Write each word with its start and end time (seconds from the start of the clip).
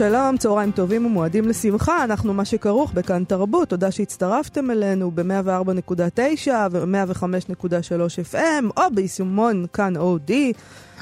שלום, 0.00 0.36
צהריים 0.36 0.70
טובים 0.70 1.06
ומועדים 1.06 1.48
לשמחה, 1.48 2.04
אנחנו 2.04 2.34
מה 2.34 2.44
שכרוך 2.44 2.92
בכאן 2.92 3.24
תרבות, 3.24 3.68
תודה 3.68 3.90
שהצטרפתם 3.90 4.70
אלינו 4.70 5.10
ב-104.9 5.14 6.50
ו-105.3 6.70 8.32
FM 8.32 8.64
או 8.76 8.82
ביישומון 8.94 9.66
כאן 9.72 9.96
אודי, 9.96 10.52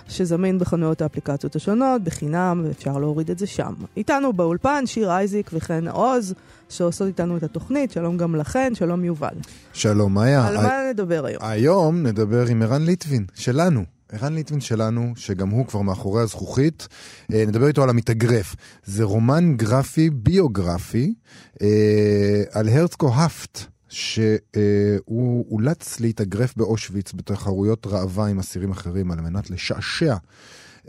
שזמין 0.08 0.58
בחנויות 0.58 1.02
האפליקציות 1.02 1.56
השונות, 1.56 2.02
בחינם, 2.02 2.62
ואפשר 2.66 2.98
להוריד 2.98 3.30
את 3.30 3.38
זה 3.38 3.46
שם. 3.46 3.74
איתנו 3.96 4.32
באולפן 4.32 4.86
שיר 4.86 5.10
אייזיק 5.10 5.50
וחן 5.52 5.88
עוז, 5.88 6.34
שעושות 6.68 7.06
איתנו 7.06 7.36
את 7.36 7.42
התוכנית, 7.42 7.90
שלום 7.90 8.16
גם 8.16 8.34
לכן, 8.36 8.74
שלום 8.74 9.04
יובל. 9.04 9.34
שלום 9.72 10.14
מאיה. 10.14 10.46
על 10.46 10.56
מה 10.56 10.72
נדבר 10.90 11.26
היום? 11.26 11.42
היום 11.44 12.06
נדבר 12.06 12.46
עם 12.46 12.62
ערן 12.62 12.82
ליטבין, 12.82 13.24
שלנו. 13.34 13.97
ערן 14.12 14.34
ליטבין 14.34 14.60
שלנו, 14.60 15.12
שגם 15.16 15.48
הוא 15.48 15.66
כבר 15.66 15.80
מאחורי 15.80 16.22
הזכוכית, 16.22 16.88
אה, 17.32 17.44
נדבר 17.46 17.68
איתו 17.68 17.82
על 17.82 17.90
המתאגרף. 17.90 18.56
זה 18.84 19.04
רומן 19.04 19.56
גרפי 19.56 20.10
ביוגרפי 20.10 21.14
אה, 21.62 22.42
על 22.52 22.68
הרצקו 22.68 23.14
האפט, 23.14 23.58
שהוא 23.88 25.46
אולץ 25.50 26.00
להתאגרף 26.00 26.56
באושוויץ 26.56 27.12
בתחרויות 27.12 27.86
ראווה 27.86 28.26
עם 28.26 28.38
אסירים 28.38 28.70
אחרים 28.70 29.10
על 29.10 29.20
מנת 29.20 29.50
לשעשע 29.50 30.16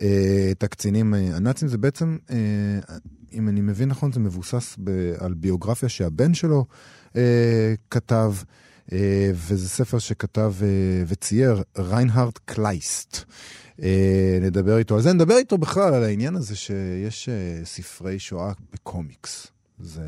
אה, 0.02 0.48
את 0.52 0.64
הקצינים 0.64 1.14
הנאצים. 1.14 1.68
זה 1.68 1.78
בעצם, 1.78 2.18
אם 3.34 3.50
אני 3.50 3.62
מבין 3.62 3.90
נכון, 3.90 4.12
זה 4.12 4.20
מבוסס 4.20 4.78
על 5.20 5.34
ביוגרפיה 5.34 5.90
שהבן 5.90 6.34
שלו 6.34 6.66
כתב. 7.90 8.34
אה, 8.94 9.32
וזה 9.34 9.70
ספר 9.70 10.00
שכתב 10.00 10.54
אה, 10.62 10.68
וצייר 11.08 11.64
ריינהרד 11.78 12.38
קלייסט. 12.46 13.24
אה, 13.82 14.38
נדבר 14.42 14.78
איתו 14.78 14.96
על 14.96 15.02
זה, 15.02 15.14
נדבר 15.14 15.38
איתו 15.38 15.58
בכלל 15.58 15.94
על 15.94 16.04
העניין 16.04 16.36
הזה 16.36 16.56
שיש 16.56 17.30
ספרי 17.64 18.20
שואה 18.20 18.52
בקומיקס. 18.74 19.48
זה 19.80 20.04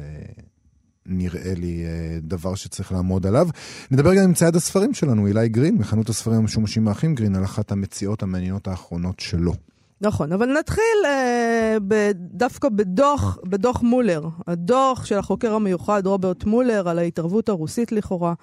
נראה 1.05 1.53
לי 1.55 1.83
דבר 2.21 2.55
שצריך 2.55 2.91
לעמוד 2.91 3.27
עליו. 3.27 3.47
נדבר 3.91 4.13
גם 4.15 4.23
עם 4.23 4.33
צייד 4.33 4.55
הספרים 4.55 4.93
שלנו, 4.93 5.27
אילי 5.27 5.49
גרין, 5.49 5.75
מחנות 5.75 6.09
הספרים 6.09 6.37
המשומשים 6.37 6.87
האחים 6.87 7.15
גרין, 7.15 7.35
על 7.35 7.43
אחת 7.43 7.71
המציאות 7.71 8.23
המעניינות 8.23 8.67
האחרונות 8.67 9.19
שלו. 9.19 9.53
נכון, 10.01 10.31
אבל 10.31 10.57
נתחיל 10.59 11.05
אה, 11.05 11.77
ב, 11.87 12.11
דווקא 12.15 12.69
בדוח, 12.69 13.37
בדוח 13.43 13.81
מולר, 13.81 14.27
הדוח 14.47 15.05
של 15.05 15.17
החוקר 15.17 15.53
המיוחד 15.53 16.07
רוברט 16.07 16.43
מולר 16.43 16.89
על 16.89 16.99
ההתערבות 16.99 17.49
הרוסית 17.49 17.91
לכאורה 17.91 18.33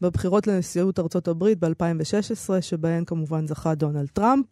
בבחירות 0.00 0.46
לנשיאות 0.46 0.98
ארצות 0.98 1.28
הברית 1.28 1.58
ב-2016, 1.58 2.60
שבהן 2.60 3.04
כמובן 3.04 3.46
זכה 3.46 3.74
דונלד 3.74 4.08
טראמפ. 4.12 4.46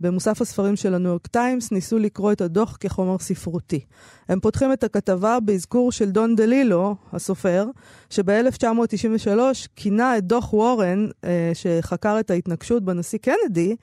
במוסף 0.00 0.40
הספרים 0.40 0.76
של 0.76 0.94
הניו 0.94 1.10
יורק 1.10 1.26
טיימס 1.26 1.72
ניסו 1.72 1.98
לקרוא 1.98 2.32
את 2.32 2.40
הדוח 2.40 2.76
כחומר 2.80 3.18
ספרותי. 3.18 3.80
הם 4.28 4.40
פותחים 4.40 4.72
את 4.72 4.84
הכתבה 4.84 5.40
באזכור 5.40 5.92
של 5.92 6.10
דון 6.10 6.36
דלילו, 6.36 6.96
הסופר, 7.12 7.66
שב-1993 8.10 9.38
כינה 9.76 10.18
את 10.18 10.24
דוח 10.24 10.54
וורן, 10.54 11.06
אה, 11.24 11.50
שחקר 11.54 12.20
את 12.20 12.30
ההתנקשות 12.30 12.84
בנשיא 12.84 13.18
קנדי, 13.18 13.76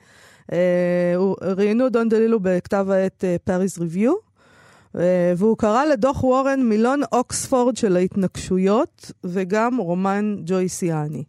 אה, 0.52 1.14
ראיינו 1.42 1.88
דון 1.88 2.08
דלילו 2.08 2.40
בכתב 2.42 2.86
העת 2.90 3.24
פאריס 3.44 3.78
אה, 3.78 3.82
ריוויו, 3.82 4.27
והוא 5.36 5.56
קרא 5.58 5.84
לדוח 5.84 6.24
וורן 6.24 6.62
מילון 6.62 7.00
אוקספורד 7.12 7.76
של 7.76 7.96
ההתנגשויות, 7.96 9.12
וגם 9.24 9.76
רומן 9.76 10.36
ג'ויסיאני. 10.44 11.24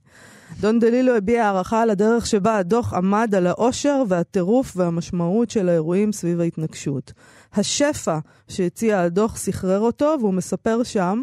דון 0.60 0.80
דלילו 0.80 1.16
הביע 1.16 1.46
הערכה 1.46 1.82
על 1.82 1.90
הדרך 1.90 2.28
שבה 2.28 2.58
הדוח 2.58 2.94
עמד 2.94 3.36
על 3.36 3.48
העושר 3.48 4.04
והטירוף 4.08 4.74
והמשמעות 4.78 5.50
של 5.50 5.70
האירועים 5.70 6.12
סביב 6.12 6.40
ההתנגשות. 6.40 7.14
השפע 7.54 8.20
שהציע 8.48 9.02
הדוח 9.02 9.38
סחרר 9.38 9.80
אותו, 9.80 10.16
והוא 10.20 10.34
מספר 10.34 10.84
שם, 10.84 11.22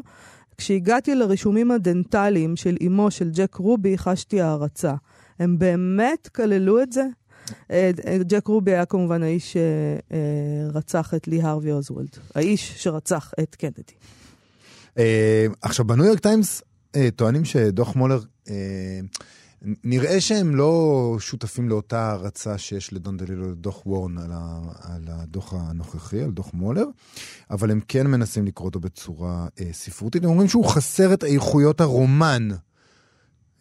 כשהגעתי 0.58 1.14
לרישומים 1.14 1.70
הדנטליים 1.70 2.56
של 2.56 2.76
אמו 2.86 3.10
של 3.10 3.30
ג'ק 3.30 3.54
רובי, 3.54 3.98
חשתי 3.98 4.40
הערצה. 4.40 4.94
הם 5.38 5.58
באמת 5.58 6.28
כללו 6.28 6.82
את 6.82 6.92
זה? 6.92 7.06
אה, 7.70 7.90
ג'ק 8.26 8.46
רובי 8.46 8.70
היה 8.70 8.84
כמובן 8.84 9.22
האיש 9.22 9.56
שרצח 10.72 11.14
את 11.14 11.28
לי 11.28 11.42
הרווי 11.42 11.72
אוזוולד, 11.72 12.16
האיש 12.34 12.74
שרצח 12.76 13.32
את 13.42 13.54
קנדי. 13.54 13.82
אה, 14.98 15.46
עכשיו, 15.62 15.84
בניו 15.84 16.04
יורק 16.04 16.18
טיימס 16.18 16.62
אה, 16.96 17.08
טוענים 17.16 17.44
שדוח 17.44 17.96
מולר, 17.96 18.20
נראה 19.84 20.20
שהם 20.20 20.56
לא 20.56 21.16
שותפים 21.20 21.68
לאותה 21.68 22.00
הערצה 22.00 22.58
שיש 22.58 22.92
לדון 22.92 23.16
דלילו 23.16 23.50
לדוח 23.50 23.86
וורן 23.86 24.18
על 24.18 25.02
הדוח 25.08 25.54
הנוכחי, 25.56 26.22
על 26.22 26.30
דוח 26.30 26.50
מולר, 26.54 26.84
אבל 27.50 27.70
הם 27.70 27.80
כן 27.88 28.06
מנסים 28.06 28.46
לקרוא 28.46 28.68
אותו 28.68 28.80
בצורה 28.80 29.46
ספרותית. 29.72 30.24
הם 30.24 30.30
אומרים 30.30 30.48
שהוא 30.48 30.64
חסר 30.64 31.14
את 31.14 31.24
איכויות 31.24 31.80
הרומן. 31.80 32.48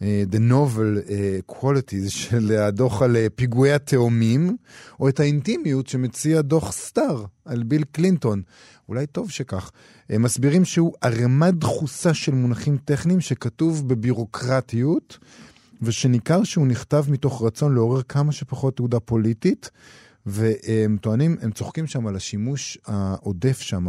אה, 0.02 0.24
The 0.32 0.50
Novel 0.50 1.08
uh, 1.08 1.54
Qualities 1.54 2.08
של 2.08 2.52
הדוח 2.52 3.02
על 3.02 3.16
פיגועי 3.34 3.72
התאומים, 3.72 4.56
או 5.00 5.08
את 5.08 5.20
האינטימיות 5.20 5.86
שמציע 5.86 6.40
דוח 6.40 6.72
סטאר 6.72 7.24
על 7.44 7.62
ביל 7.62 7.84
קלינטון. 7.92 8.42
אולי 8.88 9.06
טוב 9.06 9.30
שכך. 9.30 9.70
הם 10.10 10.22
מסבירים 10.22 10.64
שהוא 10.64 10.92
ערימה 11.00 11.50
דחוסה 11.50 12.14
של 12.14 12.34
מונחים 12.34 12.76
טכניים 12.84 13.20
שכתוב 13.20 13.88
בבירוקרטיות, 13.88 15.18
ושניכר 15.82 16.44
שהוא 16.44 16.66
נכתב 16.66 17.04
מתוך 17.08 17.42
רצון 17.42 17.74
לעורר 17.74 18.02
כמה 18.02 18.32
שפחות 18.32 18.76
תעודה 18.76 19.00
פוליטית. 19.00 19.70
והם 20.26 20.96
טוענים, 21.00 21.36
הם 21.40 21.50
צוחקים 21.50 21.86
שם 21.86 22.06
על 22.06 22.16
השימוש 22.16 22.78
העודף 22.86 23.60
שם, 23.60 23.86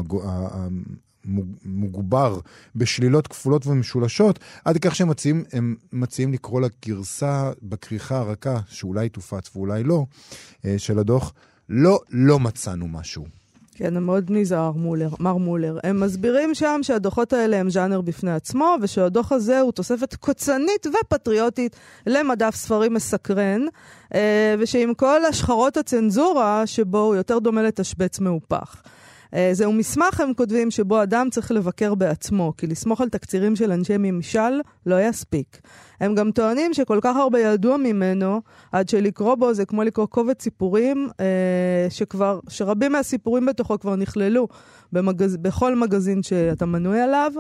מוגבר 1.65 2.39
בשלילות 2.75 3.27
כפולות 3.27 3.67
ומשולשות, 3.67 4.39
עד 4.65 4.77
כך 4.77 4.95
שהם 4.95 5.09
מציעים, 5.09 5.43
הם 5.53 5.75
מציעים 5.93 6.33
לקרוא 6.33 6.61
לגרסה 6.61 7.51
בכריכה 7.61 8.17
הרכה, 8.17 8.59
שאולי 8.67 9.09
תופץ 9.09 9.55
ואולי 9.55 9.83
לא, 9.83 10.05
אה, 10.65 10.75
של 10.77 10.99
הדוח, 10.99 11.33
לא, 11.69 11.99
לא 12.09 12.39
מצאנו 12.39 12.88
משהו. 12.88 13.25
כן, 13.77 13.97
הם 13.97 14.05
מאוד 14.05 14.25
נזהר, 14.29 14.71
מולר, 14.71 15.09
מר 15.19 15.38
מולר. 15.38 15.77
הם 15.83 15.99
מסבירים 15.99 16.55
שם 16.55 16.79
שהדוחות 16.81 17.33
האלה 17.33 17.57
הם 17.57 17.69
ז'אנר 17.69 18.01
בפני 18.01 18.31
עצמו, 18.31 18.75
ושהדוח 18.81 19.31
הזה 19.31 19.59
הוא 19.59 19.71
תוספת 19.71 20.15
קוצנית 20.15 20.88
ופטריוטית 20.88 21.75
למדף 22.07 22.55
ספרים 22.55 22.94
מסקרן, 22.94 23.61
אה, 24.13 24.55
ושעם 24.59 24.94
כל 24.94 25.25
השחרות 25.25 25.77
הצנזורה 25.77 26.67
שבו 26.67 26.99
הוא 26.99 27.15
יותר 27.15 27.39
דומה 27.39 27.63
לתשבץ 27.63 28.19
מהופך. 28.19 28.81
אה, 29.33 29.49
זהו 29.53 29.73
מסמך, 29.73 30.19
הם 30.19 30.33
כותבים, 30.33 30.71
שבו 30.71 31.03
אדם 31.03 31.27
צריך 31.31 31.51
לבקר 31.51 31.95
בעצמו, 31.95 32.53
כי 32.57 32.67
לסמוך 32.67 33.01
על 33.01 33.09
תקצירים 33.09 33.55
של 33.55 33.71
אנשי 33.71 33.97
ממשל 33.97 34.61
לא 34.85 35.01
יספיק. 35.01 35.61
הם 35.99 36.15
גם 36.15 36.31
טוענים 36.31 36.73
שכל 36.73 36.99
כך 37.01 37.15
הרבה 37.15 37.39
ידוע 37.39 37.77
ממנו, 37.77 38.41
עד 38.71 38.89
שלקרוא 38.89 39.35
בו 39.35 39.53
זה 39.53 39.65
כמו 39.65 39.83
לקרוא 39.83 40.05
קובץ 40.05 40.43
סיפורים, 40.43 41.09
אה, 41.19 41.88
שכבר, 41.89 42.39
שרבים 42.49 42.91
מהסיפורים 42.91 43.45
בתוכו 43.45 43.79
כבר 43.79 43.95
נכללו 43.95 44.47
במגז, 44.91 45.38
בכל 45.38 45.75
מגזין 45.75 46.23
שאתה 46.23 46.65
מנוי 46.65 47.01
עליו. 47.01 47.31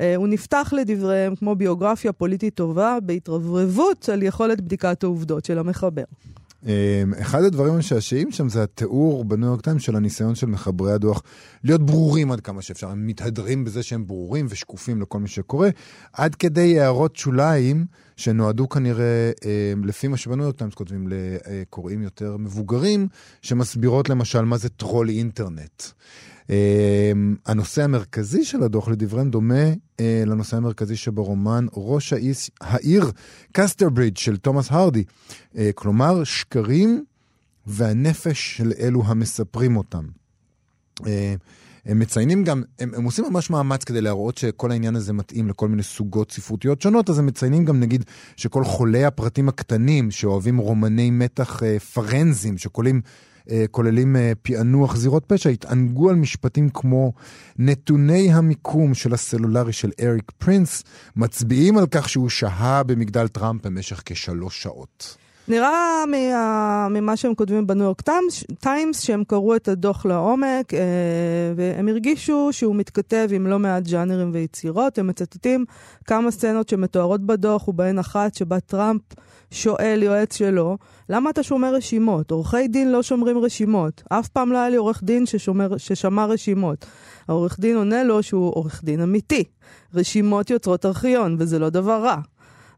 אה, 0.00 0.16
הוא 0.16 0.28
נפתח 0.28 0.72
לדבריהם 0.76 1.36
כמו 1.36 1.54
ביוגרפיה 1.54 2.12
פוליטית 2.12 2.54
טובה, 2.54 2.98
בהתרברבות 3.02 4.08
על 4.08 4.22
יכולת 4.22 4.60
בדיקת 4.60 5.02
העובדות 5.04 5.44
של 5.44 5.58
המחבר. 5.58 6.04
אמ, 6.66 7.14
אחד 7.20 7.42
הדברים 7.42 7.74
המשעשעים 7.74 8.32
שם 8.32 8.48
זה 8.48 8.62
התיאור 8.62 9.24
בניו 9.24 9.48
יורק 9.48 9.60
טיימס 9.60 9.78
של 9.78 9.96
הניסיון 9.96 10.34
של 10.34 10.46
מחברי 10.46 10.92
הדוח 10.92 11.22
להיות 11.64 11.86
ברורים 11.86 12.32
עד 12.32 12.40
כמה 12.40 12.62
שאפשר. 12.62 12.90
הם 12.90 13.06
מתהדרים 13.06 13.64
בזה 13.64 13.82
שהם 13.82 14.06
ברורים 14.06 14.46
ושקופים 14.48 15.02
לכל 15.02 15.18
מי 15.18 15.28
שקורא, 15.28 15.68
עד 16.12 16.34
כדי 16.34 16.80
הערות 16.80 17.16
שוליים 17.16 17.86
שנועדו 18.16 18.68
כנראה, 18.68 19.30
אמ, 19.44 19.84
לפי 19.84 20.08
מה 20.08 20.16
שבניו 20.16 20.44
יורק 20.44 20.56
טיימס 20.56 20.74
כותבים, 20.74 21.08
לקוראים 21.08 22.02
יותר 22.02 22.36
מבוגרים, 22.36 23.08
שמסבירות 23.42 24.08
למשל 24.08 24.42
מה 24.42 24.56
זה 24.56 24.68
טרול 24.68 25.08
אינטרנט. 25.08 25.82
אמ, 26.50 27.36
הנושא 27.46 27.84
המרכזי 27.84 28.44
של 28.44 28.62
הדוח 28.62 28.88
לדבריהם 28.88 29.30
דומה 29.30 29.64
אה, 30.00 30.22
לנושא 30.26 30.56
המרכזי 30.56 30.96
שברומן 30.96 31.66
ראש 31.72 32.12
האיס, 32.12 32.50
העיר 32.60 33.10
קסטרברידג' 33.52 34.16
של 34.16 34.36
תומאס 34.36 34.66
הרדי. 34.70 35.04
אה, 35.56 35.70
כלומר, 35.74 36.24
שקרים 36.24 37.04
והנפש 37.66 38.56
של 38.56 38.72
אלו 38.78 39.02
המספרים 39.06 39.76
אותם. 39.76 40.04
אה, 41.06 41.34
הם 41.86 41.98
מציינים 41.98 42.44
גם, 42.44 42.62
הם, 42.78 42.94
הם 42.94 43.04
עושים 43.04 43.24
ממש 43.30 43.50
מאמץ 43.50 43.84
כדי 43.84 44.00
להראות 44.00 44.38
שכל 44.38 44.70
העניין 44.70 44.96
הזה 44.96 45.12
מתאים 45.12 45.48
לכל 45.48 45.68
מיני 45.68 45.82
סוגות 45.82 46.32
ספרותיות 46.32 46.82
שונות, 46.82 47.10
אז 47.10 47.18
הם 47.18 47.26
מציינים 47.26 47.64
גם 47.64 47.80
נגיד 47.80 48.04
שכל 48.36 48.64
חולי 48.64 49.04
הפרטים 49.04 49.48
הקטנים 49.48 50.10
שאוהבים 50.10 50.58
רומני 50.58 51.10
מתח 51.10 51.62
אה, 51.62 51.78
פרנזיים, 51.78 52.58
שכוללים... 52.58 53.00
אה, 53.50 53.64
כוללים 53.70 54.16
אה, 54.16 54.32
פענוח 54.42 54.96
זירות 54.96 55.24
פשע, 55.26 55.50
התענגו 55.50 56.10
על 56.10 56.16
משפטים 56.16 56.68
כמו 56.68 57.12
נתוני 57.58 58.32
המיקום 58.32 58.94
של 58.94 59.14
הסלולרי 59.14 59.72
של 59.72 59.90
אריק 60.00 60.30
פרינס, 60.38 60.84
מצביעים 61.16 61.78
על 61.78 61.86
כך 61.90 62.08
שהוא 62.08 62.28
שהה 62.28 62.82
במגדל 62.82 63.28
טראמפ 63.28 63.66
במשך 63.66 64.02
כשלוש 64.04 64.62
שעות. 64.62 65.16
נראה 65.48 66.04
מה, 66.10 66.88
ממה 66.90 67.16
שהם 67.16 67.34
כותבים 67.34 67.66
בניו 67.66 67.84
יורק 67.84 68.02
טיימס, 68.60 69.00
שהם 69.00 69.24
קראו 69.24 69.56
את 69.56 69.68
הדוח 69.68 70.06
לעומק, 70.06 70.74
אה, 70.74 70.78
והם 71.56 71.88
הרגישו 71.88 72.48
שהוא 72.52 72.76
מתכתב 72.76 73.28
עם 73.32 73.46
לא 73.46 73.58
מעט 73.58 73.82
ג'אנרים 73.82 74.30
ויצירות. 74.32 74.98
הם 74.98 75.06
מצטטים 75.06 75.64
כמה 76.06 76.30
סצנות 76.30 76.68
שמתוארות 76.68 77.26
בדוח, 77.26 77.68
ובהן 77.68 77.98
אחת 77.98 78.34
שבה 78.34 78.60
טראמפ 78.60 79.00
שואל 79.54 80.02
יועץ 80.02 80.36
שלו, 80.36 80.78
למה 81.08 81.30
אתה 81.30 81.42
שומר 81.42 81.74
רשימות? 81.74 82.30
עורכי 82.30 82.68
דין 82.68 82.92
לא 82.92 83.02
שומרים 83.02 83.38
רשימות. 83.38 84.02
אף 84.08 84.28
פעם 84.28 84.52
לא 84.52 84.58
היה 84.58 84.68
לי 84.68 84.76
עורך 84.76 85.02
דין 85.04 85.26
ששומר, 85.26 85.76
ששמר 85.76 86.30
רשימות. 86.30 86.86
העורך 87.28 87.60
דין 87.60 87.76
עונה 87.76 88.04
לו 88.04 88.22
שהוא 88.22 88.52
עורך 88.54 88.84
דין 88.84 89.00
אמיתי. 89.00 89.44
רשימות 89.94 90.50
יוצרות 90.50 90.86
ארכיון, 90.86 91.36
וזה 91.38 91.58
לא 91.58 91.70
דבר 91.70 92.02
רע. 92.02 92.16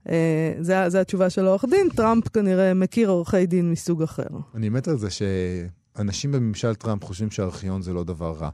אה, 0.08 0.54
זה 0.88 1.00
התשובה 1.00 1.30
של 1.30 1.46
העורך 1.46 1.64
דין, 1.70 1.88
טראמפ 1.88 2.28
כנראה 2.28 2.74
מכיר 2.74 3.08
עורכי 3.08 3.46
דין 3.46 3.70
מסוג 3.70 4.02
אחר. 4.02 4.28
אני 4.54 4.68
מת 4.68 4.88
על 4.88 4.98
זה 4.98 5.08
שאנשים 5.10 6.32
בממשל 6.32 6.74
טראמפ 6.74 7.04
חושבים 7.04 7.30
שארכיון 7.30 7.82
זה 7.82 7.92
לא 7.92 8.04
דבר 8.04 8.32
רע. 8.32 8.48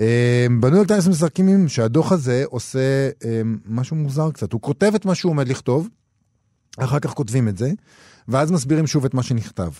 אה, 0.00 0.46
בניו 0.60 0.76
יורק 0.76 0.88
טיימס 0.88 1.08
מבקרים 1.08 1.68
שהדוח 1.68 2.12
הזה 2.12 2.42
עושה 2.46 3.10
אה, 3.24 3.42
משהו 3.66 3.96
מוזר 3.96 4.30
קצת. 4.30 4.52
הוא 4.52 4.60
כותב 4.60 4.92
את 4.94 5.04
מה 5.04 5.14
שהוא 5.14 5.30
עומד 5.30 5.48
לכתוב, 5.48 5.88
אחר 6.84 6.98
כך 6.98 7.10
כותבים 7.10 7.48
את 7.48 7.58
זה, 7.58 7.72
ואז 8.28 8.50
מסבירים 8.50 8.86
שוב 8.86 9.04
את 9.04 9.14
מה 9.14 9.22
שנכתב. 9.22 9.70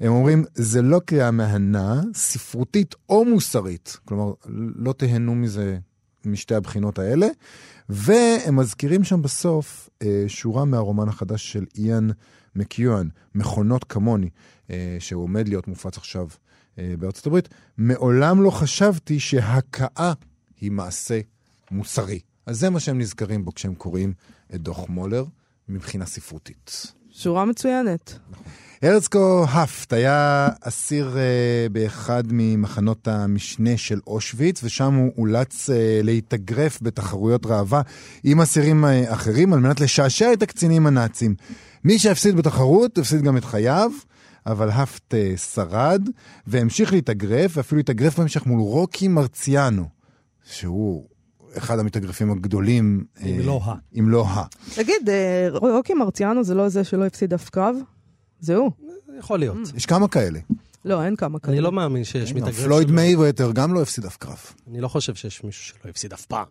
הם 0.00 0.12
אומרים, 0.12 0.44
זה 0.54 0.82
לא 0.82 1.00
קריאה 1.06 1.30
מהנה, 1.30 2.02
ספרותית 2.14 2.94
או 3.08 3.24
מוסרית. 3.24 3.96
כלומר, 4.04 4.32
לא 4.76 4.92
תהנו 4.92 5.34
מזה 5.34 5.78
משתי 6.24 6.54
הבחינות 6.54 6.98
האלה. 6.98 7.26
והם 7.88 8.56
מזכירים 8.56 9.04
שם 9.04 9.22
בסוף 9.22 9.90
אה, 10.02 10.24
שורה 10.28 10.64
מהרומן 10.64 11.08
החדש 11.08 11.52
של 11.52 11.64
איאן 11.78 12.08
מקיואן, 12.54 13.08
מכונות 13.34 13.84
כמוני, 13.84 14.30
אה, 14.70 14.96
שהוא 14.98 15.22
עומד 15.22 15.48
להיות 15.48 15.68
מופץ 15.68 15.96
עכשיו 15.96 16.28
אה, 16.78 16.94
בארצות 16.98 17.26
הברית. 17.26 17.48
מעולם 17.78 18.42
לא 18.42 18.50
חשבתי 18.50 19.20
שהכאה 19.20 20.12
היא 20.60 20.70
מעשה 20.70 21.20
מוסרי. 21.70 22.20
אז 22.46 22.58
זה 22.60 22.70
מה 22.70 22.80
שהם 22.80 22.98
נזכרים 22.98 23.44
בו 23.44 23.54
כשהם 23.54 23.74
קוראים 23.74 24.12
את 24.54 24.60
דוח 24.60 24.88
מולר 24.88 25.24
מבחינה 25.68 26.06
ספרותית. 26.06 26.92
שורה 27.10 27.44
מצוינת. 27.44 28.18
הרצקו 28.82 29.44
האפט 29.48 29.92
היה 29.92 30.48
אסיר 30.60 31.16
uh, 31.16 31.72
באחד 31.72 32.22
ממחנות 32.30 33.08
המשנה 33.08 33.76
של 33.76 34.00
אושוויץ, 34.06 34.64
ושם 34.64 34.94
הוא 34.94 35.12
אולץ 35.18 35.70
uh, 35.70 35.72
להתאגרף 36.02 36.78
בתחרויות 36.82 37.46
ראווה 37.46 37.82
עם 38.24 38.40
אסירים 38.40 38.84
uh, 38.84 38.88
אחרים 39.12 39.52
על 39.52 39.60
מנת 39.60 39.80
לשעשע 39.80 40.32
את 40.32 40.42
הקצינים 40.42 40.86
הנאצים. 40.86 41.34
מי 41.84 41.98
שהפסיד 41.98 42.36
בתחרות, 42.36 42.98
הפסיד 42.98 43.22
גם 43.22 43.36
את 43.36 43.44
חייו. 43.44 43.90
אבל 44.46 44.70
האפט 44.70 45.14
uh, 45.14 45.38
שרד 45.38 46.08
והמשיך 46.46 46.92
להתאגרף, 46.92 47.56
ואפילו 47.56 47.80
התאגרף 47.80 48.18
בהמשך 48.18 48.46
מול 48.46 48.60
רוקי 48.60 49.08
מרציאנו, 49.08 49.88
שהוא 50.44 51.06
אחד 51.58 51.78
המתאגרפים 51.78 52.30
הגדולים. 52.30 53.04
אם 53.22 53.40
לא 53.44 53.60
ה. 53.64 53.74
אם 53.98 54.08
לא 54.08 54.26
ה. 54.26 54.44
תגיד, 54.74 55.08
רוקי 55.52 55.94
מרציאנו 55.94 56.44
זה 56.44 56.54
לא 56.54 56.68
זה 56.68 56.84
שלא 56.84 57.06
הפסיד 57.06 57.34
אף 57.34 57.50
קרב? 57.50 57.76
זהו. 58.40 58.70
יכול 59.18 59.38
להיות. 59.38 59.58
יש 59.74 59.86
כמה 59.86 60.08
כאלה. 60.08 60.38
לא, 60.84 61.02
אין 61.04 61.16
כמה 61.16 61.38
כאלה. 61.38 61.52
אני 61.52 61.60
לא 61.60 61.72
מאמין 61.72 62.04
שיש 62.04 62.32
מתאגרף 62.32 62.64
פלויד 62.64 62.90
מייווטר 62.90 63.52
גם 63.52 63.74
לא 63.74 63.82
הפסיד 63.82 64.04
אף 64.04 64.16
קרב. 64.16 64.38
אני 64.70 64.80
לא 64.80 64.88
חושב 64.88 65.14
שיש 65.14 65.44
מישהו 65.44 65.64
שלא 65.64 65.90
הפסיד 65.90 66.12
אף 66.12 66.26
פעם. 66.26 66.46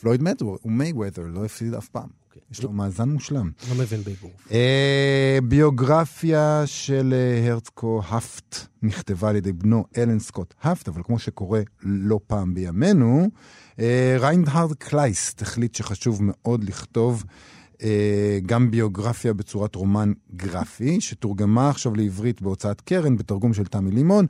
פלויד 0.00 0.22
מייווטר 0.64 1.22
לא 1.26 1.44
הפסיד 1.44 1.74
אף 1.74 1.88
פעם. 1.88 2.08
אוקיי. 2.36 2.56
יש 2.58 2.62
לו 2.62 2.72
מאזן 2.72 3.08
מושלם. 3.08 3.50
לא 3.68 3.74
מבין 3.74 4.02
באגרוף. 4.02 4.32
אה, 4.52 5.38
ביוגרפיה 5.42 6.62
של 6.66 7.14
אה, 7.16 7.50
הרצקו 7.50 8.02
האפט 8.06 8.56
נכתבה 8.82 9.28
על 9.28 9.36
ידי 9.36 9.52
בנו 9.52 9.84
אלן 9.96 10.18
סקוט 10.18 10.54
האפט, 10.62 10.88
אבל 10.88 11.02
כמו 11.04 11.18
שקורה 11.18 11.60
לא 11.82 12.20
פעם 12.26 12.54
בימינו, 12.54 13.28
אה, 13.78 14.16
ריינהרד 14.20 14.72
קלייסט 14.74 15.42
החליט 15.42 15.74
שחשוב 15.74 16.20
מאוד 16.22 16.64
לכתוב 16.64 17.24
גם 18.46 18.70
ביוגרפיה 18.70 19.32
בצורת 19.32 19.74
רומן 19.74 20.12
גרפי, 20.36 21.00
שתורגמה 21.00 21.70
עכשיו 21.70 21.94
לעברית 21.94 22.42
בהוצאת 22.42 22.80
קורן, 22.80 23.16
בתרגום 23.16 23.54
של 23.54 23.64
תמי 23.64 23.90
לימון. 23.90 24.26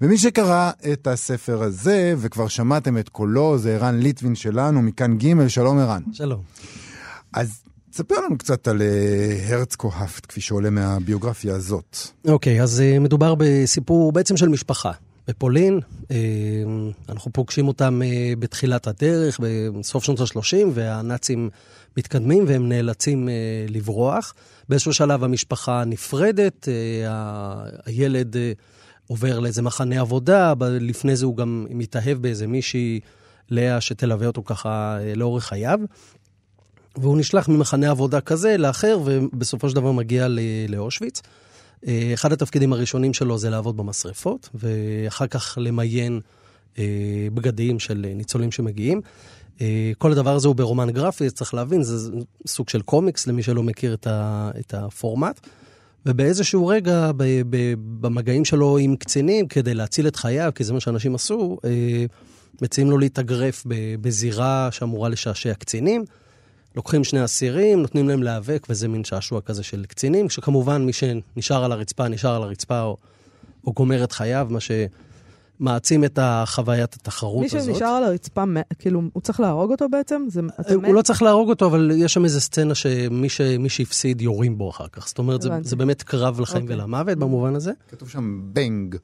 ומי 0.00 0.18
שקרא 0.18 0.70
את 0.92 1.06
הספר 1.06 1.62
הזה, 1.62 2.14
וכבר 2.18 2.48
שמעתם 2.48 2.98
את 2.98 3.08
קולו, 3.08 3.58
זה 3.58 3.74
ערן 3.74 3.98
ליטבין 3.98 4.34
שלנו, 4.34 4.82
מכאן 4.82 5.18
ג', 5.18 5.48
שלום 5.48 5.78
ערן. 5.78 6.02
שלום. 6.12 6.40
אז 7.32 7.62
תספר 7.90 8.14
לנו 8.26 8.38
קצת 8.38 8.68
על 8.68 8.82
אה, 8.82 9.48
הרץ 9.48 9.76
כהפט, 9.76 10.26
כפי 10.28 10.40
שעולה 10.40 10.70
מהביוגרפיה 10.70 11.54
הזאת. 11.54 11.96
אוקיי, 12.28 12.60
okay, 12.60 12.62
אז 12.62 12.82
uh, 12.96 13.00
מדובר 13.00 13.34
בסיפור 13.38 14.12
בעצם 14.12 14.36
של 14.36 14.48
משפחה. 14.48 14.92
בפולין, 15.28 15.80
אנחנו 17.08 17.32
פוגשים 17.32 17.68
אותם 17.68 18.00
בתחילת 18.38 18.86
הדרך, 18.86 19.40
בסוף 19.40 20.04
שנות 20.04 20.20
ה-30, 20.20 20.66
והנאצים 20.74 21.50
מתקדמים 21.96 22.44
והם 22.46 22.68
נאלצים 22.68 23.28
אה, 23.28 23.34
לברוח. 23.68 24.34
באיזשהו 24.68 24.92
שלב 24.92 25.24
המשפחה 25.24 25.84
נפרדת, 25.84 26.68
אה, 26.68 27.64
הילד 27.86 28.36
אה, 28.36 28.52
עובר 29.06 29.38
לאיזה 29.38 29.62
מחנה 29.62 30.00
עבודה, 30.00 30.54
לפני 30.60 31.16
זה 31.16 31.26
הוא 31.26 31.36
גם 31.36 31.66
מתאהב 31.70 32.18
באיזה 32.18 32.46
מישהי, 32.46 33.00
לאה, 33.50 33.80
שתלווה 33.80 34.26
אותו 34.26 34.42
ככה 34.44 34.98
לאורך 35.16 35.44
חייו. 35.44 35.78
והוא 36.96 37.18
נשלח 37.18 37.48
ממחנה 37.48 37.90
עבודה 37.90 38.20
כזה 38.20 38.56
לאחר, 38.56 38.98
ובסופו 39.04 39.70
של 39.70 39.76
דבר 39.76 39.92
מגיע 39.92 40.26
לאושוויץ. 40.68 41.22
אחד 42.14 42.32
התפקידים 42.32 42.72
הראשונים 42.72 43.14
שלו 43.14 43.38
זה 43.38 43.50
לעבוד 43.50 43.76
במשרפות, 43.76 44.48
ואחר 44.54 45.26
כך 45.26 45.58
למיין 45.60 46.20
בגדים 47.34 47.78
של 47.78 48.06
ניצולים 48.14 48.52
שמגיעים. 48.52 49.00
אה, 49.60 49.92
כל 49.98 50.12
הדבר 50.12 50.34
הזה 50.34 50.48
הוא 50.48 50.56
ברומן 50.56 50.90
גרפי, 50.90 51.30
צריך 51.30 51.54
להבין, 51.54 51.82
זה 51.82 52.10
סוג 52.46 52.68
של 52.68 52.82
קומיקס 52.82 53.26
למי 53.26 53.42
שלא 53.42 53.62
מכיר 53.62 53.94
את, 53.94 54.74
הפורמט. 54.74 55.40
ובאיזשהו 56.06 56.66
רגע, 56.66 57.10
במגעים 58.00 58.44
שלו 58.44 58.78
עם 58.78 58.96
קצינים, 58.96 59.48
כדי 59.48 59.74
להציל 59.74 60.06
את 60.06 60.16
חייו, 60.16 60.52
כי 60.54 60.64
זה 60.64 60.72
מה 60.72 60.80
שאנשים 60.80 61.14
עשו, 61.14 61.58
אה, 61.64 62.04
מציעים 62.62 62.90
לו 62.90 62.98
להתאגרף 62.98 63.66
בזירה 64.00 64.68
שאמורה 64.72 65.08
לשעשע 65.08 65.54
קצינים. 65.54 66.04
לוקחים 66.76 67.04
שני 67.04 67.24
אסירים, 67.24 67.82
נותנים 67.82 68.08
להם 68.08 68.22
להיאבק, 68.22 68.66
וזה 68.70 68.88
מין 68.88 69.04
שעשוע 69.04 69.40
כזה 69.40 69.62
של 69.62 69.84
קצינים, 69.84 70.28
כשכמובן 70.28 70.86
מי 70.86 70.92
שנשאר 70.92 71.64
על 71.64 71.72
הרצפה, 71.72 72.08
נשאר 72.08 72.34
על 72.36 72.42
הרצפה 72.42 72.82
או, 72.82 72.96
או 73.66 73.72
גומר 73.72 74.04
את 74.04 74.12
חייו, 74.12 74.46
מה 74.50 74.60
ש... 74.60 74.70
מעצים 75.60 76.04
את 76.04 76.18
חוויית 76.46 76.94
התחרות 76.94 77.40
מי 77.40 77.46
הזאת. 77.46 77.68
מי 77.68 77.74
שנשאר 77.74 77.86
על 77.88 78.04
הרצפה, 78.04 78.44
כאילו, 78.78 79.02
הוא 79.12 79.22
צריך 79.22 79.40
להרוג 79.40 79.70
אותו 79.70 79.88
בעצם? 79.88 80.26
זה, 80.28 80.40
הוא 80.74 80.82
מת? 80.82 80.88
לא 80.92 81.02
צריך 81.02 81.22
להרוג 81.22 81.48
אותו, 81.48 81.66
אבל 81.66 81.90
יש 81.94 82.14
שם 82.14 82.24
איזה 82.24 82.40
סצנה 82.40 82.74
שמי 82.74 83.28
ש, 83.28 83.40
שהפסיד 83.68 84.20
יורים 84.20 84.58
בו 84.58 84.70
אחר 84.70 84.88
כך. 84.92 85.08
זאת 85.08 85.18
אומרת, 85.18 85.42
זה, 85.42 85.50
זה 85.62 85.76
באמת 85.76 86.02
קרב 86.02 86.40
לחיים 86.40 86.62
okay. 86.62 86.64
אוקיי. 86.64 86.76
ולמוות 86.76 87.18
במובן 87.18 87.54
הזה. 87.54 87.72
כתוב 87.90 88.08
שם 88.08 88.40
בנג. 88.44 88.96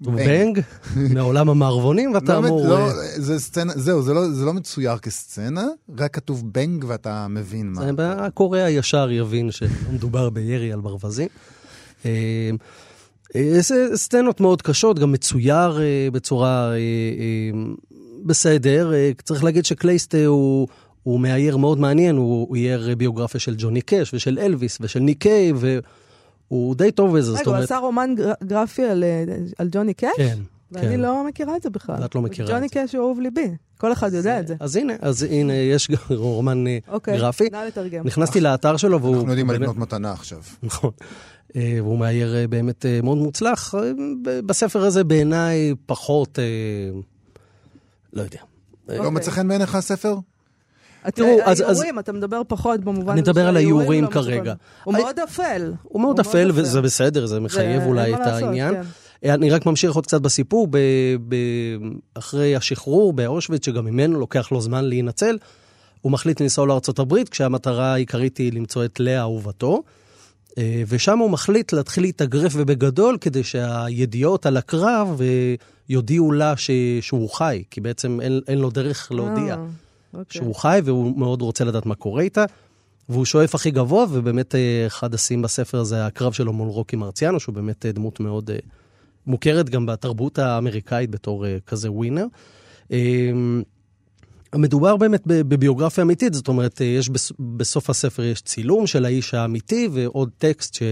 בנג, 0.00 0.60
מעולם 1.14 1.48
המערבונים, 1.48 2.14
ואתה 2.14 2.32
לא, 2.32 2.38
אמור... 2.38 2.68
לא, 2.68 2.88
זה 3.16 3.40
סצנה, 3.40 3.72
זהו, 3.76 4.02
זה 4.02 4.14
לא, 4.14 4.30
זה 4.30 4.44
לא 4.44 4.54
מצויר 4.54 4.98
כסצנה, 4.98 5.68
רק 5.98 6.14
כתוב 6.14 6.52
בנג 6.52 6.84
ואתה 6.88 7.26
מבין 7.28 7.72
מה. 7.72 7.90
הקורא 8.18 8.58
הישר 8.58 9.10
יבין 9.10 9.50
שמדובר 9.50 10.30
בירי 10.30 10.72
על 10.72 10.80
ברווזים. 10.80 11.28
אה, 12.06 12.50
אה, 13.36 13.62
סצנות 13.94 14.40
מאוד 14.40 14.62
קשות, 14.62 14.98
גם 14.98 15.12
מצויר 15.12 15.80
אה, 15.80 16.08
בצורה 16.12 16.72
אה, 16.72 16.78
בסדר. 18.24 18.92
צריך 19.24 19.44
להגיד 19.44 19.64
שקלייסט 19.64 20.14
הוא... 20.14 20.68
הוא 21.02 21.20
מאייר 21.20 21.56
מאוד 21.56 21.78
מעניין, 21.78 22.16
הוא 22.16 22.56
אייר 22.56 22.94
ביוגרפיה 22.98 23.40
של 23.40 23.54
ג'וני 23.58 23.80
קאש 23.80 24.14
ושל 24.14 24.38
אלוויס 24.38 24.78
ושל 24.80 25.00
ניק 25.00 25.22
קיי, 25.22 25.52
והוא 26.50 26.74
די 26.74 26.92
טוב 26.92 27.18
בזה, 27.18 27.32
זאת 27.32 27.46
אומרת... 27.46 27.46
רגע, 27.46 27.56
הוא 27.56 27.64
עשה 27.64 27.78
רומן 27.78 28.14
גרפי 28.44 28.84
על, 28.84 29.04
על 29.58 29.68
ג'וני 29.72 29.94
קאש? 29.94 30.10
כן, 30.16 30.38
ואני 30.72 30.88
כן. 30.88 31.00
לא 31.00 31.24
מכירה 31.28 31.56
את 31.56 31.62
זה 31.62 31.70
בכלל. 31.70 32.04
את 32.04 32.14
לא 32.14 32.22
מכירה 32.22 32.44
את 32.44 32.46
זה. 32.48 32.54
ג'וני 32.54 32.68
קאש 32.68 32.94
הוא 32.94 33.04
אהוב 33.04 33.20
ליבי, 33.20 33.50
כל 33.78 33.92
אחד 33.92 34.14
יודע 34.14 34.40
את 34.40 34.46
זה. 34.46 34.54
אז 34.60 34.76
הנה, 34.76 34.92
אז 35.00 35.22
הנה, 35.22 35.52
יש 35.52 35.88
רומן 36.10 36.64
אוקיי, 36.88 37.18
גרפי. 37.18 37.48
נא 37.52 37.56
לתרגם. 37.56 38.06
נכנסתי 38.06 38.40
לאתר 38.40 38.76
שלו 38.76 39.00
והוא... 39.02 39.14
אנחנו 39.14 39.28
יודעים 39.28 39.46
מה 39.46 39.52
לבנות 39.52 39.76
מתנה 39.76 40.12
עכשיו. 40.12 40.38
נכון. 40.62 40.90
אה, 41.56 41.78
והוא 41.82 41.98
מאייר 41.98 42.36
אה, 42.36 42.48
באמת 42.48 42.86
אה, 42.86 43.00
מאוד 43.02 43.18
מוצלח. 43.18 43.74
בספר 44.46 44.84
הזה 44.84 45.04
בעיניי 45.04 45.74
פחות, 45.86 46.38
לא 48.12 48.22
יודע. 48.22 48.40
לא. 48.88 49.10
מצא 49.10 49.30
חן 49.30 49.48
בעיניך 49.48 49.74
הספר? 49.74 50.16
תראו, 51.14 51.38
אז- 51.44 51.60
האיורים, 51.60 51.98
אתה 51.98 52.12
מדבר 52.12 52.42
פחות 52.48 52.80
במובן... 52.80 53.12
אני 53.12 53.20
מדבר 53.20 53.48
על 53.48 53.56
האיורים. 53.56 54.06
כרגע. 54.06 54.54
הוא 54.84 54.94
מאוד 54.94 55.18
אפל. 55.18 55.72
הוא 55.82 56.02
מאוד 56.02 56.20
אפל, 56.20 56.50
וזה 56.54 56.80
בסדר, 56.80 57.26
זה 57.26 57.40
מחייב 57.40 57.82
אולי 57.82 58.14
את 58.14 58.20
העניין. 58.26 58.74
כן. 58.74 59.30
אני 59.30 59.50
רק 59.50 59.66
ממשיך 59.66 59.94
עוד 59.94 60.06
קצת 60.06 60.20
בסיפור, 60.20 60.68
ב, 60.70 60.78
ב, 61.28 61.36
אחרי 62.14 62.56
השחרור 62.56 63.12
באושוויץ, 63.12 63.66
שגם 63.66 63.84
ממנו 63.84 64.20
לוקח 64.20 64.52
לו 64.52 64.60
זמן 64.60 64.84
להינצל, 64.84 65.38
הוא 66.00 66.12
מחליט 66.12 66.40
לנסוע 66.40 66.66
לארה"ב, 66.66 67.14
כשהמטרה 67.30 67.92
העיקרית 67.92 68.38
היא 68.38 68.52
למצוא 68.52 68.84
את 68.84 69.00
לאה 69.00 69.20
אהובתו, 69.20 69.82
אה, 70.58 70.82
ושם 70.88 71.18
הוא 71.18 71.30
מחליט 71.30 71.72
להתחיל 71.72 72.02
להתאגרף 72.02 72.52
ובגדול, 72.56 73.18
כדי 73.20 73.44
שהידיעות 73.44 74.46
על 74.46 74.56
הקרב 74.56 75.20
אה, 75.20 75.54
יודיעו 75.88 76.32
לה 76.32 76.56
ש, 76.56 76.70
שהוא 77.00 77.30
חי, 77.30 77.62
כי 77.70 77.80
בעצם 77.80 78.20
אין, 78.20 78.40
אין 78.48 78.58
לו 78.58 78.70
דרך 78.70 79.12
להודיע. 79.12 79.54
אה, 79.54 79.64
אוקיי. 80.14 80.24
שהוא 80.40 80.54
חי 80.54 80.80
והוא 80.84 81.18
מאוד 81.18 81.42
רוצה 81.42 81.64
לדעת 81.64 81.86
מה 81.86 81.94
קורה 81.94 82.22
איתה. 82.22 82.44
והוא 83.10 83.24
שואף 83.24 83.54
הכי 83.54 83.70
גבוה, 83.70 84.06
ובאמת 84.10 84.54
אה, 84.54 84.86
אחד 84.86 85.14
השיאים 85.14 85.42
בספר 85.42 85.82
זה 85.84 86.06
הקרב 86.06 86.32
שלו 86.32 86.52
מול 86.52 86.68
רוקי 86.68 86.96
מרציאנו, 86.96 87.40
שהוא 87.40 87.54
באמת 87.54 87.86
אה, 87.86 87.92
דמות 87.92 88.20
מאוד 88.20 88.50
אה, 88.50 88.58
מוכרת 89.26 89.70
גם 89.70 89.86
בתרבות 89.86 90.38
האמריקאית 90.38 91.10
בתור 91.10 91.44
כזה 91.66 91.90
ווינר. 91.92 92.26
מדובר 94.54 94.96
באמת 94.96 95.22
בביוגרפיה 95.26 96.02
אמיתית, 96.02 96.34
זאת 96.34 96.48
אומרת, 96.48 96.80
יש 96.80 97.08
בס- 97.08 97.32
בסוף 97.56 97.90
הספר 97.90 98.22
יש 98.22 98.40
צילום 98.42 98.86
של 98.86 99.04
האיש 99.04 99.34
האמיתי 99.34 99.88
ועוד 99.92 100.30
טקסט 100.38 100.74
ש, 100.74 100.82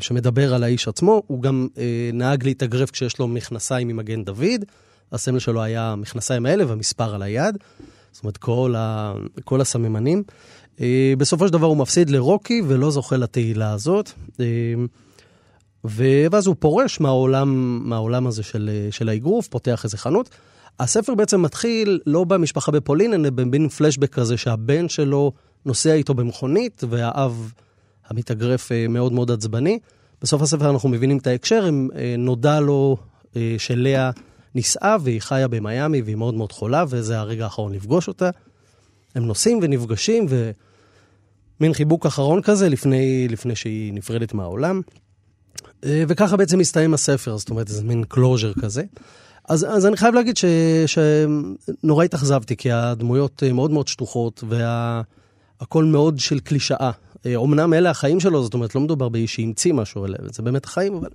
שמדבר 0.00 0.54
על 0.54 0.62
האיש 0.62 0.88
עצמו. 0.88 1.22
הוא 1.26 1.42
גם 1.42 1.68
נהג 2.12 2.44
להתאגרף 2.44 2.90
כשיש 2.90 3.18
לו 3.18 3.28
מכנסיים 3.28 3.88
ממגן 3.88 4.24
דוד, 4.24 4.64
הסמל 5.12 5.38
שלו 5.38 5.62
היה 5.62 5.92
המכנסיים 5.92 6.46
האלה 6.46 6.66
והמספר 6.66 7.14
על 7.14 7.22
היד. 7.22 7.58
זאת 8.14 8.24
אומרת, 8.24 8.36
כל, 8.36 8.74
ה, 8.76 9.14
כל 9.44 9.60
הסממנים. 9.60 10.22
אה, 10.80 11.14
בסופו 11.18 11.46
של 11.46 11.52
דבר 11.52 11.66
הוא 11.66 11.76
מפסיד 11.76 12.10
לרוקי 12.10 12.62
ולא 12.66 12.90
זוכה 12.90 13.16
לתהילה 13.16 13.72
הזאת. 13.72 14.10
אה, 14.40 14.46
ואז 15.84 16.46
הוא 16.46 16.56
פורש 16.58 17.00
מהעולם, 17.00 17.80
מהעולם 17.88 18.26
הזה 18.26 18.42
של, 18.42 18.70
אה, 18.72 18.92
של 18.92 19.08
האגרוף, 19.08 19.48
פותח 19.48 19.84
איזה 19.84 19.98
חנות. 19.98 20.30
הספר 20.80 21.14
בעצם 21.14 21.42
מתחיל 21.42 22.00
לא 22.06 22.24
במשפחה 22.24 22.72
בפולין, 22.72 23.14
אלא 23.14 23.30
במין 23.30 23.68
פלשבק 23.68 24.12
כזה 24.12 24.36
שהבן 24.36 24.88
שלו 24.88 25.32
נוסע 25.66 25.92
איתו 25.92 26.14
במכונית, 26.14 26.84
והאב 26.88 27.52
המתאגרף 28.08 28.70
מאוד 28.88 29.12
מאוד 29.12 29.30
עצבני. 29.30 29.78
בסוף 30.22 30.42
הספר 30.42 30.70
אנחנו 30.70 30.88
מבינים 30.88 31.18
את 31.18 31.26
ההקשר, 31.26 31.70
נודע 32.18 32.60
לו 32.60 32.96
אה, 33.36 33.54
שלאה 33.58 34.10
נישאה 34.54 34.96
והיא 35.00 35.20
חיה 35.20 35.48
במיאמי 35.48 36.02
והיא 36.02 36.16
מאוד 36.16 36.34
מאוד 36.34 36.52
חולה, 36.52 36.84
וזה 36.88 37.18
הרגע 37.18 37.44
האחרון 37.44 37.72
לפגוש 37.72 38.08
אותה. 38.08 38.30
הם 39.14 39.26
נוסעים 39.26 39.58
ונפגשים, 39.62 40.26
ומין 40.28 41.74
חיבוק 41.74 42.06
אחרון 42.06 42.42
כזה 42.42 42.68
לפני, 42.68 43.28
לפני 43.28 43.56
שהיא 43.56 43.92
נפרדת 43.92 44.34
מהעולם. 44.34 44.80
אה, 45.84 46.04
וככה 46.08 46.36
בעצם 46.36 46.58
מסתיים 46.58 46.94
הספר, 46.94 47.36
זאת 47.36 47.50
אומרת, 47.50 47.68
זה 47.68 47.84
מין 47.84 48.04
closure 48.08 48.52
כזה. 48.60 48.82
אז, 49.48 49.66
אז 49.70 49.86
אני 49.86 49.96
חייב 49.96 50.14
להגיד 50.14 50.36
ש, 50.36 50.44
שנורא 50.86 52.04
התאכזבתי, 52.04 52.56
כי 52.56 52.72
הדמויות 52.72 53.42
אה, 53.42 53.52
מאוד 53.52 53.70
מאוד 53.70 53.88
שטוחות, 53.88 54.44
והכל 54.48 55.84
מאוד 55.84 56.18
של 56.18 56.40
קלישאה. 56.40 56.90
אה, 57.26 57.36
אומנם 57.36 57.74
אלה 57.74 57.90
החיים 57.90 58.20
שלו, 58.20 58.42
זאת 58.42 58.54
אומרת, 58.54 58.74
לא 58.74 58.80
מדובר 58.80 59.08
באיש 59.08 59.34
שהמציא 59.34 59.72
משהו, 59.72 60.06
אלא 60.06 60.16
זה 60.32 60.42
באמת 60.42 60.64
החיים, 60.64 60.94
אבל 60.94 61.08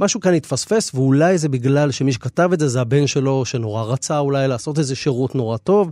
משהו 0.00 0.20
כאן 0.20 0.34
התפספס, 0.34 0.94
ואולי 0.94 1.38
זה 1.38 1.48
בגלל 1.48 1.90
שמי 1.90 2.12
שכתב 2.12 2.50
את 2.52 2.60
זה 2.60 2.68
זה 2.68 2.80
הבן 2.80 3.06
שלו, 3.06 3.44
שנורא 3.44 3.82
רצה 3.82 4.18
אולי 4.18 4.48
לעשות 4.48 4.78
איזה 4.78 4.96
שירות 4.96 5.34
נורא 5.34 5.56
טוב. 5.56 5.90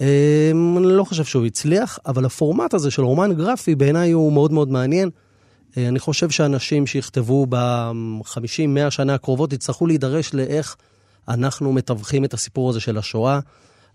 אה, 0.00 0.50
אני 0.76 0.86
לא 0.86 1.04
חושב 1.04 1.24
שהוא 1.24 1.46
הצליח, 1.46 1.98
אבל 2.06 2.24
הפורמט 2.24 2.74
הזה 2.74 2.90
של 2.90 3.02
רומן 3.02 3.32
גרפי 3.32 3.74
בעיניי 3.74 4.12
הוא 4.12 4.32
מאוד 4.32 4.52
מאוד 4.52 4.70
מעניין. 4.70 5.10
אה, 5.76 5.88
אני 5.88 5.98
חושב 5.98 6.30
שאנשים 6.30 6.86
שיכתבו 6.86 7.46
ב-50-100 7.48 8.90
שנה 8.90 9.14
הקרובות 9.14 9.52
יצטרכו 9.52 9.86
להידרש 9.86 10.34
לאיך 10.34 10.76
אנחנו 11.28 11.72
מתווכים 11.72 12.24
את 12.24 12.34
הסיפור 12.34 12.70
הזה 12.70 12.80
של 12.80 12.98
השואה. 12.98 13.40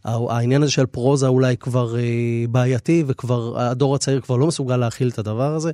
העניין 0.05 0.63
הזה 0.63 0.71
של 0.71 0.85
פרוזה 0.85 1.27
אולי 1.27 1.57
כבר 1.57 1.97
אה, 1.97 2.03
בעייתי, 2.49 3.03
וכבר 3.07 3.59
הדור 3.59 3.95
הצעיר 3.95 4.21
כבר 4.21 4.35
לא 4.35 4.47
מסוגל 4.47 4.77
להכיל 4.77 5.09
את 5.09 5.19
הדבר 5.19 5.55
הזה. 5.55 5.71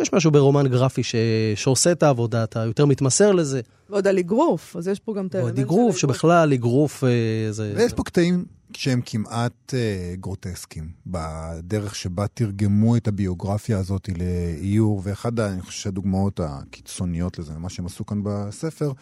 יש 0.00 0.12
משהו 0.12 0.30
ברומן 0.30 0.68
גרפי 0.68 1.02
ש... 1.02 1.14
שעושה 1.54 1.92
את 1.92 2.02
העבודה, 2.02 2.44
אתה 2.44 2.64
יותר 2.64 2.86
מתמסר 2.86 3.32
לזה. 3.32 3.60
ועוד 3.90 4.06
על 4.06 4.18
אגרוף, 4.18 4.76
אז 4.76 4.88
יש 4.88 4.98
פה 4.98 5.14
גם 5.14 5.26
את 5.26 5.34
האלמנט 5.34 5.56
ועוד 5.56 5.66
אגרוף, 5.66 5.96
של 5.96 6.00
שבכלל 6.00 6.52
אגרוף 6.52 7.04
אה, 7.04 7.08
זה... 7.52 7.72
ויש 7.76 7.92
פה 7.92 8.02
קטעים 8.02 8.44
שהם 8.78 9.00
כמעט 9.06 9.74
אה, 9.74 10.14
גרוטסקיים, 10.16 10.88
בדרך 11.06 11.94
שבה 11.94 12.26
תרגמו 12.26 12.96
את 12.96 13.08
הביוגרפיה 13.08 13.78
הזאת 13.78 14.08
לאיור, 14.18 15.00
ואחד, 15.04 15.40
אני 15.40 15.62
חושב, 15.62 15.88
הדוגמאות 15.88 16.40
הקיצוניות 16.40 17.38
לזה, 17.38 17.52
מה 17.58 17.68
שהם 17.68 17.86
עשו 17.86 18.06
כאן 18.06 18.20
בספר, 18.22 18.92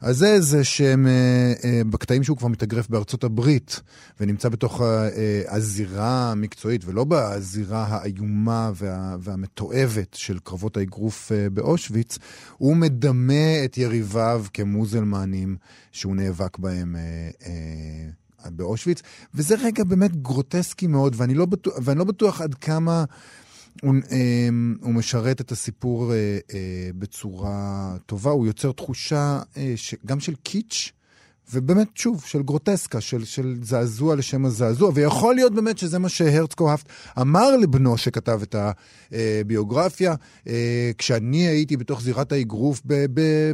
אז 0.00 0.16
זה 0.16 0.40
זה 0.40 0.64
שהם, 0.64 1.06
אה, 1.06 1.52
אה, 1.64 1.82
בקטעים 1.90 2.24
שהוא 2.24 2.36
כבר 2.36 2.48
מתאגרף 2.48 2.88
בארצות 2.88 3.24
הברית, 3.24 3.80
ונמצא 4.20 4.48
בתוך 4.48 4.80
ה- 4.80 5.08
אה, 5.08 5.42
הזירה 5.48 6.30
המקצועית, 6.32 6.84
ולא 6.84 7.04
בזירה 7.08 7.86
האיומה 7.90 8.70
וה, 8.74 9.16
והמתועבת 9.20 10.14
של 10.14 10.38
קרבות 10.38 10.76
האגרוף 10.76 11.32
אה, 11.32 11.50
באושוויץ, 11.50 12.18
הוא 12.58 12.76
מדמה 12.76 13.64
את 13.64 13.78
יריביו 13.78 14.44
כמוזלמנים 14.54 15.56
שהוא 15.92 16.16
נאבק 16.16 16.58
בהם. 16.58 16.96
אה, 16.96 17.30
אה, 17.46 18.10
באושוויץ, 18.46 19.02
וזה 19.34 19.54
רגע 19.62 19.84
באמת 19.84 20.22
גרוטסקי 20.22 20.86
מאוד, 20.86 21.14
ואני 21.16 21.34
לא 21.34 21.46
בטוח, 21.46 21.74
ואני 21.82 21.98
לא 21.98 22.04
בטוח 22.04 22.40
עד 22.40 22.54
כמה 22.54 23.04
הוא, 23.82 23.94
אה, 24.10 24.48
הוא 24.80 24.94
משרת 24.94 25.40
את 25.40 25.52
הסיפור 25.52 26.12
אה, 26.12 26.38
אה, 26.54 26.90
בצורה 26.98 27.96
טובה, 28.06 28.30
הוא 28.30 28.46
יוצר 28.46 28.72
תחושה 28.72 29.40
אה, 29.56 29.72
ש, 29.76 29.94
גם 30.06 30.20
של 30.20 30.34
קיץ', 30.42 30.92
ובאמת, 31.52 31.88
שוב, 31.94 32.22
של 32.26 32.42
גרוטסקה, 32.42 33.00
של, 33.00 33.24
של 33.24 33.56
זעזוע 33.62 34.16
לשם 34.16 34.44
הזעזוע, 34.44 34.90
ויכול 34.94 35.34
להיות 35.34 35.54
באמת 35.54 35.78
שזה 35.78 35.98
מה 35.98 36.08
שהרצקו 36.08 36.70
האפט 36.70 36.88
אמר 37.20 37.56
לבנו 37.56 37.98
שכתב 37.98 38.40
את 38.42 38.56
הביוגרפיה, 39.12 40.14
אה, 40.48 40.90
כשאני 40.98 41.46
הייתי 41.46 41.76
בתוך 41.76 42.02
זירת 42.02 42.32
האגרוף 42.32 42.82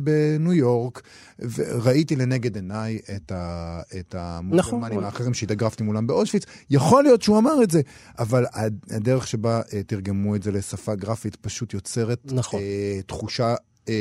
בניו 0.02 0.52
יורק, 0.52 1.02
וראיתי 1.38 2.16
לנגד 2.16 2.56
עיניי 2.56 2.98
את, 3.16 3.32
ה, 3.32 3.80
את 4.00 4.14
המוסלמנים 4.18 4.90
נכון. 4.90 5.04
האחרים 5.04 5.34
שהתאגרפתי 5.34 5.82
מולם 5.82 6.06
באושוויץ, 6.06 6.44
יכול 6.70 7.02
להיות 7.02 7.22
שהוא 7.22 7.38
אמר 7.38 7.62
את 7.62 7.70
זה, 7.70 7.80
אבל 8.18 8.44
הדרך 8.90 9.26
שבה 9.26 9.60
אה, 9.72 9.82
תרגמו 9.82 10.36
את 10.36 10.42
זה 10.42 10.52
לשפה 10.52 10.94
גרפית 10.94 11.36
פשוט 11.36 11.74
יוצרת 11.74 12.32
נכון. 12.32 12.60
אה, 12.60 13.00
תחושה 13.06 13.54
אה, 13.88 13.94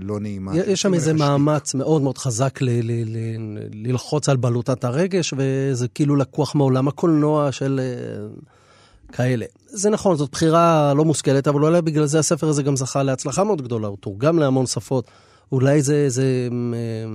לא 0.00 0.20
נעימה. 0.20 0.52
יש 0.56 0.82
שם 0.82 0.94
איזה. 0.94 1.12
מאמץ 1.12 1.74
מאוד 1.74 2.02
מאוד 2.02 2.18
חזק 2.18 2.62
ל- 2.62 2.68
ל- 2.68 3.04
ל- 3.16 3.86
ללחוץ 3.88 4.28
על 4.28 4.36
בלוטת 4.36 4.84
הרגש, 4.84 5.34
וזה 5.36 5.88
כאילו 5.88 6.16
לקוח 6.16 6.54
מעולם 6.54 6.88
הקולנוע 6.88 7.52
של 7.52 7.80
אה, 7.82 8.26
כאלה. 9.12 9.46
זה 9.66 9.90
נכון, 9.90 10.16
זאת 10.16 10.30
בחירה 10.30 10.94
לא 10.96 11.04
מושכלת, 11.04 11.48
אבל 11.48 11.64
אולי 11.64 11.82
בגלל 11.82 12.06
זה 12.06 12.18
הספר 12.18 12.48
הזה 12.48 12.62
גם 12.62 12.76
זכה 12.76 13.02
להצלחה 13.02 13.44
מאוד 13.44 13.62
גדולה, 13.62 13.88
הוא 13.88 13.96
תורגם 14.00 14.38
להמון 14.38 14.66
שפות. 14.66 15.10
אולי 15.52 15.82
זה 15.82 15.94
איזה 15.94 16.48
אה, 16.74 17.10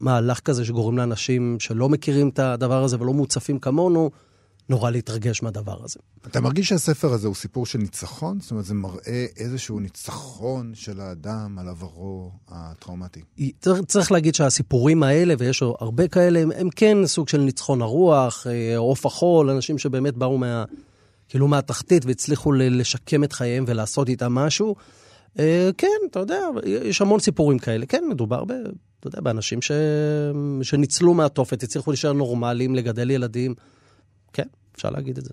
מהלך 0.00 0.40
כזה 0.40 0.64
שגורם 0.64 0.98
לאנשים 0.98 1.56
שלא 1.60 1.88
מכירים 1.88 2.28
את 2.28 2.38
הדבר 2.38 2.84
הזה 2.84 2.96
ולא 3.00 3.12
מוצפים 3.12 3.58
כמונו, 3.58 4.10
נורא 4.68 4.90
להתרגש 4.90 5.42
מהדבר 5.42 5.84
הזה. 5.84 5.98
אתה 6.26 6.40
מרגיש 6.40 6.68
שהספר 6.68 7.12
הזה 7.12 7.26
הוא 7.26 7.34
סיפור 7.34 7.66
של 7.66 7.78
ניצחון? 7.78 8.40
זאת 8.40 8.50
אומרת, 8.50 8.64
זה 8.64 8.74
מראה 8.74 9.26
איזשהו 9.36 9.80
ניצחון 9.80 10.72
של 10.74 11.00
האדם 11.00 11.58
על 11.58 11.68
עברו 11.68 12.30
הטראומטי. 12.48 13.20
צריך, 13.60 13.80
צריך 13.86 14.12
להגיד 14.12 14.34
שהסיפורים 14.34 15.02
האלה, 15.02 15.34
ויש 15.38 15.62
הרבה 15.62 16.08
כאלה, 16.08 16.40
הם, 16.40 16.50
הם 16.56 16.68
כן 16.76 17.06
סוג 17.06 17.28
של 17.28 17.40
ניצחון 17.40 17.82
הרוח, 17.82 18.46
אה, 18.46 18.76
עוף 18.76 19.06
החול, 19.06 19.50
אנשים 19.50 19.78
שבאמת 19.78 20.16
באו 20.16 20.38
מה, 20.38 20.64
כאילו 21.28 21.48
מהתחתית 21.48 22.04
והצליחו 22.04 22.52
לשקם 22.52 23.24
את 23.24 23.32
חייהם 23.32 23.64
ולעשות 23.68 24.08
איתם 24.08 24.34
משהו. 24.34 24.74
אה, 25.38 25.70
כן, 25.78 25.88
אתה 26.10 26.18
יודע, 26.18 26.40
יש 26.64 27.00
המון 27.00 27.20
סיפורים 27.20 27.58
כאלה. 27.58 27.86
כן, 27.86 28.04
מדובר 28.10 28.44
ב, 28.44 28.52
אתה 29.00 29.08
יודע, 29.08 29.20
באנשים 29.20 29.62
ש, 29.62 29.70
שניצלו 30.62 31.14
מהתופת, 31.14 31.62
הצליחו 31.62 31.90
להישאר 31.90 32.12
נורמליים, 32.12 32.74
לגדל 32.74 33.10
ילדים. 33.10 33.54
כן, 34.34 34.46
אפשר 34.76 34.90
להגיד 34.90 35.18
את 35.18 35.24
זה. 35.24 35.30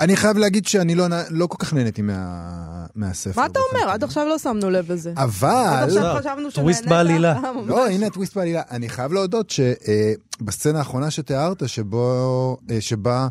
אני 0.00 0.16
חייב 0.16 0.38
להגיד 0.38 0.66
שאני 0.66 0.94
לא, 0.94 1.06
לא 1.30 1.46
כל 1.46 1.56
כך 1.58 1.74
נהניתי 1.74 2.02
מה, 2.02 2.86
מהספר. 2.94 3.40
מה 3.40 3.46
אתה 3.46 3.60
אומר? 3.72 3.90
עד 3.90 4.04
עכשיו 4.04 4.26
לא 4.26 4.38
שמנו 4.38 4.70
לב 4.70 4.92
לזה. 4.92 5.10
עד 5.10 5.18
אבל... 5.18 5.84
עכשיו 5.84 6.16
חשבנו 6.18 6.50
טוויסט. 6.50 6.86
בעלילה. 6.86 7.32
אה. 7.44 7.52
לא, 7.66 7.88
הנה 7.88 8.06
הטוויסט 8.06 8.36
בעלילה. 8.36 8.62
אני 8.70 8.88
חייב 8.88 9.12
להודות 9.12 9.50
שבסצנה 9.50 10.78
האחרונה 10.78 11.10
שתיארת, 11.10 11.68
שבו, 11.68 12.56
אה, 12.70 12.80
שבה 12.80 13.28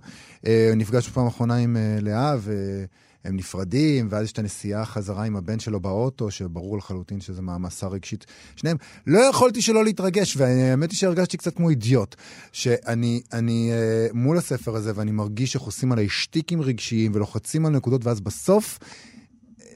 אה, 0.48 0.72
נפגש 0.76 1.10
בפעם 1.10 1.26
האחרונה 1.26 1.56
עם 1.56 1.78
אה, 1.78 1.98
לאה, 2.02 2.36
הם 3.28 3.38
נפרדים, 3.38 4.08
ואז 4.10 4.24
יש 4.24 4.32
את 4.32 4.40
הנסיעה 4.40 4.86
חזרה 4.86 5.24
עם 5.24 5.36
הבן 5.36 5.60
שלו 5.60 5.80
באוטו, 5.80 6.32
שברור 6.32 6.78
לחלוטין 6.78 7.22
שזה 7.22 7.42
מעמסה 7.42 7.88
רגשית. 7.88 8.26
שניהם, 8.56 8.78
לא 9.08 9.20
יכולתי 9.20 9.62
שלא 9.62 9.84
להתרגש, 9.84 10.38
והאמת 10.38 10.92
היא 10.92 10.98
שהרגשתי 10.98 11.38
קצת 11.38 11.56
כמו 11.56 11.70
אידיוט, 11.70 12.16
שאני 12.52 13.22
אני, 13.34 13.72
אה, 13.72 14.08
מול 14.14 14.38
הספר 14.38 14.76
הזה, 14.76 14.92
ואני 14.96 15.12
מרגיש 15.12 15.56
איך 15.56 15.64
עושים 15.64 15.92
עליי 15.92 16.10
שטיקים 16.10 16.62
רגשיים 16.62 17.12
ולוחצים 17.16 17.66
על 17.66 17.72
נקודות, 17.72 18.06
ואז 18.06 18.20
בסוף... 18.20 18.80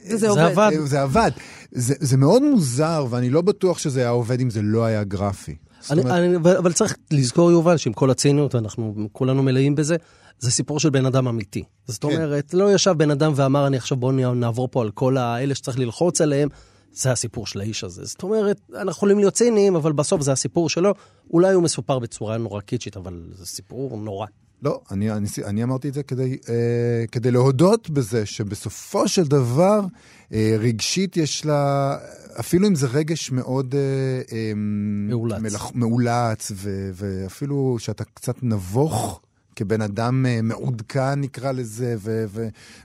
וזה 0.06 0.18
זה 0.18 0.28
עובד. 0.28 0.42
עבד. 0.42 0.70
זה 0.84 1.02
עבד. 1.02 1.30
זה, 1.72 1.94
זה 2.00 2.16
מאוד 2.16 2.42
מוזר, 2.42 3.06
ואני 3.10 3.30
לא 3.30 3.40
בטוח 3.40 3.78
שזה 3.78 4.00
היה 4.00 4.08
עובד 4.08 4.40
אם 4.40 4.50
זה 4.50 4.62
לא 4.62 4.84
היה 4.84 5.04
גרפי. 5.04 5.56
אני, 5.90 6.00
אומרת, 6.00 6.18
אני, 6.18 6.36
אבל 6.36 6.72
צריך 6.72 6.96
לזכור, 7.10 7.50
יובל, 7.50 7.76
שעם 7.76 7.92
כל 7.92 8.10
הציניות, 8.10 8.54
אנחנו 8.54 9.08
כולנו 9.12 9.42
מלאים 9.42 9.74
בזה, 9.74 9.96
זה 10.38 10.50
סיפור 10.50 10.80
של 10.80 10.90
בן 10.90 11.06
אדם 11.06 11.28
אמיתי. 11.28 11.64
זאת 11.86 12.02
כן. 12.02 12.08
אומרת, 12.08 12.54
לא 12.54 12.74
ישב 12.74 12.92
בן 12.92 13.10
אדם 13.10 13.32
ואמר, 13.36 13.66
אני 13.66 13.76
עכשיו 13.76 13.96
בואו 13.96 14.34
נעבור 14.34 14.68
פה 14.70 14.82
על 14.82 14.90
כל 14.90 15.16
האלה 15.16 15.54
שצריך 15.54 15.78
ללחוץ 15.78 16.20
עליהם. 16.20 16.48
זה 16.92 17.12
הסיפור 17.12 17.46
של 17.46 17.60
האיש 17.60 17.84
הזה. 17.84 18.04
זאת 18.04 18.22
אומרת, 18.22 18.60
אנחנו 18.70 18.90
יכולים 18.90 19.18
להיות 19.18 19.34
ציניים, 19.34 19.76
אבל 19.76 19.92
בסוף 19.92 20.22
זה 20.22 20.32
הסיפור 20.32 20.68
שלו. 20.68 20.94
אולי 21.30 21.54
הוא 21.54 21.62
מסופר 21.62 21.98
בצורה 21.98 22.38
נורא 22.38 22.60
קיצ'ית, 22.60 22.96
אבל 22.96 23.22
זה 23.34 23.46
סיפור 23.46 23.96
נורא. 23.96 24.26
לא, 24.62 24.80
אני, 24.90 25.10
אני, 25.10 25.26
אני 25.44 25.62
אמרתי 25.62 25.88
את 25.88 25.94
זה 25.94 26.02
כדי, 26.02 26.38
אה, 26.48 27.04
כדי 27.12 27.30
להודות 27.30 27.90
בזה 27.90 28.26
שבסופו 28.26 29.08
של 29.08 29.24
דבר, 29.24 29.80
אה, 30.32 30.56
רגשית 30.58 31.16
יש 31.16 31.46
לה, 31.46 31.96
אפילו 32.40 32.68
אם 32.68 32.74
זה 32.74 32.86
רגש 32.86 33.30
מאוד... 33.30 33.74
אה, 33.74 34.36
אה, 34.36 34.52
מאולץ. 35.08 35.40
מלח, 35.40 35.70
מאולץ, 35.74 36.52
ו, 36.54 36.90
ואפילו 36.94 37.76
שאתה 37.78 38.04
קצת 38.04 38.42
נבוך. 38.42 39.20
כבן 39.56 39.82
אדם 39.82 40.26
אה, 40.26 40.42
מעודכן 40.42 41.20
נקרא 41.20 41.52
לזה, 41.52 41.94
ו- 41.98 42.24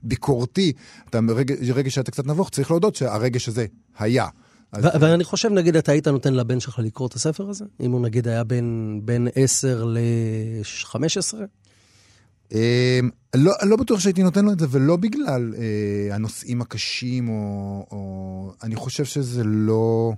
וביקורתי, 0.03 0.74
אתה 1.09 1.19
רגע, 1.29 1.55
רגע 1.74 1.89
שאתה 1.89 2.12
קצת 2.12 2.27
נבוך, 2.27 2.50
צריך 2.50 2.71
להודות 2.71 2.95
שהרגש 2.95 3.47
הזה 3.47 3.65
היה. 4.00 4.27
אז- 4.71 4.86
ו- 4.86 5.01
ואני 5.01 5.24
חושב, 5.24 5.50
נגיד, 5.50 5.75
אתה 5.75 5.91
היית 5.91 6.07
נותן 6.07 6.33
לבן 6.33 6.59
שלך 6.59 6.79
לקרוא 6.79 7.07
את 7.07 7.13
הספר 7.13 7.50
הזה? 7.50 7.65
אם 7.79 7.91
הוא 7.91 8.01
נגיד 8.01 8.27
היה 8.27 8.43
בין, 8.43 9.01
בין 9.05 9.27
10 9.36 9.86
ל-15? 9.86 10.97
אה, 12.53 13.00
לא, 13.36 13.51
לא 13.63 13.75
בטוח 13.75 14.00
שהייתי 14.00 14.24
נותן 14.24 14.45
לו 14.45 14.51
את 14.51 14.59
זה, 14.59 14.65
ולא 14.69 14.95
בגלל 14.95 15.53
אה, 15.57 16.15
הנושאים 16.15 16.62
הקשים, 16.62 17.29
או, 17.29 17.86
או... 17.91 18.53
אני 18.63 18.75
חושב 18.75 19.05
שזה 19.05 19.43
לא... 19.43 20.13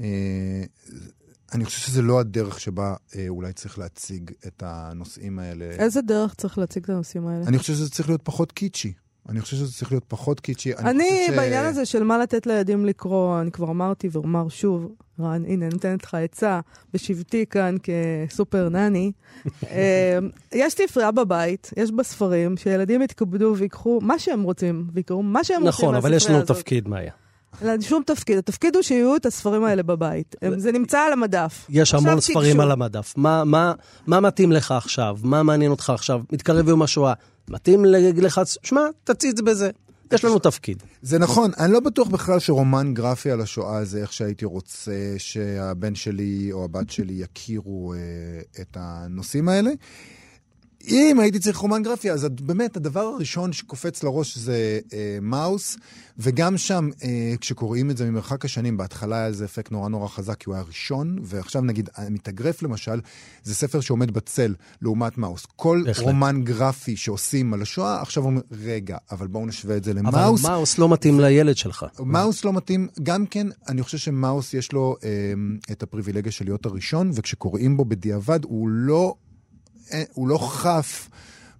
אה, 0.00 0.64
אני 1.54 1.64
חושב 1.64 1.80
שזה 1.86 2.02
לא 2.02 2.20
הדרך 2.20 2.60
שבה 2.60 2.94
אה, 3.16 3.24
אולי 3.28 3.52
צריך 3.52 3.78
להציג 3.78 4.30
את 4.46 4.62
הנושאים 4.66 5.38
האלה. 5.38 5.64
איזה 5.64 6.02
דרך 6.02 6.34
צריך 6.34 6.58
להציג 6.58 6.84
את 6.84 6.90
הנושאים 6.90 7.26
האלה? 7.26 7.44
אני 7.46 7.58
חושב 7.58 7.72
שזה 7.72 7.90
צריך 7.90 8.08
להיות 8.08 8.20
פחות 8.24 8.52
קיצ'י. 8.52 8.92
אני 9.28 9.40
חושב 9.40 9.56
שזה 9.56 9.72
צריך 9.72 9.92
להיות 9.92 10.04
פחות 10.08 10.40
קיצ'י. 10.40 10.74
אני, 10.74 11.04
חושב 11.04 11.32
ש- 11.32 11.36
בעניין 11.36 11.64
הזה 11.66 11.86
של 11.86 12.02
מה 12.02 12.18
לתת 12.18 12.46
לילדים 12.46 12.86
לקרוא, 12.86 13.40
אני 13.40 13.50
כבר 13.50 13.70
אמרתי 13.70 14.08
ואומר 14.12 14.48
שוב, 14.48 14.94
רן, 15.20 15.44
הנה, 15.46 15.68
נותנת 15.68 16.04
לך 16.04 16.14
עצה 16.14 16.60
בשבתי 16.92 17.46
כאן 17.50 17.76
כסופר 17.82 18.68
נני. 18.68 19.12
אה, 19.70 20.18
יש 20.52 20.72
ספרייה 20.72 21.10
בבית, 21.10 21.70
יש 21.76 21.90
בה 21.92 22.02
ספרים, 22.02 22.56
שילדים 22.56 23.02
יתכבדו 23.02 23.54
ויקחו 23.58 23.98
מה 24.02 24.18
שהם 24.18 24.42
רוצים, 24.42 24.86
ויקראו 24.92 25.22
מה 25.22 25.44
שהם 25.44 25.56
רוצים 25.56 25.68
נכון, 25.68 25.94
אבל 25.94 26.08
יש 26.08 26.14
מהספרייה 26.14 26.38
לנו 26.38 26.44
הזאת. 26.44 26.56
תפקיד, 26.56 26.88
מאיה. 26.88 27.12
אין 27.62 27.80
שום 27.80 28.02
תפקיד. 28.06 28.38
התפקיד 28.38 28.74
הוא 28.74 28.82
שיהיו 28.82 29.16
את 29.16 29.26
הספרים 29.26 29.64
האלה 29.64 29.82
בבית. 29.82 30.36
זה 30.56 30.72
נמצא 30.72 31.00
על 31.00 31.12
המדף. 31.12 31.66
יש 31.68 31.94
המון 31.94 32.20
ספרים. 32.20 32.60
על 32.60 32.70
המדף. 32.70 33.14
מה, 33.16 33.44
מה, 33.44 33.72
מה 34.06 34.20
מתאים 34.20 34.52
לך 34.52 34.72
עכשיו? 34.72 35.16
מה 35.22 35.42
מעניין 35.42 35.70
אותך 35.70 35.90
עכשיו? 35.90 36.20
מתקרב 36.32 36.68
יום 36.68 36.82
השואה. 36.82 37.12
מתאים 37.48 37.84
לך? 37.84 38.40
שמע, 38.62 38.80
תציץ 39.04 39.40
בזה. 39.40 39.70
יש 40.12 40.24
לנו 40.24 40.38
תפקיד. 40.38 40.82
זה 41.02 41.18
נכון, 41.18 41.50
אני 41.58 41.72
לא 41.72 41.80
בטוח 41.80 42.08
בכלל 42.08 42.38
שרומן 42.38 42.94
גרפי 42.94 43.30
על 43.30 43.40
השואה 43.40 43.84
זה 43.84 43.98
איך 43.98 44.12
שהייתי 44.12 44.44
רוצה 44.44 45.14
שהבן 45.18 45.94
שלי 45.94 46.48
או 46.52 46.64
הבת 46.64 46.90
שלי 46.90 47.12
יכירו 47.12 47.94
אה, 47.94 47.98
את 48.60 48.76
הנושאים 48.80 49.48
האלה. 49.48 49.70
אם 50.88 51.20
הייתי 51.20 51.38
צריך 51.38 51.56
רומן 51.56 51.82
גרפי, 51.82 52.10
אז 52.10 52.24
באמת 52.40 52.76
הדבר 52.76 53.00
הראשון 53.00 53.52
שקופץ 53.52 54.02
לראש 54.02 54.38
זה 54.38 54.80
אה, 54.92 55.18
מאוס, 55.22 55.76
וגם 56.18 56.58
שם, 56.58 56.88
אה, 57.02 57.34
כשקוראים 57.40 57.90
את 57.90 57.96
זה 57.96 58.10
ממרחק 58.10 58.44
השנים, 58.44 58.76
בהתחלה 58.76 59.16
היה 59.16 59.26
איזה 59.26 59.44
אפקט 59.44 59.72
נורא 59.72 59.88
נורא 59.88 60.08
חזק, 60.08 60.36
כי 60.38 60.44
הוא 60.46 60.54
היה 60.54 60.64
ראשון, 60.64 61.18
ועכשיו 61.22 61.62
נגיד, 61.62 61.88
מתאגרף 62.10 62.62
למשל, 62.62 63.00
זה 63.42 63.54
ספר 63.54 63.80
שעומד 63.80 64.10
בצל 64.10 64.54
לעומת 64.82 65.18
מאוס. 65.18 65.46
כל 65.56 65.82
בהחלט. 65.86 66.06
רומן 66.06 66.42
גרפי 66.44 66.96
שעושים 66.96 67.54
על 67.54 67.62
השואה, 67.62 68.02
עכשיו 68.02 68.24
אומרים, 68.24 68.42
רגע, 68.52 68.96
אבל 69.10 69.26
בואו 69.26 69.46
נשווה 69.46 69.76
את 69.76 69.84
זה 69.84 69.90
אבל 69.90 69.98
למאוס. 70.00 70.44
מאוס 70.44 70.78
לא 70.78 70.88
מתאים 70.88 71.20
לילד 71.20 71.56
שלך. 71.56 71.86
מאוס 72.00 72.44
לא 72.44 72.52
מתאים, 72.52 72.88
גם 73.02 73.26
כן, 73.26 73.46
אני 73.68 73.82
חושב 73.82 73.98
שמאוס 73.98 74.54
יש 74.54 74.72
לו 74.72 74.96
אה, 75.04 75.08
את 75.72 75.82
הפריבילגיה 75.82 76.32
של 76.32 76.44
להיות 76.44 76.66
הראשון, 76.66 77.10
וכשקוראים 77.14 77.76
בו 77.76 77.84
בדיעבד, 77.84 78.44
הוא 78.44 78.68
לא, 78.68 79.14
אה, 79.18 79.33
הוא 80.12 80.28
לא 80.28 80.38
חף 80.38 81.08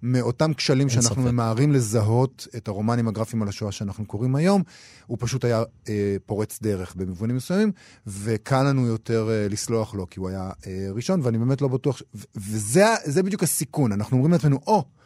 מאותם 0.03 0.53
כשלים 0.53 0.89
שאנחנו 0.89 1.23
ספק. 1.23 1.31
ממהרים 1.31 1.71
לזהות 1.71 2.47
את 2.57 2.67
הרומנים 2.67 3.07
הגרפיים 3.07 3.41
על 3.41 3.47
השואה 3.47 3.71
שאנחנו 3.71 4.05
קוראים 4.05 4.35
היום. 4.35 4.63
הוא 5.05 5.17
פשוט 5.21 5.45
היה 5.45 5.63
אה, 5.89 6.15
פורץ 6.25 6.59
דרך 6.61 6.95
במובנים 6.95 7.35
מסוימים, 7.35 7.71
וקל 8.07 8.63
לנו 8.63 8.87
יותר 8.87 9.29
אה, 9.29 9.47
לסלוח 9.49 9.95
לו, 9.95 10.09
כי 10.09 10.19
הוא 10.19 10.29
היה 10.29 10.49
אה, 10.67 10.87
ראשון, 10.93 11.19
ואני 11.23 11.37
באמת 11.37 11.61
לא 11.61 11.67
בטוח, 11.67 11.97
ש... 11.97 12.03
וזה 12.35 13.23
בדיוק 13.23 13.43
הסיכון, 13.43 13.91
אנחנו 13.91 14.17
אומרים 14.17 14.31
לעצמנו, 14.31 14.59
או, 14.67 14.79
oh, 14.79 15.04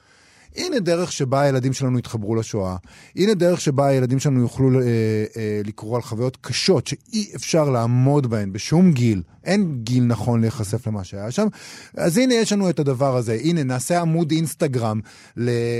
הנה 0.55 0.79
דרך 0.79 1.11
שבה 1.11 1.41
הילדים 1.41 1.73
שלנו 1.73 1.99
יתחברו 1.99 2.35
לשואה. 2.35 2.75
הנה 3.15 3.33
דרך 3.33 3.61
שבה 3.61 3.87
הילדים 3.87 4.19
שלנו 4.19 4.39
יוכלו 4.39 4.81
אה, 4.81 4.85
אה, 5.37 5.61
לקרוא 5.65 5.95
על 5.95 6.01
חוויות 6.01 6.37
קשות 6.41 6.87
שאי 6.87 7.31
אפשר 7.35 7.69
לעמוד 7.69 8.27
בהן 8.27 8.53
בשום 8.53 8.91
גיל. 8.91 9.21
אין 9.43 9.79
גיל 9.83 10.03
נכון 10.03 10.41
להיחשף 10.41 10.87
למה 10.87 11.03
שהיה 11.03 11.31
שם. 11.31 11.47
אז 11.97 12.17
הנה 12.17 12.33
יש 12.33 12.53
לנו 12.53 12.69
את 12.69 12.79
הדבר 12.79 13.15
הזה. 13.15 13.37
הנה, 13.43 13.63
נעשה 13.63 14.01
עמוד 14.01 14.31
אינסטגרם 14.31 14.99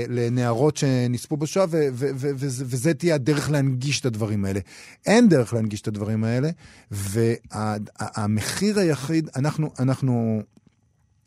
לנערות 0.08 0.76
שנספו 0.76 1.36
בשואה, 1.36 1.66
ו- 1.68 1.88
ו- 1.92 2.10
ו- 2.14 2.30
וזה, 2.34 2.64
וזה 2.68 2.94
תהיה 2.94 3.14
הדרך 3.14 3.50
להנגיש 3.50 4.00
את 4.00 4.06
הדברים 4.06 4.44
האלה. 4.44 4.60
אין 5.06 5.28
דרך 5.28 5.54
להנגיש 5.54 5.80
את 5.80 5.88
הדברים 5.88 6.24
האלה, 6.24 6.50
והמחיר 6.90 8.78
היחיד, 8.78 9.28
אנחנו, 9.36 9.70
אנחנו 9.78 10.42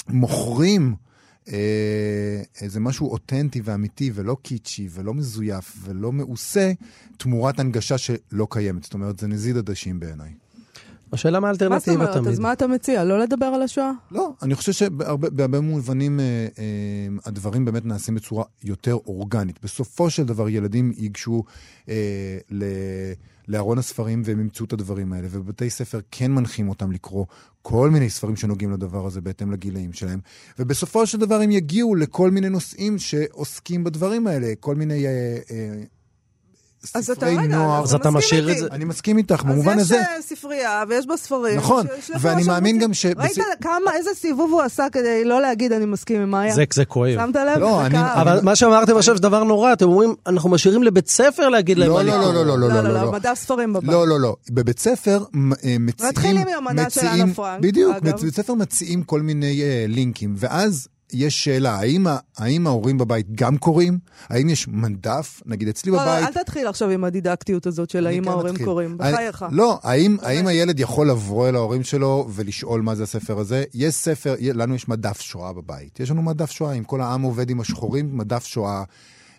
מוכרים... 0.10 0.95
אה, 1.51 2.41
איזה 2.62 2.79
משהו 2.79 3.12
אותנטי 3.12 3.62
ואמיתי 3.63 4.12
ולא 4.13 4.38
קיצ'י 4.41 4.88
ולא 4.91 5.13
מזויף 5.13 5.75
ולא 5.82 6.12
מעושה, 6.12 6.71
תמורת 7.17 7.60
הנגשה 7.60 7.97
שלא 7.97 8.47
קיימת. 8.49 8.84
זאת 8.84 8.93
אומרת, 8.93 9.19
זה 9.19 9.27
נזיד 9.27 9.58
עדשים 9.58 9.99
בעיניי. 9.99 10.42
השאלה 11.13 11.39
מה 11.39 11.47
מה 11.47 11.54
זאת 11.54 11.62
האלטרנטיבה 11.62 11.95
אומרת? 11.95 12.17
תמיד. 12.17 12.28
אז 12.28 12.39
מה 12.39 12.54
אתה 12.54 12.67
מציע? 12.67 13.04
לא 13.04 13.19
לדבר 13.19 13.45
על 13.45 13.62
השואה? 13.62 13.91
לא, 14.12 14.34
אני 14.41 14.56
חושב 14.56 14.71
שבהרבה 14.71 15.30
בהרבה 15.30 15.60
מובנים 15.60 16.19
אה, 16.19 16.26
אה, 16.26 16.65
הדברים 17.26 17.65
באמת 17.65 17.86
נעשים 17.86 18.15
בצורה 18.15 18.43
יותר 18.63 18.93
אורגנית. 18.93 19.60
בסופו 19.63 20.10
של 20.10 20.23
דבר 20.23 20.49
ילדים 20.49 20.91
ייגשו 20.97 21.43
אה, 21.89 22.38
ל... 22.52 22.63
לארון 23.47 23.78
הספרים 23.78 24.21
והם 24.26 24.39
ימצאו 24.39 24.65
את 24.65 24.73
הדברים 24.73 25.13
האלה, 25.13 25.28
ובבתי 25.32 25.69
ספר 25.69 25.99
כן 26.12 26.32
מנחים 26.32 26.69
אותם 26.69 26.91
לקרוא 26.91 27.26
כל 27.62 27.89
מיני 27.89 28.10
ספרים 28.10 28.36
שנוגעים 28.36 28.71
לדבר 28.71 29.06
הזה 29.06 29.21
בהתאם 29.21 29.52
לגילאים 29.52 29.93
שלהם, 29.93 30.19
ובסופו 30.60 31.08
של 31.08 31.17
דבר 31.17 31.41
הם 31.41 31.52
יגיעו 31.52 31.95
לכל 31.95 32.32
מיני 32.32 32.49
נושאים 32.49 32.99
שעוסקים 32.99 33.84
בדברים 33.84 34.28
האלה, 34.28 34.54
כל 34.60 34.76
מיני 34.76 35.06
אה, 35.06 35.38
אה, 35.52 35.84
ספרי 36.86 37.38
רגע, 37.38 37.56
נוער. 37.58 37.84
אז 37.84 37.93
אתה 37.96 38.12
משאיר. 38.12 38.52
את 38.52 38.58
זה- 38.58 38.67
אני 38.72 38.86
מסכים 38.86 39.17
איתך, 39.17 39.43
במובן 39.43 39.80
הזה. 39.80 39.96
אז 39.96 40.02
יש 40.02 40.08
אה, 40.08 40.36
ספרייה 40.36 40.84
ויש 40.89 41.08
בה 41.08 41.17
ספרים. 41.17 41.58
נכון, 41.58 41.86
ואני 42.19 42.43
מאמין. 42.43 42.80
גם 42.80 42.93
ש- 42.93 43.06
ראית 43.06 43.38
כמה, 43.62 43.96
איזה 43.98 44.10
סיבוב 44.15 44.52
הוא 44.52 44.62
עשה 44.62 44.86
כדי 44.91 45.26
לא 45.26 45.41
להגיד 45.41 45.72
אני 45.72 45.86
מסכים 45.86 46.22
עם 46.22 46.32
מאיה? 46.32 46.54
זה, 46.56 46.63
זה 46.74 46.86
כואב. 46.86 47.15
שמת 47.15 47.36
לב? 47.36 47.58
לא, 47.60 47.86
אני-. 47.86 47.98
אבל 48.00 48.39
מה 48.43 48.56
שאמרתם 48.56 48.98
עכשיו 48.98 49.15
זה 49.15 49.22
דבר 49.22 49.43
נורא, 49.43 49.74
אתם 49.74 49.86
אומרים, 49.86 50.15
אנחנו 50.28 50.50
משאירים 50.50 50.84
לבית 50.84 51.10
ספר 51.10 51.50
להגיד 51.50 51.78
להם 51.78 51.89
לא, 51.89 51.96
מה 51.96 52.04
לא, 52.04 52.17
לקרוא. 52.17 52.34
לא, 52.34 52.46
לא, 52.46 52.58
לא, 52.60 52.69
לא, 52.69 52.84
לא, 52.84 52.93
לא, 52.93 53.02
לא. 53.04 53.12
מדף 53.12 53.34
ספרים 53.36 53.74
בבית. 53.74 53.89
לא, 53.89 54.08
לא, 54.08 54.19
לא. 54.19 54.36
בבית 54.52 54.80
ספר 54.80 55.17
אה, 55.17 55.26
מציעים... 55.80 55.86
מתחילים 55.86 56.48
עם 56.48 56.67
המדע 56.67 56.89
של 56.89 57.02
אנה 57.08 57.34
פרנק, 57.34 57.60
בדיוק, 57.62 57.96
אגב. 57.96 58.17
בבית 58.17 58.36
ספר 58.36 58.54
מציעים 58.54 59.04
כל 59.04 59.22
מיני 59.22 59.62
אה, 59.62 59.86
לינקים, 59.88 60.34
ואז 60.38 60.88
יש 61.13 61.43
שאלה, 61.43 61.76
האם, 61.76 62.08
האם 62.38 62.67
ההורים 62.67 62.97
בבית 62.97 63.28
גם 63.36 63.58
קוראים? 63.58 63.99
האם 64.30 64.49
יש 64.49 64.67
מדף? 64.67 65.41
נגיד 65.45 65.67
אצלי 65.67 65.91
לא, 65.91 65.97
לא, 65.97 66.04
בבית... 66.04 66.38
אל 66.38 66.43
תתחיל 66.43 66.67
עכשיו 66.67 66.89
עם 66.89 67.04
הדידקטיות 67.04 67.67
הזאת 67.67 67.89
של 67.89 68.08
האם 68.08 68.23
כן 68.23 68.30
ההורים 68.30 68.54
מתחיל. 68.54 68.65
קוראים. 68.65 68.97
בחייך. 68.97 69.45
לא, 69.52 69.80
האם, 69.84 70.17
האם 70.21 70.47
הילד 70.47 70.80
יכול 70.80 71.10
לבוא 71.10 71.49
אל 71.49 71.56
ההורים 71.56 71.84
שלו 71.84 72.28
ולשאול 72.34 72.82
מה 72.82 72.95
זה 72.95 73.04
הספר 73.04 73.39
הזה? 73.39 73.63
יש 73.73 73.95
ספר, 73.95 74.36
לנו 74.54 74.76
יש 74.76 74.88
מדף 74.88 75.21
שואה 75.21 75.54
בבית. 75.54 75.99
יש 75.99 76.12
לנו 76.12 76.21
מדף 76.21 76.52
שואה, 76.52 76.73
אם 76.73 76.84
כל 76.84 77.02
העם 77.02 77.21
עובד 77.21 77.49
עם 77.49 77.60
השחורים, 77.60 78.17
מדף 78.17 78.45
שואה 78.45 78.84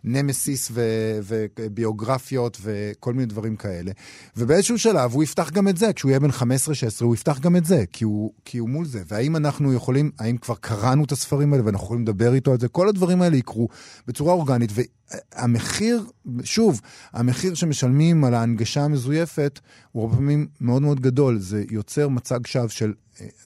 נמסיס 0.04 0.72
וביוגרפיות 0.74 2.58
וכל 2.62 3.14
מיני 3.14 3.26
דברים 3.26 3.56
כאלה. 3.56 3.92
ובאיזשהו 4.36 4.78
שלב 4.78 5.12
הוא 5.12 5.22
יפתח 5.22 5.50
גם 5.50 5.68
את 5.68 5.76
זה, 5.76 5.92
כשהוא 5.92 6.10
יהיה 6.10 6.20
בן 6.20 6.30
15-16 6.30 6.42
הוא 7.00 7.14
יפתח 7.14 7.38
גם 7.38 7.56
את 7.56 7.64
זה, 7.64 7.84
כי 7.92 8.04
הוא, 8.04 8.32
כי 8.44 8.58
הוא 8.58 8.68
מול 8.68 8.86
זה. 8.86 9.02
והאם 9.08 9.36
אנחנו 9.36 9.72
יכולים, 9.72 10.10
האם 10.18 10.36
כבר 10.36 10.54
קראנו 10.60 11.04
את 11.04 11.12
הספרים 11.12 11.52
האלה 11.52 11.64
ואנחנו 11.66 11.84
יכולים 11.84 12.02
לדבר 12.02 12.34
איתו 12.34 12.52
על 12.52 12.60
זה? 12.60 12.68
כל 12.68 12.88
הדברים 12.88 13.22
האלה 13.22 13.36
יקרו 13.36 13.68
בצורה 14.06 14.32
אורגנית. 14.32 14.70
והמחיר, 14.74 16.04
שוב, 16.44 16.80
המחיר 17.12 17.54
שמשלמים 17.54 18.24
על 18.24 18.34
ההנגשה 18.34 18.84
המזויפת 18.84 19.60
הוא 19.92 20.02
הרבה 20.02 20.16
פעמים 20.16 20.46
מאוד 20.60 20.82
מאוד 20.82 21.00
גדול. 21.00 21.38
זה 21.38 21.64
יוצר 21.70 22.08
מצג 22.08 22.46
שווא 22.46 22.68
של 22.68 22.92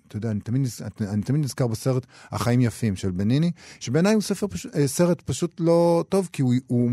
אתה 0.08 0.16
יודע, 0.16 0.30
אני 0.30 0.40
תמיד, 0.40 0.68
אני 1.00 1.22
תמיד 1.22 1.44
נזכר 1.44 1.66
בסרט 1.66 2.06
החיים 2.30 2.60
יפים 2.60 2.96
של 2.96 3.10
בניני, 3.10 3.50
שבעיניי 3.80 4.14
הוא 4.14 4.22
ספר 4.22 4.46
פש, 4.46 4.66
אה, 4.66 4.88
סרט 4.88 5.20
פשוט 5.20 5.60
לא 5.60 6.04
טוב, 6.08 6.28
כי 6.32 6.42
הוא, 6.42 6.54
הוא 6.66 6.90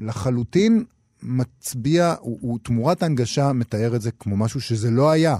לחלוטין 0.00 0.84
מצביע, 1.22 2.14
הוא, 2.20 2.38
הוא 2.40 2.58
תמורת 2.62 3.02
ההנגשה 3.02 3.52
מתאר 3.52 3.96
את 3.96 4.02
זה 4.02 4.10
כמו 4.10 4.36
משהו 4.36 4.60
שזה 4.60 4.90
לא 4.90 5.10
היה. 5.10 5.36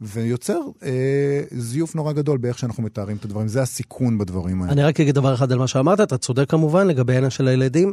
ויוצר 0.00 0.60
אה, 0.82 1.42
זיוף 1.50 1.94
נורא 1.94 2.12
גדול 2.12 2.38
באיך 2.38 2.58
שאנחנו 2.58 2.82
מתארים 2.82 3.16
את 3.16 3.24
הדברים. 3.24 3.48
זה 3.48 3.62
הסיכון 3.62 4.18
בדברים 4.18 4.62
האלה. 4.62 4.72
אני 4.72 4.82
רק 4.82 5.00
אגיד 5.00 5.14
דבר 5.14 5.34
אחד 5.34 5.52
על 5.52 5.58
מה 5.58 5.66
שאמרת, 5.66 6.00
אתה 6.00 6.18
צודק 6.18 6.50
כמובן 6.50 6.86
לגבי 6.86 7.12
העניין 7.12 7.30
של 7.30 7.48
הילדים. 7.48 7.92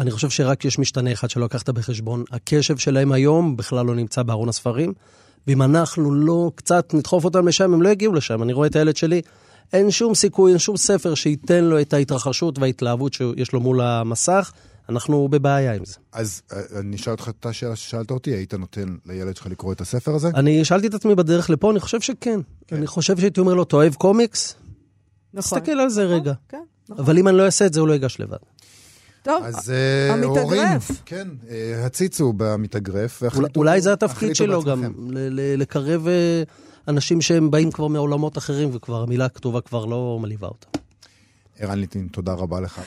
אני 0.00 0.10
חושב 0.10 0.30
שרק 0.30 0.64
יש 0.64 0.78
משתנה 0.78 1.12
אחד 1.12 1.30
שלא 1.30 1.44
לקחת 1.44 1.70
בחשבון. 1.70 2.24
הקשב 2.32 2.76
שלהם 2.76 3.12
היום 3.12 3.56
בכלל 3.56 3.86
לא 3.86 3.94
נמצא 3.94 4.22
בארון 4.22 4.48
הספרים. 4.48 4.92
ואם 5.48 5.62
אנחנו 5.62 6.14
לא 6.14 6.50
קצת 6.54 6.94
נדחוף 6.94 7.24
אותם 7.24 7.48
לשם, 7.48 7.74
הם 7.74 7.82
לא 7.82 7.88
יגיעו 7.88 8.14
לשם. 8.14 8.42
אני 8.42 8.52
רואה 8.52 8.66
את 8.66 8.76
הילד 8.76 8.96
שלי, 8.96 9.22
אין 9.72 9.90
שום 9.90 10.14
סיכוי, 10.14 10.50
אין 10.50 10.58
שום 10.58 10.76
ספר 10.76 11.14
שייתן 11.14 11.64
לו 11.64 11.80
את 11.80 11.92
ההתרחשות 11.92 12.58
וההתלהבות 12.58 13.14
שיש 13.14 13.52
לו 13.52 13.60
מול 13.60 13.80
המסך. 13.80 14.52
אנחנו 14.88 15.28
בבעיה 15.28 15.74
עם 15.74 15.84
זה. 15.84 15.94
אז 16.12 16.42
אה, 16.52 16.80
אני 16.80 16.96
אשאל 16.96 17.12
אותך 17.12 17.28
את 17.28 17.46
השאלה 17.46 17.76
ששאלת 17.76 18.10
אותי, 18.10 18.30
היית 18.30 18.54
נותן 18.54 18.96
לילד 19.06 19.36
שלך 19.36 19.46
לקרוא 19.46 19.72
את 19.72 19.80
הספר 19.80 20.14
הזה? 20.14 20.28
אני 20.34 20.64
שאלתי 20.64 20.86
את 20.86 20.94
עצמי 20.94 21.14
בדרך 21.14 21.50
לפה, 21.50 21.70
אני 21.70 21.80
חושב 21.80 22.00
שכן. 22.00 22.40
כן. 22.66 22.76
אני 22.76 22.86
חושב 22.86 23.18
שהייתי 23.18 23.40
אומר 23.40 23.54
לו, 23.54 23.62
אתה 23.62 23.76
אוהב 23.76 23.94
קומיקס? 23.94 24.54
נכון. 25.34 25.58
תסתכל 25.58 25.72
על 25.72 25.88
זה 25.88 26.04
נכון, 26.04 26.14
רגע. 26.14 26.32
כן, 26.48 26.62
נכון. 26.88 27.04
אבל 27.04 27.18
אם 27.18 27.28
אני 27.28 27.36
לא 27.36 27.46
אעשה 27.46 27.66
את 27.66 27.72
זה, 27.72 27.80
הוא 27.80 27.88
לא 27.88 27.92
ייגש 27.92 28.20
לבד. 28.20 28.36
טוב, 29.22 29.44
אז 29.44 29.70
אה, 29.70 30.14
המתאגרף. 30.14 30.42
הורים, 30.42 30.78
כן, 31.06 31.28
אה, 31.50 31.86
הציצו 31.86 32.32
במתאגרף. 32.36 33.22
אולי 33.56 33.80
זה 33.80 33.92
התפקיד 33.92 34.36
שלו 34.36 34.62
גם, 34.62 34.82
לקרב 35.56 36.08
אה, 36.08 36.42
אנשים 36.88 37.20
שהם 37.20 37.50
באים 37.50 37.70
כבר 37.70 37.88
מעולמות 37.88 38.38
אחרים, 38.38 38.68
וכבר 38.72 39.02
המילה 39.02 39.24
הכתובה 39.24 39.60
כבר 39.60 39.84
לא 39.84 40.18
מלהיבה 40.22 40.46
אותם. 40.46 40.78
ערן 41.60 41.78
ליטין, 41.78 42.08
תודה 42.08 42.32
רבה 42.32 42.60
לך. 42.60 42.80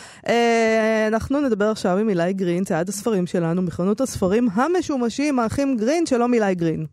אנחנו 1.08 1.42
נדבר 1.42 1.66
עכשיו 1.66 1.98
עם 1.98 2.10
אילי 2.10 2.34
גרין, 2.34 2.64
צעד 2.64 2.90
הספרים 2.90 3.28
שלנו, 3.28 3.62
מחנות 3.62 4.02
הספרים 4.02 4.48
המשומשים, 4.54 5.40
האחים 5.40 5.78
גרין, 5.78 6.06
שלום 6.06 6.34
אילי 6.34 6.56
גרין. 6.56 6.86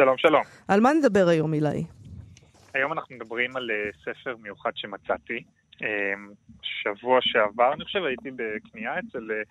שלום, 0.00 0.14
שלום. 0.18 0.42
על 0.68 0.80
מה 0.80 0.92
נדבר 0.92 1.28
היום, 1.28 1.54
אילי? 1.54 1.84
היום 2.74 2.92
אנחנו 2.92 3.16
מדברים 3.16 3.56
על 3.56 3.68
ספר 4.04 4.34
מיוחד 4.42 4.70
שמצאתי. 4.74 5.42
שבוע 6.62 7.18
שעבר, 7.22 7.72
אני 7.72 7.84
חושב, 7.84 8.04
הייתי 8.04 8.30
בקנייה 8.36 8.98
אצל 8.98 9.30
אה, 9.30 9.42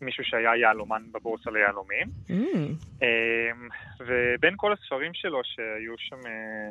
מישהו 0.00 0.24
שהיה 0.24 0.56
יהלומן 0.56 1.02
בבורסה 1.12 1.50
ליהלומים. 1.50 2.06
Mm. 2.28 2.32
אמ, 3.02 3.68
ובין 4.00 4.54
כל 4.56 4.72
הספרים 4.72 5.14
שלו 5.14 5.40
שהיו 5.44 5.94
שם, 5.98 6.26
אה, 6.26 6.70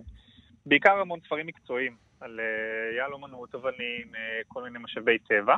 בעיקר 0.66 1.00
המון 1.00 1.20
ספרים 1.26 1.48
מקצועיים, 1.48 1.96
על 2.20 2.40
אה, 2.40 2.96
יהלומנות, 2.98 3.56
אבנים, 3.56 4.08
כל 4.48 4.64
מיני 4.64 4.80
משאבי 4.80 5.18
טבע. 5.18 5.56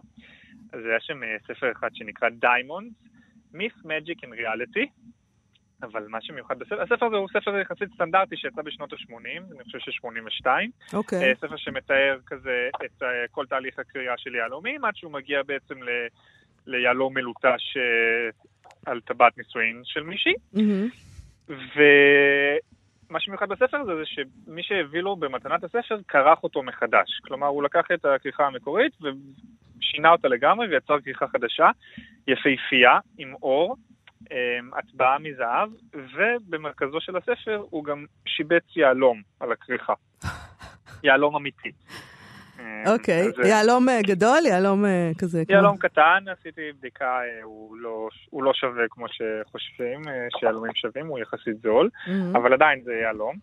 אז 0.73 0.86
היה 0.86 0.99
שם 0.99 1.19
ספר 1.47 1.71
אחד 1.71 1.89
שנקרא 1.93 2.29
Diamonds, 2.29 3.07
Myth, 3.53 3.86
Magic 3.86 4.17
and 4.23 4.33
Reality. 4.39 4.88
אבל 5.81 6.07
מה 6.07 6.21
שמיוחד 6.21 6.59
בספר, 6.59 6.81
הספר 6.81 7.05
הזה 7.05 7.15
הוא 7.15 7.27
ספר 7.29 7.59
יחסית 7.59 7.89
סטנדרטי 7.93 8.38
שיצא 8.38 8.62
בשנות 8.62 8.93
ה-80, 8.93 9.53
אני 9.55 9.63
חושב 9.63 9.79
ש-82. 9.79 10.47
אוקיי. 10.93 11.31
Okay. 11.31 11.36
ספר 11.36 11.57
שמתאר 11.57 12.17
כזה 12.25 12.69
את 12.86 13.01
uh, 13.01 13.05
כל 13.31 13.45
תהליך 13.45 13.79
הקריאה 13.79 14.13
של 14.17 14.36
יהלומים, 14.36 14.86
עד 14.86 14.95
שהוא 14.95 15.12
מגיע 15.12 15.43
בעצם 15.43 15.83
ל, 15.83 15.89
ליהלום 16.67 17.13
מלוטש 17.13 17.77
uh, 17.77 18.47
על 18.86 19.01
טבעת 19.01 19.38
נישואין 19.38 19.81
של 19.83 20.03
מישהי. 20.03 20.33
Mm-hmm. 20.55 21.49
ומה 21.49 23.19
שמיוחד 23.19 23.49
בספר 23.49 23.77
הזה 23.77 23.95
זה 23.95 24.03
שמי 24.05 24.63
שהביא 24.63 25.01
לו 25.01 25.15
במתנת 25.15 25.63
הספר 25.63 25.97
כרך 26.07 26.43
אותו 26.43 26.63
מחדש. 26.63 27.19
כלומר, 27.23 27.47
הוא 27.47 27.63
לקח 27.63 27.86
את 27.93 28.05
הכריכה 28.05 28.47
המקורית 28.47 28.93
ושינה 29.01 30.12
אותה 30.12 30.27
לגמרי 30.27 30.67
ויצר 30.67 31.01
כריכה 31.01 31.27
חדשה, 31.27 31.69
יפהפייה, 32.27 32.99
עם 33.17 33.33
אור. 33.33 33.75
אמ, 34.31 34.73
הטבעה 34.73 35.19
מזהב, 35.19 35.69
ובמרכזו 35.93 37.01
של 37.01 37.17
הספר 37.17 37.63
הוא 37.69 37.83
גם 37.83 38.05
שיבץ 38.27 38.63
יהלום 38.75 39.21
על 39.39 39.51
הכריכה. 39.51 39.93
יהלום 41.03 41.36
אמיתי. 41.36 41.71
אמ, 42.59 42.83
אוקיי, 42.88 43.27
יהלום 43.45 43.89
אה, 43.89 44.01
גדול? 44.01 44.45
יהלום 44.45 44.86
אה, 44.86 45.12
כזה? 45.17 45.43
יהלום 45.49 45.77
קטן, 45.77 46.23
עשיתי 46.39 46.62
בדיקה, 46.79 47.05
אה, 47.05 47.41
לא 47.81 48.09
הוא 48.29 48.43
לא 48.43 48.53
שווה 48.53 48.83
כמו 48.89 49.05
שחושבים 49.09 50.01
שיהלומים 50.39 50.71
שווים, 50.75 51.07
הוא 51.07 51.19
יחסית 51.19 51.62
זול, 51.62 51.89
אבל 52.33 52.53
עדיין 52.53 52.81
זה 52.83 52.93
יהלום, 52.93 53.36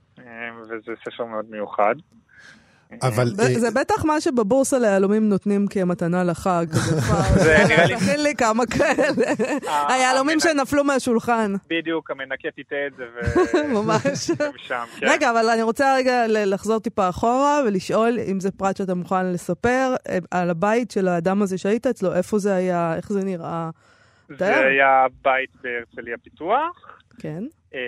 וזה 0.62 0.92
ספר 1.04 1.24
מאוד 1.24 1.50
מיוחד. 1.50 1.94
אבל... 3.02 3.26
זה 3.58 3.70
בטח 3.70 4.04
מה 4.04 4.20
שבבורסה 4.20 4.78
ליהלומים 4.78 5.28
נותנים 5.28 5.66
כמתנה 5.66 6.24
לחג. 6.24 6.66
זה 7.44 7.56
נראה 7.68 7.86
לי... 7.86 7.96
תכין 7.96 8.22
לי 8.22 8.34
כמה 8.34 8.66
כאלה. 8.66 9.32
היהלומים 9.88 10.40
שנפלו 10.40 10.84
מהשולחן. 10.84 11.52
בדיוק, 11.68 12.10
המנקה 12.10 12.48
תטעה 12.56 12.86
את 12.86 12.92
זה 12.96 13.04
ממש. 13.76 14.30
כן. 14.68 14.74
רגע, 15.02 15.30
אבל 15.30 15.48
אני 15.48 15.62
רוצה 15.62 15.94
רגע 15.96 16.24
לחזור 16.28 16.78
טיפה 16.78 17.08
אחורה 17.08 17.60
ולשאול 17.66 18.18
אם 18.32 18.40
זה 18.40 18.50
פרט 18.50 18.76
שאתה 18.76 18.94
מוכן 18.94 19.32
לספר 19.32 19.94
אה, 20.08 20.18
על 20.30 20.50
הבית 20.50 20.90
של 20.90 21.08
האדם 21.08 21.42
הזה 21.42 21.58
שהיית 21.58 21.86
אצלו, 21.86 22.14
איפה 22.14 22.38
זה 22.38 22.54
היה, 22.54 22.94
איך 22.96 23.12
זה 23.12 23.24
נראה. 23.24 23.70
זה 24.28 24.66
היה 24.66 25.06
בית 25.22 25.50
בהרצליה 25.62 26.16
פיתוח. 26.18 26.98
כן. 27.18 27.44
אה, 27.74 27.80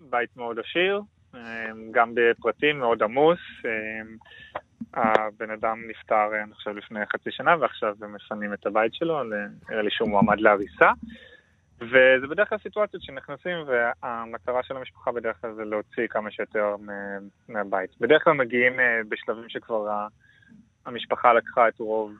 בית 0.00 0.36
מאוד 0.36 0.58
עשיר. 0.58 1.00
אמ, 1.36 1.92
גם 1.92 2.12
בפרטים 2.14 2.78
מאוד 2.78 3.02
עמוס. 3.02 3.38
אמ, 3.64 4.16
הבן 4.94 5.50
אדם 5.50 5.78
נפטר, 5.88 6.42
אני 6.44 6.54
חושב, 6.54 6.70
לפני 6.70 7.00
חצי 7.12 7.30
שנה, 7.30 7.56
ועכשיו 7.60 7.94
הם 8.02 8.14
מפנים 8.14 8.52
את 8.52 8.66
הבית 8.66 8.94
שלו, 8.94 9.22
נראה 9.70 9.82
לי 9.82 9.90
שהוא 9.90 10.08
מועמד 10.08 10.40
להריסה. 10.40 10.90
וזה 11.80 12.26
בדרך 12.30 12.48
כלל 12.48 12.58
סיטואציות 12.62 13.02
שנכנסים, 13.02 13.56
והמטרה 13.66 14.62
של 14.62 14.76
המשפחה 14.76 15.12
בדרך 15.12 15.36
כלל 15.40 15.54
זה 15.54 15.64
להוציא 15.64 16.06
כמה 16.10 16.30
שיותר 16.30 16.76
מהבית. 17.48 17.90
בדרך 18.00 18.24
כלל 18.24 18.32
מגיעים 18.32 18.80
אה, 18.80 19.00
בשלבים 19.08 19.48
שכבר 19.48 20.06
המשפחה 20.86 21.32
לקחה 21.32 21.68
את 21.68 21.78
רוב 21.78 22.12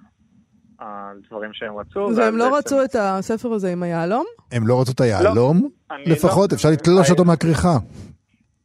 הדברים 0.81 1.51
שהם 1.53 1.77
רצו. 1.77 2.09
והם 2.17 2.37
לא 2.37 2.59
רצו 2.59 2.85
את 2.85 2.97
הספר 2.99 3.53
הזה 3.53 3.73
עם 3.73 3.83
היהלום? 3.83 4.25
הם 4.53 4.67
לא 4.67 4.81
רצו 4.81 4.93
את 4.93 5.01
היהלום? 5.01 5.63
לא, 5.91 5.97
לפחות, 6.07 6.53
לא, 6.53 6.57
אפשר 6.57 6.69
לתלוש 6.73 7.11
אותו 7.11 7.25
מהכריכה. 7.25 7.79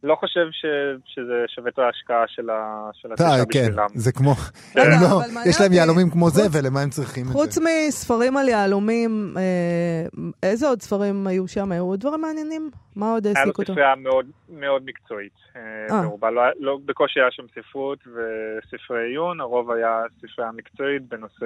לא 0.03 0.15
חושב 0.15 0.47
ש, 0.51 0.65
שזה 1.05 1.43
שווה 1.47 1.69
את 1.69 1.79
ההשקעה 1.79 2.23
של, 2.27 2.49
ה, 2.49 2.89
של 2.93 3.13
השישה 3.13 3.45
כן, 3.51 3.59
בשבילם. 3.59 3.88
זה 3.95 4.12
כמו, 4.12 4.31
רגע, 4.75 4.89
לא, 5.01 5.21
יש 5.49 5.62
להם 5.62 5.73
יהלומים 5.73 6.09
כמו 6.09 6.29
זה, 6.29 6.41
ולמה 6.51 6.81
הם 6.81 6.89
צריכים 6.89 7.23
את 7.23 7.27
זה? 7.27 7.33
חוץ 7.33 7.57
מספרים 7.57 8.38
על 8.38 8.49
יהלומים, 8.49 9.33
אה, 9.38 10.29
איזה 10.43 10.67
עוד 10.67 10.81
ספרים 10.81 11.27
היו 11.27 11.47
שם? 11.47 11.71
היו 11.71 11.83
עוד 11.83 11.99
דברים 11.99 12.21
מעניינים? 12.21 12.69
מה 12.95 13.12
עוד 13.12 13.27
העסיק 13.27 13.59
אותו? 13.59 13.62
היה 13.62 13.67
לו 13.67 13.73
ספרייה 13.73 13.95
מאוד, 13.95 14.25
מאוד 14.49 14.81
מקצועית. 14.85 15.33
אה. 15.55 15.62
אה. 15.91 16.31
לא, 16.31 16.43
לא, 16.59 16.77
בקושי 16.85 17.19
היה 17.19 17.31
שם 17.31 17.43
ספרות 17.55 17.99
וספרי 18.07 19.07
עיון, 19.09 19.41
הרוב 19.41 19.71
היה 19.71 20.01
ספרייה 20.17 20.51
מקצועית 20.51 21.09
בנושא 21.09 21.45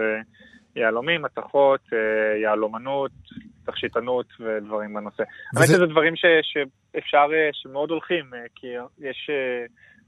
יהלומים, 0.76 1.22
מתכות, 1.22 1.82
אה, 1.94 2.38
יהלומנות, 2.42 3.12
תכשיטנות 3.66 4.26
ודברים 4.40 4.94
בנושא. 4.94 5.24
האמת 5.56 5.68
שזה 5.68 5.86
דברים 5.86 6.16
ש, 6.16 6.26
שאפשר, 6.42 7.28
אה, 7.34 7.50
שמאוד 7.54 7.90
הולכים, 7.90 8.26
אה, 8.34 8.40
כי 8.56 8.68
יש 9.00 9.30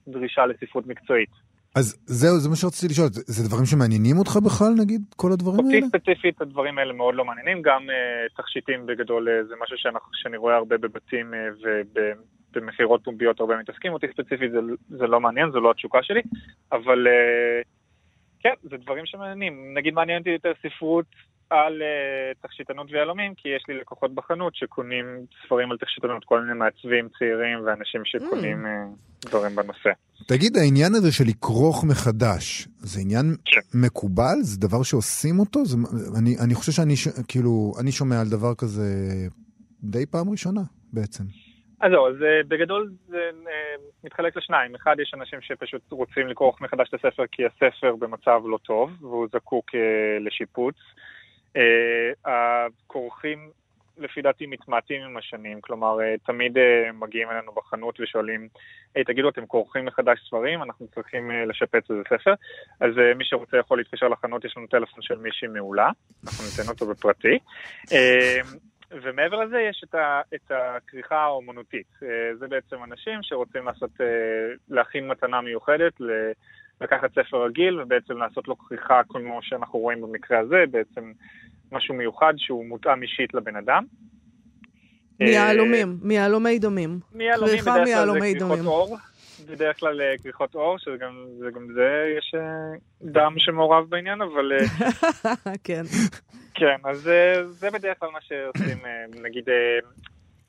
דרישה 0.07 0.45
לספרות 0.45 0.87
מקצועית. 0.87 1.29
אז 1.75 1.97
זהו, 2.05 2.37
זה 2.37 2.49
מה 2.49 2.55
שרציתי 2.55 2.93
לשאול, 2.93 3.07
זה 3.11 3.49
דברים 3.49 3.65
שמעניינים 3.65 4.17
אותך 4.17 4.37
בכלל, 4.45 4.73
נגיד, 4.81 5.01
כל 5.15 5.31
הדברים 5.31 5.65
האלה? 5.65 5.85
אותי 5.85 5.87
ספציפית 5.87 6.41
הדברים 6.41 6.77
האלה 6.77 6.93
מאוד 6.93 7.15
לא 7.15 7.25
מעניינים, 7.25 7.61
גם 7.61 7.81
uh, 7.89 8.37
תכשיטים 8.37 8.85
בגדול 8.85 9.27
uh, 9.27 9.47
זה 9.47 9.53
משהו 9.63 9.77
שאנחנו, 9.77 10.09
שאני 10.13 10.37
רואה 10.37 10.55
הרבה 10.55 10.77
בבתים 10.77 11.33
uh, 11.33 11.67
ובמכירות 12.53 13.03
פומביות 13.03 13.39
הרבה 13.39 13.57
מתעסקים, 13.57 13.93
אותי 13.93 14.07
ספציפית 14.13 14.51
זה, 14.51 14.59
זה 14.89 15.07
לא 15.07 15.19
מעניין, 15.19 15.51
זו 15.51 15.59
לא 15.59 15.71
התשוקה 15.71 15.99
שלי, 16.03 16.21
אבל 16.71 17.07
uh, 17.07 17.67
כן, 18.45 18.53
זה 18.69 18.77
דברים 18.77 19.05
שמעניינים. 19.05 19.73
נגיד 19.77 19.93
מעניין 19.93 20.19
אותי 20.19 20.29
יותר 20.29 20.51
ספרות 20.63 21.05
על 21.49 21.81
uh, 21.81 22.47
תכשיטנות 22.47 22.87
ויהלומים, 22.91 23.33
כי 23.37 23.49
יש 23.49 23.63
לי 23.67 23.77
לקוחות 23.77 24.15
בחנות 24.15 24.55
שקונים 24.55 25.05
ספרים 25.45 25.71
על 25.71 25.77
תכשיטנות, 25.77 26.25
כל 26.25 26.41
מיני 26.41 26.53
מעצבים 26.59 27.07
צעירים 27.19 27.57
ואנשים 27.65 28.01
שקונים 28.05 28.65
mm. 28.65 29.25
uh, 29.25 29.29
דברים 29.29 29.55
בנושא. 29.55 29.89
תגיד, 30.27 30.57
העניין 30.57 30.95
הזה 30.95 31.11
של 31.11 31.23
לכרוך 31.27 31.83
מחדש, 31.83 32.67
זה 32.77 33.01
עניין 33.01 33.35
כן. 33.45 33.61
מקובל? 33.73 34.37
זה 34.41 34.59
דבר 34.59 34.83
שעושים 34.83 35.39
אותו? 35.39 35.65
זה, 35.65 35.77
אני, 36.19 36.35
אני 36.45 36.55
חושב 36.55 36.71
שאני, 36.71 36.95
ש, 36.95 37.07
כאילו, 37.27 37.73
אני 37.79 37.91
שומע 37.91 38.21
על 38.21 38.29
דבר 38.29 38.55
כזה 38.55 38.87
די 39.83 40.05
פעם 40.05 40.29
ראשונה 40.29 40.61
בעצם. 40.93 41.23
אז 41.81 41.91
זהו, 41.91 42.07
אז 42.07 42.23
אה, 42.23 42.41
בגדול 42.47 42.91
זה 43.07 43.29
אה, 43.47 43.75
מתחלק 44.03 44.37
לשניים. 44.37 44.75
אחד, 44.75 44.95
יש 44.99 45.13
אנשים 45.13 45.41
שפשוט 45.41 45.81
רוצים 45.91 46.27
לכרוך 46.27 46.61
מחדש 46.61 46.89
את 46.89 46.93
הספר 46.93 47.23
כי 47.31 47.43
הספר 47.45 47.95
במצב 47.95 48.41
לא 48.45 48.57
טוב 48.57 48.91
והוא 49.01 49.27
זקוק 49.31 49.75
אה, 49.75 50.19
לשיפוץ. 50.19 50.75
הכורכים, 52.25 53.49
לפי 53.97 54.21
דעתי, 54.21 54.45
מתמעטים 54.45 55.01
עם 55.01 55.17
השנים. 55.17 55.61
כלומר, 55.61 55.97
תמיד 56.25 56.57
מגיעים 56.93 57.29
אלינו 57.29 57.51
בחנות 57.51 57.99
ושואלים, 57.99 58.47
היי, 58.95 59.03
תגידו, 59.03 59.29
אתם 59.29 59.45
כורכים 59.45 59.85
מחדש 59.85 60.19
ספרים? 60.27 60.63
אנחנו 60.63 60.87
צריכים 60.87 61.31
לשפץ 61.31 61.91
איזה 61.91 62.01
ספר. 62.09 62.33
אז 62.79 62.91
מי 63.15 63.25
שרוצה 63.25 63.57
יכול 63.57 63.77
להתקשר 63.77 64.07
לחנות, 64.07 64.45
יש 64.45 64.57
לנו 64.57 64.67
טלפון 64.67 65.01
של 65.01 65.17
מישהי 65.17 65.47
מעולה, 65.47 65.89
אנחנו 66.25 66.43
ניתן 66.45 66.69
אותו 66.71 66.85
בפרטי. 66.85 67.39
ומעבר 68.91 69.45
לזה 69.45 69.59
יש 69.59 69.81
את, 69.89 69.95
ה, 69.95 70.21
את 70.35 70.51
הכריכה 70.51 71.15
האומנותית. 71.15 71.87
אה, 72.03 72.35
זה 72.39 72.47
בעצם 72.47 72.75
אנשים 72.83 73.19
שרוצים 73.21 73.65
לעשות, 73.65 73.89
אה, 74.01 74.05
להכין 74.69 75.07
מתנה 75.07 75.41
מיוחדת, 75.41 75.93
לקחת 76.81 77.09
ספר 77.11 77.45
רגיל 77.45 77.81
ובעצם 77.81 78.17
לעשות 78.17 78.47
לו 78.47 78.57
כריכה 78.57 79.01
כמו 79.09 79.39
שאנחנו 79.41 79.79
רואים 79.79 80.01
במקרה 80.01 80.39
הזה, 80.39 80.63
בעצם 80.71 81.11
משהו 81.71 81.95
מיוחד 81.95 82.33
שהוא 82.37 82.65
מותאם 82.65 83.03
אישית 83.03 83.33
לבן 83.33 83.55
אדם. 83.55 83.85
מיהלומים, 85.19 85.97
מיהלומי 86.01 86.59
דומים. 86.59 86.99
מיהלומים, 87.13 87.57
בדרך 87.57 87.65
כלל 87.65 87.85
זה 87.85 88.29
כריכות 88.39 88.65
אור. 88.65 88.97
בדרך 89.49 89.79
כלל 89.79 90.01
אה, 90.01 90.17
כריכות 90.23 90.55
אור, 90.55 90.77
שגם 90.79 91.25
זה, 91.39 91.45
גם 91.55 91.67
זה, 91.73 92.13
יש 92.17 92.35
דם 93.01 93.33
שמעורב 93.37 93.89
בעניין, 93.89 94.21
אבל... 94.21 94.51
כן. 95.63 95.83
כן, 96.55 96.75
אז 96.83 97.07
אה, 97.07 97.47
זה 97.47 97.71
בדרך 97.71 97.99
כלל 97.99 98.09
מה 98.09 98.19
שעושים, 98.21 98.77
אה, 98.85 99.21
נגיד, 99.21 99.49
אה, 99.49 99.79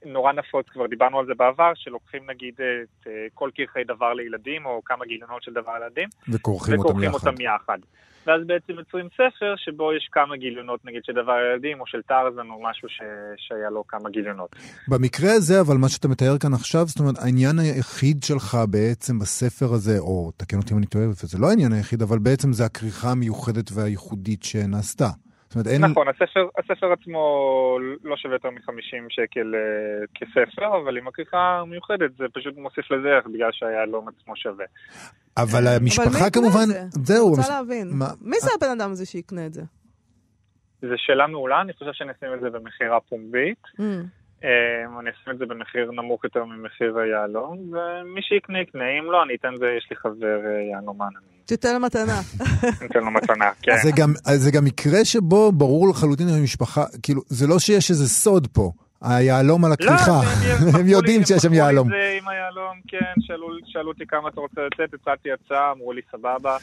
נורא 0.04 0.32
נפוץ, 0.32 0.66
כבר 0.68 0.86
דיברנו 0.86 1.18
על 1.18 1.26
זה 1.26 1.34
בעבר, 1.34 1.72
שלוקחים 1.74 2.30
נגיד 2.30 2.54
את 2.60 3.06
כל 3.34 3.50
קרחי 3.56 3.84
דבר 3.84 4.12
לילדים, 4.12 4.66
או 4.66 4.82
כמה 4.84 5.04
גיליונות 5.04 5.42
של 5.42 5.52
דבר 5.52 5.72
לילדים, 5.78 6.08
וכורכים 6.28 6.78
אותם. 6.78 7.14
אותם 7.14 7.40
יחד. 7.40 7.78
ואז 8.26 8.40
בעצם 8.46 8.72
יוצרים 8.72 9.08
ספר 9.14 9.54
שבו 9.56 9.92
יש 9.92 10.08
כמה 10.12 10.36
גיליונות, 10.36 10.84
נגיד 10.84 11.04
של 11.04 11.12
דבר 11.12 11.32
ילדים, 11.50 11.80
או 11.80 11.86
של 11.86 12.02
טרזן, 12.02 12.50
או 12.50 12.62
משהו 12.62 12.88
ש... 12.88 13.00
שהיה 13.36 13.70
לו 13.70 13.86
כמה 13.86 14.10
גיליונות. 14.10 14.56
במקרה 14.88 15.32
הזה, 15.32 15.60
אבל 15.60 15.76
מה 15.76 15.88
שאתה 15.88 16.08
מתאר 16.08 16.38
כאן 16.38 16.54
עכשיו, 16.54 16.86
זאת 16.86 16.98
אומרת, 16.98 17.14
העניין 17.18 17.58
היחיד 17.58 18.22
שלך 18.22 18.58
בעצם 18.70 19.18
בספר 19.18 19.66
הזה, 19.74 19.98
או 19.98 20.30
תקן 20.36 20.56
אותי 20.56 20.74
אם 20.74 20.78
אני 20.78 20.86
טועה, 20.86 21.08
וזה 21.08 21.38
לא 21.38 21.46
העניין 21.48 21.72
היחיד, 21.72 22.02
אבל 22.02 22.18
בעצם 22.18 22.52
זה 22.52 22.64
הכריכה 22.64 23.10
המיוחדת 23.10 23.70
והייחודית 23.74 24.42
שנעשתה. 24.42 25.08
אומרת, 25.54 25.66
אין... 25.66 25.84
נכון, 25.84 26.08
הספר, 26.08 26.48
הספר 26.58 26.92
עצמו 26.92 27.78
לא 28.04 28.16
שווה 28.16 28.34
יותר 28.34 28.50
מ-50 28.50 29.06
שקל 29.08 29.54
uh, 29.54 30.06
כספר, 30.14 30.76
אבל 30.76 30.98
עם 30.98 31.08
הכריכה 31.08 31.62
מיוחדת 31.66 32.16
זה 32.18 32.24
פשוט 32.34 32.56
מוסיף 32.56 32.90
לזה 32.90 33.08
ערך 33.08 33.26
בגלל 33.26 33.50
שהיהלום 33.52 34.08
עצמו 34.08 34.36
שווה. 34.36 34.64
אבל 35.36 35.66
המשפחה 35.66 36.30
כמובן, 36.30 36.66
זהו. 36.90 37.28
אני 37.28 37.36
רוצה 37.36 37.52
להבין, 37.52 37.88
מה... 37.92 38.06
מי 38.20 38.36
זה 38.40 38.50
הבן 38.56 38.80
אדם 38.80 38.90
הזה 38.90 39.06
שיקנה 39.06 39.46
את 39.46 39.52
זה? 39.52 39.62
זו 40.82 40.94
שאלה 40.96 41.26
מעולה, 41.26 41.60
אני 41.60 41.72
חושב 41.72 41.92
שנשים 41.92 42.34
את 42.34 42.40
זה 42.40 42.50
במכירה 42.50 43.00
פומבית. 43.00 43.62
Mm. 43.64 43.82
Um, 44.40 45.00
אני 45.00 45.10
אשים 45.10 45.32
את 45.32 45.38
זה 45.38 45.46
במחיר 45.46 45.90
נמוך 45.90 46.24
יותר 46.24 46.44
ממחיר 46.44 46.98
היהלום, 46.98 47.58
ומי 47.58 48.22
שיקנה 48.22 48.60
יקנה, 48.60 48.84
אם 48.98 49.04
לא, 49.04 49.22
אני 49.22 49.34
אתן 49.34 49.56
זה, 49.58 49.66
יש 49.78 49.86
לי 49.90 49.96
חבר 49.96 50.40
uh, 50.44 50.70
יהלומן. 50.72 51.12
תיתן 51.46 51.74
לו 51.74 51.80
מתנה. 51.80 52.20
ניתן 52.82 53.00
לו 53.00 53.10
מתנה, 53.10 53.50
כן. 53.62 53.76
זה 53.82 53.90
גם, 53.96 54.12
זה 54.34 54.50
גם 54.50 54.64
מקרה 54.64 55.04
שבו 55.04 55.52
ברור 55.52 55.88
לחלוטין 55.88 56.28
המשפחה, 56.28 56.84
כאילו, 57.02 57.22
זה 57.26 57.46
לא 57.46 57.58
שיש 57.58 57.90
איזה 57.90 58.08
סוד 58.08 58.46
פה. 58.46 58.72
היהלום 59.02 59.64
על 59.64 59.72
הכריכה, 59.72 60.20
לא, 60.64 60.78
הם 60.78 60.86
יודעים 60.86 61.24
שיש 61.24 61.42
שם 61.42 61.52
יהלום. 61.52 61.92
הם 61.92 61.98
עם 62.18 62.28
היהלום, 62.28 62.80
כן, 62.88 63.12
שאלו 63.66 63.88
אותי 63.88 64.06
כמה 64.06 64.28
אתה 64.28 64.40
רוצה 64.40 64.60
לצאת, 64.60 64.94
הצעתי 64.94 65.28
הצעה, 65.32 65.72
אמרו 65.72 65.92
לי 65.92 66.00
סבבה. 66.12 66.56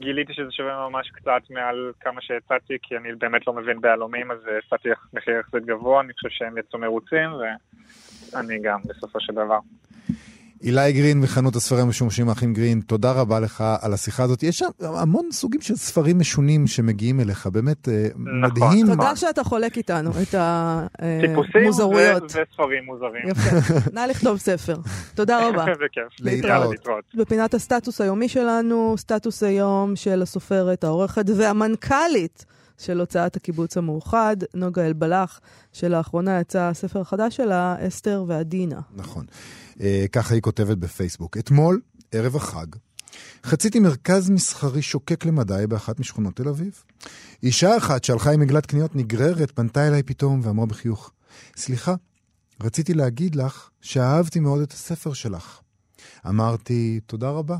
גיליתי 0.00 0.32
שזה 0.34 0.50
שווה 0.50 0.88
ממש 0.88 1.10
קצת 1.10 1.50
מעל 1.50 1.92
כמה 2.00 2.20
שהצעתי, 2.20 2.74
כי 2.82 2.96
אני 2.96 3.08
באמת 3.18 3.46
לא 3.46 3.52
מבין 3.52 3.80
ביהלומים, 3.80 4.30
אז 4.30 4.38
הצעתי 4.66 4.88
מחיר 5.12 5.34
יחסית 5.40 5.64
גבוה, 5.64 6.00
אני 6.00 6.12
חושב 6.12 6.28
שהם 6.30 6.58
יצאו 6.58 6.78
מרוצים, 6.78 7.30
ואני 8.32 8.58
גם, 8.62 8.80
בסופו 8.84 9.20
של 9.20 9.32
דבר. 9.32 9.58
אילי 10.62 10.92
גרין 10.92 11.20
מחנות 11.20 11.56
הספרים 11.56 11.82
המשומשים 11.82 12.28
האחים 12.28 12.54
גרין, 12.54 12.80
תודה 12.80 13.12
רבה 13.12 13.40
לך 13.40 13.64
על 13.80 13.92
השיחה 13.92 14.22
הזאת. 14.22 14.42
יש 14.42 14.58
שם 14.58 14.68
המון 14.80 15.28
סוגים 15.32 15.60
של 15.60 15.76
ספרים 15.76 16.18
משונים 16.18 16.66
שמגיעים 16.66 17.20
אליך, 17.20 17.46
באמת 17.46 17.88
אה, 17.88 18.06
נכון. 18.14 18.40
מדהים. 18.40 18.86
תודה 18.86 19.16
שאתה 19.16 19.44
חולק 19.44 19.76
איתנו 19.76 20.10
את 20.22 20.34
המוזרויות. 20.34 22.22
טיפוסים 22.22 22.42
וספרים 22.50 22.84
מוזרים. 22.84 23.28
יפה, 23.28 23.74
נא 24.00 24.00
לכתוב 24.00 24.38
ספר. 24.38 24.76
תודה 25.14 25.48
רבה. 25.48 25.64
בכיף. 25.84 26.20
להתראות. 26.20 27.04
בפינת 27.14 27.54
הסטטוס 27.54 28.00
היומי 28.00 28.28
שלנו, 28.28 28.94
סטטוס 28.98 29.42
היום 29.42 29.96
של 29.96 30.22
הסופרת, 30.22 30.84
העורכת 30.84 31.24
והמנכ"לית. 31.36 32.46
של 32.78 33.00
הוצאת 33.00 33.36
הקיבוץ 33.36 33.76
המאוחד, 33.76 34.36
נוגה 34.54 34.86
אלבלח, 34.86 35.40
שלאחרונה 35.72 36.40
יצא 36.40 36.60
הספר 36.60 37.00
החדש 37.00 37.36
שלה, 37.36 37.76
אסתר 37.86 38.24
ועדינה. 38.26 38.80
נכון. 38.96 39.24
אה, 39.80 40.04
ככה 40.12 40.34
היא 40.34 40.42
כותבת 40.42 40.78
בפייסבוק. 40.78 41.36
אתמול, 41.36 41.80
ערב 42.12 42.36
החג, 42.36 42.66
חציתי 43.44 43.80
מרכז 43.80 44.30
מסחרי 44.30 44.82
שוקק 44.82 45.24
למדי 45.24 45.64
באחת 45.68 46.00
משכונות 46.00 46.36
תל 46.36 46.48
אביב. 46.48 46.82
אישה 47.42 47.76
אחת 47.76 48.04
שהלכה 48.04 48.30
עם 48.30 48.42
עגלת 48.42 48.66
קניות 48.66 48.96
נגררת 48.96 49.50
פנתה 49.50 49.88
אליי 49.88 50.02
פתאום 50.02 50.40
ואמרה 50.42 50.66
בחיוך, 50.66 51.12
סליחה, 51.56 51.94
רציתי 52.62 52.94
להגיד 52.94 53.34
לך 53.34 53.70
שאהבתי 53.80 54.40
מאוד 54.40 54.60
את 54.60 54.72
הספר 54.72 55.12
שלך. 55.12 55.60
אמרתי, 56.28 57.00
תודה 57.06 57.30
רבה. 57.30 57.56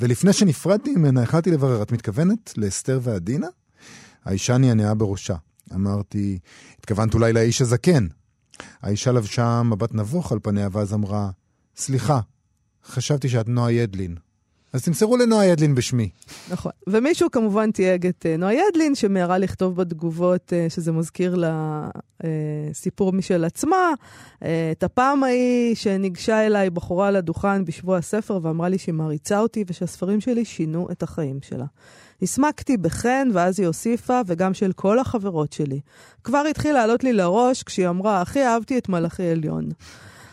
ולפני 0.00 0.32
שנפרדתי 0.32 0.96
ממנה, 0.96 1.22
החלטתי 1.22 1.50
לברר, 1.50 1.82
את 1.82 1.92
מתכוונת 1.92 2.52
לאסתר 2.56 3.00
ועדינה? 3.02 3.46
האישה 4.24 4.58
נענעה 4.58 4.94
בראשה. 4.94 5.36
אמרתי, 5.74 6.38
התכוונת 6.78 7.14
אולי 7.14 7.32
לאיש 7.32 7.62
הזקן. 7.62 8.06
האישה 8.82 9.12
לבשה 9.12 9.62
מבט 9.62 9.94
נבוך 9.94 10.32
על 10.32 10.38
פניה, 10.42 10.68
ואז 10.72 10.94
אמרה, 10.94 11.30
סליחה, 11.76 12.20
חשבתי 12.84 13.28
שאת 13.28 13.48
נועה 13.48 13.72
ידלין. 13.72 14.16
אז 14.72 14.82
תמסרו 14.84 15.16
לנועה 15.16 15.46
ידלין 15.46 15.74
בשמי. 15.74 16.08
נכון. 16.50 16.72
ומישהו 16.86 17.30
כמובן 17.30 17.70
תייג 17.70 18.06
את 18.06 18.26
uh, 18.26 18.38
נועה 18.38 18.54
ידלין, 18.54 18.94
שמיהרה 18.94 19.38
לכתוב 19.38 19.76
בתגובות 19.76 20.52
uh, 20.52 20.72
שזה 20.72 20.92
מזכיר 20.92 21.34
לה 21.34 21.88
uh, 22.22 22.24
סיפור 22.72 23.12
משל 23.12 23.44
עצמה. 23.44 23.92
את 24.72 24.82
הפעם 24.82 25.24
ההיא 25.24 25.74
שניגשה 25.74 26.46
אליי 26.46 26.70
בחורה 26.70 27.08
על 27.08 27.16
הדוכן 27.16 27.64
בשבוע 27.64 27.96
הספר 27.96 28.38
ואמרה 28.42 28.68
לי 28.68 28.78
שהיא 28.78 28.94
מעריצה 28.94 29.38
אותי 29.40 29.64
ושהספרים 29.66 30.20
שלי 30.20 30.44
שינו 30.44 30.88
את 30.92 31.02
החיים 31.02 31.38
שלה. 31.42 31.66
הסמקתי 32.22 32.76
בחן, 32.76 33.28
ואז 33.32 33.60
היא 33.60 33.66
הוסיפה, 33.66 34.20
וגם 34.26 34.54
של 34.54 34.72
כל 34.72 34.98
החברות 34.98 35.52
שלי. 35.52 35.80
כבר 36.24 36.42
התחיל 36.50 36.72
לעלות 36.72 37.04
לי 37.04 37.12
לראש 37.12 37.62
כשהיא 37.62 37.88
אמרה, 37.88 38.20
הכי 38.20 38.44
אהבתי 38.44 38.78
את 38.78 38.88
מלאכי 38.88 39.28
עליון. 39.28 39.68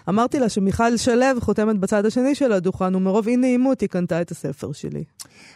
אמרתי 0.10 0.40
לה 0.40 0.50
שמיכל 0.50 0.98
שלו 0.98 1.26
חותמת 1.40 1.80
בצד 1.80 2.06
השני 2.06 2.36
של 2.36 2.52
הדוכן, 2.52 2.96
ומרוב 2.96 3.28
אי 3.28 3.38
נעימות 3.38 3.82
היא 3.82 3.90
קנתה 3.90 4.22
את 4.22 4.32
הספר 4.32 4.72
שלי. 4.72 5.04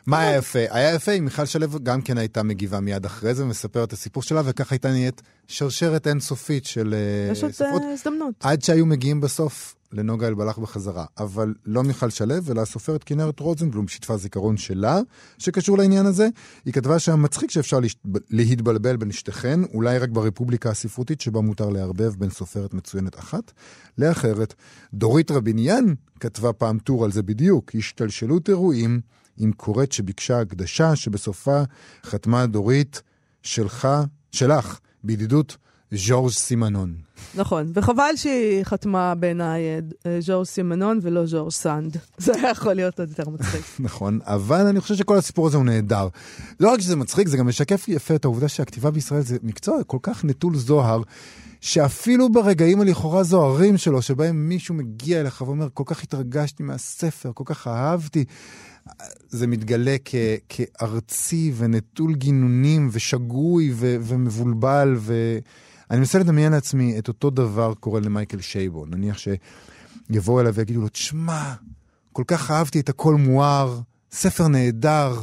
מה 0.07 0.19
היה 0.19 0.37
יפה? 0.37 0.59
היה 0.69 0.93
יפה 0.93 1.11
אם 1.11 1.25
מיכל 1.25 1.45
שלו 1.45 1.67
גם 1.83 2.01
כן 2.01 2.17
הייתה 2.17 2.43
מגיבה 2.43 2.79
מיד 2.79 3.05
אחרי 3.05 3.33
זה 3.33 3.43
ומספרת 3.43 3.87
את 3.87 3.93
הסיפור 3.93 4.23
שלה, 4.23 4.41
וככה 4.45 4.75
הייתה 4.75 4.89
נהיית 4.91 5.21
שרשרת 5.47 6.07
אינסופית 6.07 6.65
של 6.65 6.95
ספרות. 7.33 7.51
יש 7.51 7.63
עוד 7.63 7.81
אה, 7.81 7.93
הזדמנות. 7.93 8.33
עד 8.39 8.61
שהיו 8.61 8.85
מגיעים 8.85 9.21
בסוף 9.21 9.75
לנוגה 9.95 10.27
אלבלח 10.27 10.57
בחזרה. 10.57 11.05
אבל 11.17 11.53
לא 11.65 11.83
מיכל 11.83 12.09
שלו, 12.09 12.35
אלא 12.51 12.61
הסופרת 12.61 13.03
כנרת 13.03 13.39
רוזנבלום 13.39 13.87
שיתפה 13.87 14.17
זיכרון 14.17 14.57
שלה, 14.57 14.99
שקשור 15.37 15.77
לעניין 15.77 16.05
הזה. 16.05 16.27
היא 16.65 16.73
כתבה 16.73 16.99
שם 16.99 17.21
מצחיק 17.21 17.51
שאפשר 17.51 17.79
להתבלבל 18.29 18.97
בין 18.97 19.11
שתיכן, 19.11 19.59
אולי 19.63 19.97
רק 19.97 20.09
ברפובליקה 20.09 20.69
הספרותית 20.69 21.21
שבה 21.21 21.41
מותר 21.41 21.69
לערבב 21.69 22.15
בין 22.17 22.29
סופרת 22.29 22.73
מצוינת 22.73 23.19
אחת 23.19 23.51
לאחרת. 23.97 24.53
דורית 24.93 25.31
רביניאן 25.31 25.85
כתבה 26.19 26.53
פעם 26.53 26.79
טור 26.79 27.05
על 27.05 27.11
זה 27.11 27.23
בדיוק, 27.23 27.75
השתלשלות 27.75 28.49
אירועים 28.49 29.01
עם 29.37 29.51
קוראת 29.51 29.91
שביקשה 29.91 30.39
הקדשה, 30.39 30.95
שבסופה 30.95 31.63
חתמה 32.03 32.45
דורית 32.45 33.01
שלך, 33.43 33.87
שלך, 34.31 34.79
בידידות 35.05 35.57
ז'ורג' 35.91 36.31
סימנון. 36.31 37.04
נכון, 37.35 37.71
וחבל 37.73 38.11
שהיא 38.15 38.63
חתמה 38.63 39.15
בעיניי 39.15 39.61
אה, 40.05 40.17
ז'ור 40.21 40.45
סימנון 40.45 40.99
ולא 41.01 41.25
ז'ור 41.25 41.51
סנד. 41.51 41.97
זה 42.17 42.33
היה 42.35 42.49
יכול 42.49 42.73
להיות 42.73 42.99
עוד 42.99 43.09
יותר 43.09 43.29
מצחיק. 43.29 43.61
נכון, 43.79 44.19
אבל 44.23 44.65
אני 44.67 44.81
חושב 44.81 44.95
שכל 44.95 45.17
הסיפור 45.17 45.47
הזה 45.47 45.57
הוא 45.57 45.65
נהדר. 45.65 46.07
לא 46.59 46.73
רק 46.73 46.79
שזה 46.81 46.95
מצחיק, 46.95 47.27
זה 47.27 47.37
גם 47.37 47.47
משקף 47.47 47.87
יפה 47.87 48.15
את 48.15 48.25
העובדה 48.25 48.47
שהכתיבה 48.47 48.91
בישראל 48.91 49.21
זה 49.21 49.37
מקצוע 49.43 49.83
כל 49.87 49.97
כך 50.01 50.25
נטול 50.25 50.55
זוהר, 50.57 51.01
שאפילו 51.61 52.31
ברגעים 52.31 52.81
הלכאורה 52.81 53.23
זוהרים 53.23 53.77
שלו, 53.77 54.01
שבהם 54.01 54.49
מישהו 54.49 54.75
מגיע 54.75 55.21
אליך 55.21 55.41
ואומר, 55.41 55.67
כל 55.73 55.83
כך 55.85 56.03
התרגשתי 56.03 56.63
מהספר, 56.63 57.31
כל 57.33 57.43
כך 57.47 57.67
אהבתי, 57.67 58.25
זה 59.29 59.47
מתגלה 59.47 59.95
כ- 60.05 60.15
כארצי 60.49 61.53
ונטול 61.57 62.15
גינונים 62.15 62.89
ושגוי 62.91 63.71
ו- 63.73 63.97
ומבולבל, 64.01 64.95
ואני 65.89 65.99
מנסה 65.99 66.19
לדמיין 66.19 66.51
לעצמי 66.51 66.99
את 66.99 67.07
אותו 67.07 67.29
דבר 67.29 67.73
קורה 67.73 67.99
למייקל 67.99 68.41
שייבו. 68.41 68.85
נניח 68.85 69.17
שיבואו 69.17 70.41
אליו 70.41 70.53
ויגידו 70.53 70.81
לו, 70.81 70.89
תשמע, 70.89 71.53
כל 72.13 72.23
כך 72.27 72.51
אהבתי 72.51 72.79
את 72.79 72.89
הכל 72.89 73.15
מואר, 73.15 73.79
ספר 74.11 74.47
נהדר. 74.47 75.13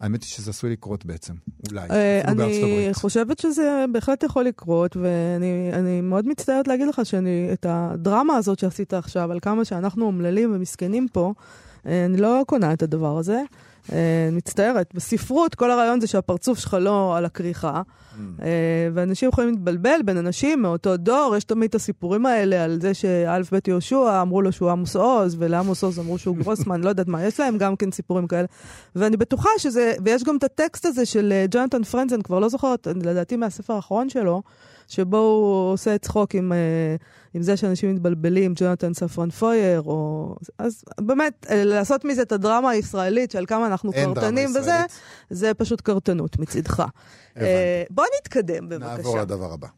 האמת 0.00 0.22
היא 0.22 0.28
שזה 0.28 0.50
עשוי 0.50 0.70
לקרות 0.70 1.06
בעצם, 1.06 1.34
אולי, 1.70 1.88
אה, 1.90 2.20
אפילו 2.20 2.36
בארצות 2.36 2.62
אני 2.64 2.78
הברית. 2.80 2.96
חושבת 2.96 3.38
שזה 3.38 3.84
בהחלט 3.92 4.22
יכול 4.22 4.44
לקרות, 4.44 4.96
ואני 4.96 5.70
אני 5.72 6.00
מאוד 6.00 6.26
מצטערת 6.28 6.68
להגיד 6.68 6.88
לך 6.88 7.00
שאני, 7.04 7.48
את 7.52 7.66
הדרמה 7.68 8.36
הזאת 8.36 8.58
שעשית 8.58 8.94
עכשיו, 8.94 9.32
על 9.32 9.40
כמה 9.40 9.64
שאנחנו 9.64 10.06
אומללים 10.06 10.54
ומסכנים 10.54 11.08
פה, 11.12 11.34
אה, 11.86 12.04
אני 12.04 12.16
לא 12.16 12.42
קונה 12.46 12.72
את 12.72 12.82
הדבר 12.82 13.18
הזה. 13.18 13.42
אה, 13.92 14.28
מצטערת. 14.32 14.94
בספרות, 14.94 15.54
כל 15.54 15.70
הרעיון 15.70 16.00
זה 16.00 16.06
שהפרצוף 16.06 16.58
שלך 16.58 16.76
לא 16.80 17.16
על 17.16 17.24
הכריכה, 17.24 17.82
אה, 18.42 18.88
ואנשים 18.94 19.28
יכולים 19.28 19.50
להתבלבל 19.50 20.00
בין 20.04 20.16
אנשים 20.16 20.62
מאותו 20.62 20.96
דור. 20.96 21.34
יש 21.36 21.44
תמיד 21.44 21.68
את 21.68 21.74
הסיפורים 21.74 22.26
האלה 22.26 22.64
על 22.64 22.78
זה 22.80 22.94
שאלף 22.94 23.50
בית 23.50 23.68
יהושע 23.68 24.22
אמרו 24.22 24.42
לו 24.42 24.52
שהוא 24.52 24.70
עמוס 24.70 24.96
עוז, 24.96 25.36
ולעמוס 25.38 25.84
עוז 25.84 25.98
אמרו 25.98 26.18
שהוא 26.18 26.36
גרוסמן, 26.36 26.80
לא 26.80 26.88
יודעת 26.88 27.08
מה, 27.08 27.24
יש 27.24 27.40
להם 27.40 27.58
גם 27.58 27.76
כן 27.76 27.90
סיפורים 27.92 28.26
כאלה. 28.26 28.46
ואני 28.96 29.16
בטוחה 29.16 29.50
שזה, 29.58 29.94
ויש 30.04 30.24
גם 30.24 30.36
את 30.36 30.44
הטקסט 30.44 30.86
הזה 30.86 31.06
של 31.06 31.32
אה, 31.32 31.46
ג'ונתן 31.50 31.82
פרנזן, 31.82 32.22
כבר 32.22 32.38
לא 32.38 32.48
זוכרת, 32.48 32.86
לדעתי 32.86 33.36
מהספר 33.36 33.72
האחרון 33.72 34.08
שלו, 34.08 34.42
שבו 34.88 35.16
הוא 35.16 35.72
עושה 35.72 35.98
צחוק 35.98 36.34
עם, 36.34 36.52
אה, 36.52 36.96
עם 37.34 37.42
זה 37.42 37.56
שאנשים 37.56 37.94
מתבלבלים, 37.94 38.52
ג'ונתן 38.56 38.94
ספרן 38.94 39.30
פויר, 39.30 39.82
או... 39.82 40.34
אז 40.58 40.84
באמת, 41.00 41.46
אה, 41.50 41.64
לעשות 41.64 42.04
מזה 42.04 42.22
את 42.22 42.32
הדרמה 42.32 42.70
הישראלית 42.70 43.30
של 43.30 43.46
כמה 43.46 43.66
אנחנו 43.66 43.92
קרטנים 43.92 44.48
וזה. 44.48 44.76
זה 45.30 45.54
פשוט 45.54 45.80
קרטנות 45.80 46.38
מצידך. 46.38 46.82
אה, 47.36 47.82
בוא 47.90 48.04
נתקדם 48.20 48.68
בבקשה. 48.68 48.96
נעבור 48.96 49.18
לדבר 49.18 49.52
הבא. 49.52 49.68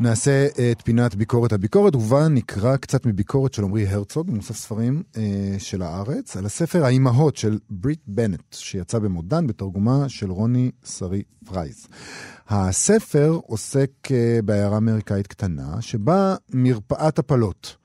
נעשה 0.00 0.46
את 0.72 0.82
פינת 0.84 1.14
ביקורת 1.14 1.52
הביקורת, 1.52 1.94
ובה 1.96 2.28
נקרא 2.28 2.76
קצת 2.76 3.06
מביקורת 3.06 3.54
של 3.54 3.64
עמרי 3.64 3.86
הרצוג, 3.86 4.30
מוסף 4.30 4.56
ספרים 4.56 5.02
אה, 5.16 5.56
של 5.58 5.82
הארץ, 5.82 6.36
על 6.36 6.46
הספר 6.46 6.84
האימהות 6.84 7.36
של 7.36 7.58
ברית 7.70 8.00
בנט, 8.06 8.42
שיצא 8.50 8.98
במודן 8.98 9.46
בתרגומה 9.46 10.08
של 10.08 10.30
רוני 10.30 10.70
שרי 10.84 11.22
פרייז. 11.46 11.86
הספר 12.48 13.38
עוסק 13.46 13.90
אה, 14.10 14.38
בעיירה 14.44 14.76
אמריקאית 14.76 15.26
קטנה, 15.26 15.76
שבה 15.80 16.34
מרפאת 16.50 17.18
הפלות. 17.18 17.76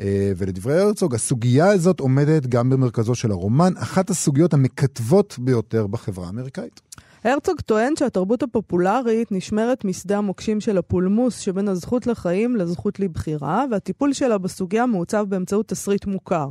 אה, 0.00 0.32
ולדברי 0.36 0.80
הרצוג, 0.80 1.14
הסוגיה 1.14 1.68
הזאת 1.68 2.00
עומדת 2.00 2.46
גם 2.46 2.70
במרכזו 2.70 3.14
של 3.14 3.30
הרומן, 3.30 3.72
אחת 3.76 4.10
הסוגיות 4.10 4.54
המקטבות 4.54 5.36
ביותר 5.38 5.86
בחברה 5.86 6.26
האמריקאית. 6.26 6.80
הרצוג 7.24 7.60
טוען 7.60 7.96
שהתרבות 7.96 8.42
הפופולרית 8.42 9.32
נשמרת 9.32 9.84
משדה 9.84 10.18
המוקשים 10.18 10.60
של 10.60 10.78
הפולמוס 10.78 11.38
שבין 11.38 11.68
הזכות 11.68 12.06
לחיים 12.06 12.56
לזכות 12.56 13.00
לבחירה, 13.00 13.64
והטיפול 13.70 14.12
שלה 14.12 14.38
בסוגיה 14.38 14.86
מעוצב 14.86 15.24
באמצעות 15.28 15.68
תסריט 15.68 16.06
מוכר. 16.06 16.48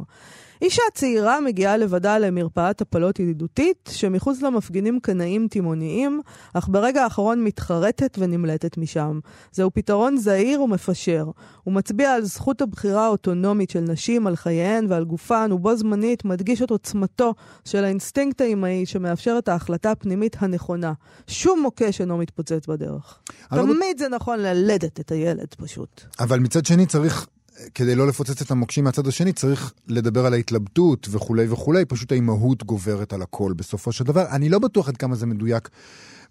אישה 0.61 0.81
צעירה 0.93 1.41
מגיעה 1.41 1.77
לבדה 1.77 2.17
למרפאת 2.17 2.81
הפלות 2.81 3.19
ידידותית, 3.19 3.89
שמחוץ 3.93 4.41
למפגינים 4.41 4.99
קנאים 4.99 5.47
תימוניים, 5.47 6.21
אך 6.53 6.67
ברגע 6.67 7.03
האחרון 7.03 7.43
מתחרטת 7.43 8.17
ונמלטת 8.19 8.77
משם. 8.77 9.19
זהו 9.51 9.71
פתרון 9.73 10.17
זהיר 10.17 10.61
ומפשר. 10.61 11.25
הוא 11.63 11.73
מצביע 11.73 12.13
על 12.13 12.23
זכות 12.23 12.61
הבחירה 12.61 13.05
האוטונומית 13.05 13.69
של 13.69 13.79
נשים, 13.79 14.27
על 14.27 14.35
חייהן 14.35 14.85
ועל 14.89 15.03
גופן, 15.03 15.51
ובו 15.51 15.75
זמנית 15.75 16.25
מדגיש 16.25 16.61
את 16.61 16.69
עוצמתו 16.69 17.33
של 17.65 17.83
האינסטינקט 17.83 18.41
האימהי 18.41 18.85
שמאפשר 18.85 19.35
את 19.37 19.47
ההחלטה 19.47 19.91
הפנימית 19.91 20.35
הנכונה. 20.39 20.93
שום 21.27 21.61
מוקש 21.61 22.01
אינו 22.01 22.17
מתפוצץ 22.17 22.67
בדרך. 22.67 23.19
תמיד 23.49 23.97
זה 23.97 24.09
נכון 24.09 24.39
ללדת 24.39 24.99
את 24.99 25.11
הילד 25.11 25.47
פשוט. 25.57 26.01
אבל 26.19 26.39
מצד 26.39 26.65
שני 26.65 26.85
צריך, 26.85 27.27
כדי 27.75 27.95
לא 27.95 28.07
לפוצץ 28.07 28.41
את 28.41 28.51
המוקשים 28.51 28.83
מהצד 28.83 29.07
השני, 29.07 29.33
צריך 29.33 29.73
לדבר 29.87 30.25
על 30.25 30.33
ההתלבטות 30.33 31.07
וכולי 31.11 31.45
וכולי, 31.49 31.85
פשוט 31.85 32.11
האימהות 32.11 32.63
גוברת 32.63 33.13
על 33.13 33.21
הכל 33.21 33.53
בסופו 33.53 33.91
של 33.91 34.03
דבר. 34.03 34.25
אני 34.31 34.49
לא 34.49 34.59
בטוח 34.59 34.89
עד 34.89 34.97
כמה 34.97 35.15
זה 35.15 35.25
מדויק 35.25 35.69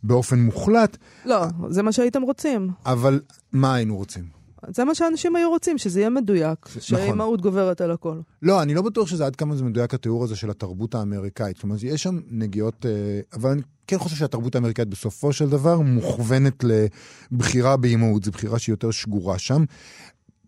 באופן 0.02 0.38
מוחלט, 0.38 0.96
לא, 1.24 1.46
זה 1.68 1.82
מה 1.82 1.92
שהייתם 1.92 2.22
רוצים. 2.22 2.70
אבל 2.86 3.20
מה 3.52 3.74
היינו 3.74 3.96
רוצים? 3.96 4.40
זה 4.68 4.84
מה 4.84 4.94
שאנשים 4.94 5.36
היו 5.36 5.50
רוצים, 5.50 5.78
שזה 5.78 6.00
יהיה 6.00 6.10
מדויק, 6.10 6.58
נכון. 6.66 6.80
שהאימהות 6.80 7.40
גוברת 7.40 7.80
על 7.80 7.90
הכל. 7.90 8.20
לא, 8.42 8.62
אני 8.62 8.74
לא 8.74 8.82
בטוח 8.82 9.08
שזה 9.08 9.26
עד 9.26 9.36
כמה 9.36 9.56
זה 9.56 9.64
מדויק 9.64 9.94
התיאור 9.94 10.24
הזה 10.24 10.36
של 10.36 10.50
התרבות 10.50 10.94
האמריקאית. 10.94 11.56
זאת 11.56 11.62
אומרת, 11.62 11.82
יש 11.82 12.02
שם 12.02 12.20
נגיעות, 12.30 12.86
אה, 12.86 13.20
אבל 13.32 13.50
אני 13.50 13.62
כן 13.86 13.98
חושב 13.98 14.16
שהתרבות 14.16 14.54
האמריקאית 14.54 14.88
בסופו 14.88 15.32
של 15.32 15.48
דבר 15.48 15.80
מוכוונת 15.80 16.64
לבחירה 17.32 17.76
באימהות. 17.76 18.24
זו 18.24 18.30
בחירה 18.30 18.58
שהיא 18.58 18.72
יותר 18.72 18.90
שגורה 18.90 19.38
שם, 19.38 19.64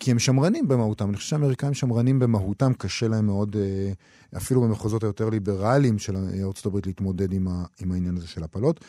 כי 0.02 0.10
הם 0.10 0.18
שמרנים 0.18 0.68
במהותם. 0.68 1.08
אני 1.08 1.16
חושב 1.16 1.28
שהאמריקאים 1.28 1.74
שמרנים 1.74 2.18
במהותם, 2.18 2.72
קשה 2.78 3.08
להם 3.08 3.26
מאוד, 3.26 3.56
אה, 3.56 3.92
אפילו 4.36 4.60
במחוזות 4.60 5.02
היותר 5.02 5.30
ליברליים 5.30 5.98
של 5.98 6.16
הברית, 6.64 6.86
להתמודד 6.86 7.32
עם, 7.32 7.48
ה, 7.48 7.64
עם 7.80 7.92
העניין 7.92 8.16
הזה 8.16 8.26
של 8.26 8.42
הפלות. 8.42 8.84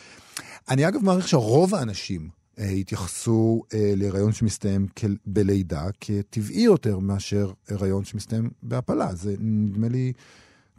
אני 0.69 0.88
אגב 0.88 1.04
מעריך 1.04 1.28
שרוב 1.28 1.76
האנשים 1.76 2.30
אה, 2.60 2.69
התייחסו 2.69 3.63
אה, 3.73 3.93
להיריון 3.95 4.34
שמסתיים 4.34 4.88
בלידה 5.26 5.86
כטבעי 6.02 6.62
יותר 6.62 6.99
מאשר 6.99 7.52
הריון 7.69 8.06
שמסתיים 8.06 8.49
בהפלה. 8.63 9.15
זה 9.15 9.36
נדמה 9.39 9.88
לי 9.88 10.13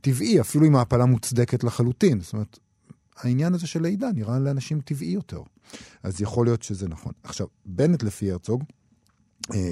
טבעי, 0.00 0.40
אפילו 0.40 0.66
אם 0.66 0.76
ההפלה 0.76 1.06
מוצדקת 1.06 1.64
לחלוטין. 1.64 2.20
זאת 2.20 2.32
אומרת, 2.32 2.58
העניין 3.16 3.54
הזה 3.54 3.66
של 3.66 3.82
לידה 3.82 4.08
נראה 4.14 4.38
לאנשים 4.38 4.80
טבעי 4.80 5.08
יותר. 5.08 5.42
אז 6.02 6.20
יכול 6.20 6.46
להיות 6.46 6.62
שזה 6.62 6.88
נכון. 6.88 7.12
עכשיו, 7.22 7.46
בנט 7.66 8.02
לפי 8.02 8.32
הרצוג, 8.32 8.64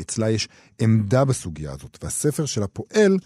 אצלה 0.01 0.31
יש 0.31 0.49
עמדה 0.81 1.25
בסוגיה 1.25 1.73
הזאת, 1.73 1.99
והספר 2.03 2.47
שלה 2.47 2.67
פועל 2.67 3.19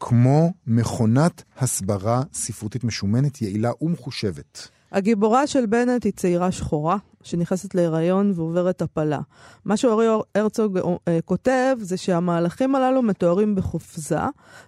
כמו 0.00 0.52
מכונת 0.66 1.42
הסברה 1.58 2.22
ספרותית 2.32 2.84
משומנת, 2.84 3.42
יעילה 3.42 3.70
ומחושבת. 3.80 4.68
הגיבורה 4.92 5.46
של 5.46 5.66
בנט 5.66 6.04
היא 6.04 6.12
צעירה 6.12 6.52
שחורה, 6.52 6.96
שנכנסת 7.22 7.74
להיריון 7.74 8.32
ועוברת 8.34 8.82
הפלה. 8.82 9.20
מה 9.64 9.76
שאורי 9.76 10.06
הרצוג 10.34 10.78
אה, 11.08 11.18
כותב 11.24 11.76
זה 11.80 11.96
שהמהלכים 11.96 12.74
הללו 12.74 13.02
מתוארים 13.02 13.54
בחופזה, 13.54 14.18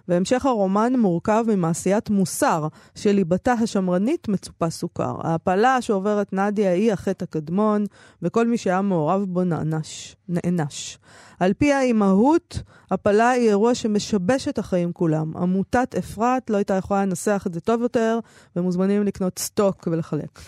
והמשך 0.07 0.45
הרומן 0.45 0.93
מורכב 0.95 1.45
ממעשיית 1.47 2.09
מוסר, 2.09 2.67
שליבתה 2.95 3.53
השמרנית 3.53 4.27
מצופה 4.27 4.69
סוכר. 4.69 5.15
ההפלה 5.23 5.81
שעוברת 5.81 6.33
נדיה 6.33 6.71
היא 6.71 6.93
החטא 6.93 7.23
הקדמון, 7.23 7.85
וכל 8.21 8.47
מי 8.47 8.57
שהיה 8.57 8.81
מעורב 8.81 9.25
בו 9.27 9.43
נענש. 9.43 10.15
נענש. 10.29 10.97
על 11.39 11.53
פי 11.53 11.73
האימהות, 11.73 12.61
הפלה 12.91 13.29
היא 13.29 13.49
אירוע 13.49 13.75
שמשבש 13.75 14.47
את 14.47 14.59
החיים 14.59 14.93
כולם. 14.93 15.37
עמותת 15.37 15.95
אפרת 15.97 16.49
לא 16.49 16.57
הייתה 16.57 16.73
יכולה 16.73 17.05
לנסח 17.05 17.43
את 17.47 17.53
זה 17.53 17.61
טוב 17.61 17.81
יותר, 17.81 18.19
ומוזמנים 18.55 19.03
לקנות 19.03 19.39
סטוק 19.39 19.87
ולחלק. 19.91 20.39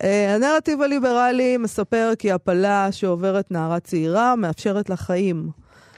Uh, 0.00 0.04
הנרטיב 0.34 0.82
הליברלי 0.82 1.56
מספר 1.56 2.12
כי 2.18 2.32
הפלה 2.32 2.92
שעוברת 2.92 3.50
נערה 3.50 3.80
צעירה 3.80 4.36
מאפשרת 4.36 4.90
לה 4.90 4.96
חיים. 4.96 5.50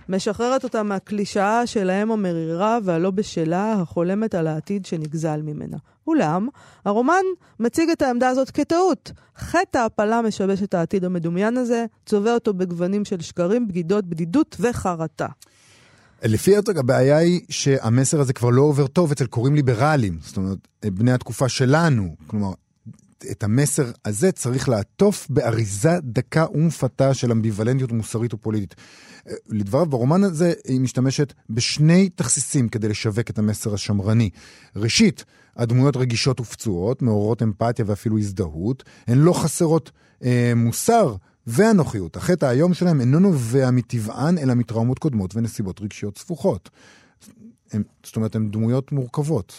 משחררת 0.08 0.64
אותה 0.64 0.82
מהקלישאה 0.82 1.66
של 1.66 1.90
האם 1.90 2.10
המרירה 2.10 2.78
והלא 2.84 3.10
בשלה 3.10 3.72
החולמת 3.72 4.34
על 4.34 4.46
העתיד 4.46 4.86
שנגזל 4.86 5.42
ממנה. 5.42 5.76
אולם, 6.06 6.48
הרומן 6.84 7.22
מציג 7.60 7.90
את 7.90 8.02
העמדה 8.02 8.28
הזאת 8.28 8.50
כטעות. 8.50 9.12
חטא 9.38 9.78
ההפלה 9.78 10.22
משבש 10.22 10.62
את 10.62 10.74
העתיד 10.74 11.04
המדומיין 11.04 11.56
הזה, 11.56 11.84
צובע 12.06 12.34
אותו 12.34 12.54
בגוונים 12.54 13.04
של 13.04 13.20
שקרים, 13.20 13.68
בגידות, 13.68 14.06
בדידות 14.06 14.56
וחרטה. 14.60 15.26
לפי 16.24 16.56
הרצוג 16.56 16.78
הבעיה 16.78 17.16
היא 17.16 17.40
שהמסר 17.48 18.20
הזה 18.20 18.32
כבר 18.32 18.50
לא 18.50 18.62
עובר 18.62 18.86
טוב 18.86 19.12
אצל 19.12 19.26
קוראים 19.26 19.54
ליברליים, 19.54 20.18
זאת 20.22 20.36
אומרת, 20.36 20.58
בני 20.84 21.12
התקופה 21.12 21.48
שלנו. 21.48 22.16
כלומר, 22.26 22.52
את 23.30 23.44
המסר 23.44 23.90
הזה 24.04 24.32
צריך 24.32 24.68
לעטוף 24.68 25.26
באריזה 25.30 25.98
דקה 26.02 26.46
ומפתה 26.54 27.14
של 27.14 27.32
אמביוולנטיות 27.32 27.92
מוסרית 27.92 28.35
ופוליטית. 28.35 28.74
לדבריו, 29.48 29.87
ברומן 29.87 30.24
הזה 30.24 30.52
היא 30.64 30.80
משתמשת 30.80 31.32
בשני 31.50 32.08
תכסיסים 32.08 32.68
כדי 32.68 32.88
לשווק 32.88 33.30
את 33.30 33.38
המסר 33.38 33.74
השמרני. 33.74 34.30
ראשית, 34.76 35.24
הדמויות 35.56 35.96
רגישות 35.96 36.40
ופצועות, 36.40 37.02
מעוררות 37.02 37.42
אמפתיה 37.42 37.85
ואפילו 37.88 38.18
הזדהות, 38.18 38.85
הן 39.06 39.18
לא 39.18 39.32
חסרות 39.32 39.90
אה, 40.24 40.52
מוסר 40.56 41.16
ואנוכיות. 41.46 42.16
החטא 42.16 42.47
האיום 42.47 42.74
שלהם 42.74 43.01
אינו 43.01 43.20
נובע 43.20 43.70
מטבען, 43.70 44.38
אלא 44.38 44.55
מטראומות 44.55 44.99
קודמות 44.99 45.36
ונסיבות 45.36 45.80
רגשיות 45.80 46.18
ספוכות. 46.18 46.70
הם, 47.72 47.82
זאת 48.05 48.16
אומרת, 48.16 48.34
הן 48.34 48.51
דמויות 48.51 48.92
מורכבות, 48.92 49.55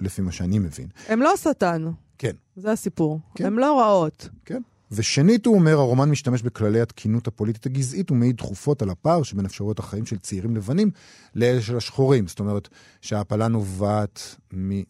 לפי 0.00 0.22
מה 0.22 0.32
שאני 0.32 0.58
מבין. 0.58 0.86
הם 1.08 1.22
לא 1.22 1.32
השטן. 1.32 1.90
כן. 2.18 2.32
זה 2.56 2.72
הסיפור. 2.72 3.20
כן. 3.34 3.46
הם 3.46 3.58
לא 3.58 3.80
רעות. 3.80 4.28
כן. 4.44 4.62
ושנית, 4.92 5.46
הוא 5.46 5.54
אומר, 5.54 5.78
הרומן 5.78 6.10
משתמש 6.10 6.42
בכללי 6.42 6.80
התקינות 6.80 7.26
הפוליטית 7.26 7.66
הגזעית 7.66 8.10
ומעיד 8.10 8.36
תכופות 8.36 8.82
על 8.82 8.90
הפער 8.90 9.22
שבין 9.22 9.44
אפשרויות 9.44 9.78
החיים 9.78 10.06
של 10.06 10.18
צעירים 10.18 10.56
לבנים 10.56 10.90
לאלה 11.34 11.60
של 11.60 11.76
השחורים. 11.76 12.26
זאת 12.26 12.40
אומרת, 12.40 12.68
שההפלה 13.00 13.48
נובעת 13.48 14.36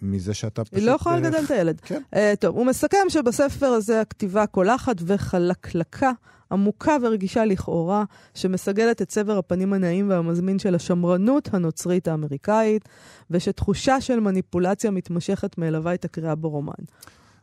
מזה 0.02 0.34
שאתה 0.34 0.64
פשוט... 0.64 0.74
היא 0.74 0.86
לא 0.86 0.92
יכולה 0.92 1.16
לגדל 1.16 1.44
את 1.44 1.50
הילד. 1.50 1.80
כן. 1.80 2.02
Uh, 2.14 2.18
טוב, 2.40 2.56
הוא 2.56 2.66
מסכם 2.66 2.98
שבספר 3.08 3.66
הזה 3.66 4.00
הכתיבה 4.00 4.46
קולחת 4.46 4.96
וחלקלקה. 5.06 6.10
עמוקה 6.52 6.96
ורגישה 7.02 7.44
לכאורה, 7.44 8.04
שמסגלת 8.34 9.02
את 9.02 9.08
צבר 9.08 9.38
הפנים 9.38 9.72
הנעים 9.72 10.10
והמזמין 10.10 10.58
של 10.58 10.74
השמרנות 10.74 11.54
הנוצרית 11.54 12.08
האמריקאית, 12.08 12.88
ושתחושה 13.30 14.00
של 14.00 14.20
מניפולציה 14.20 14.90
מתמשכת 14.90 15.58
מלווה 15.58 15.94
את 15.94 16.04
הקריאה 16.04 16.34
ברומן. 16.34 16.72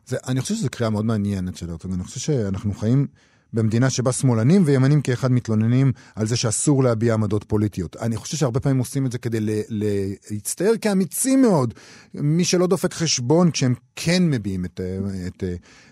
זה, 0.06 0.16
אני 0.26 0.40
חושב 0.40 0.54
שזו 0.54 0.68
קריאה 0.70 0.90
מאוד 0.90 1.04
מעניינת 1.04 1.56
של 1.56 1.70
הרצוג. 1.70 1.92
אני 1.92 2.04
חושב 2.04 2.20
שאנחנו 2.20 2.74
חיים 2.74 3.06
במדינה 3.52 3.90
שבה 3.90 4.12
שמאלנים 4.12 4.62
וימנים 4.66 5.02
כאחד 5.02 5.32
מתלוננים 5.32 5.92
על 6.14 6.26
זה 6.26 6.36
שאסור 6.36 6.84
להביע 6.84 7.14
עמדות 7.14 7.44
פוליטיות. 7.44 7.96
אני 7.96 8.16
חושב 8.16 8.36
שהרבה 8.36 8.60
פעמים 8.60 8.78
עושים 8.78 9.06
את 9.06 9.12
זה 9.12 9.18
כדי 9.18 9.38
להצטייר 9.68 10.74
כאמיצים 10.80 11.42
מאוד. 11.42 11.74
מי 12.14 12.44
שלא 12.44 12.66
דופק 12.66 12.94
חשבון 12.94 13.50
כשהם 13.50 13.74
כן 13.96 14.30
מביעים 14.30 14.64
את, 14.64 14.80
את 15.26 15.44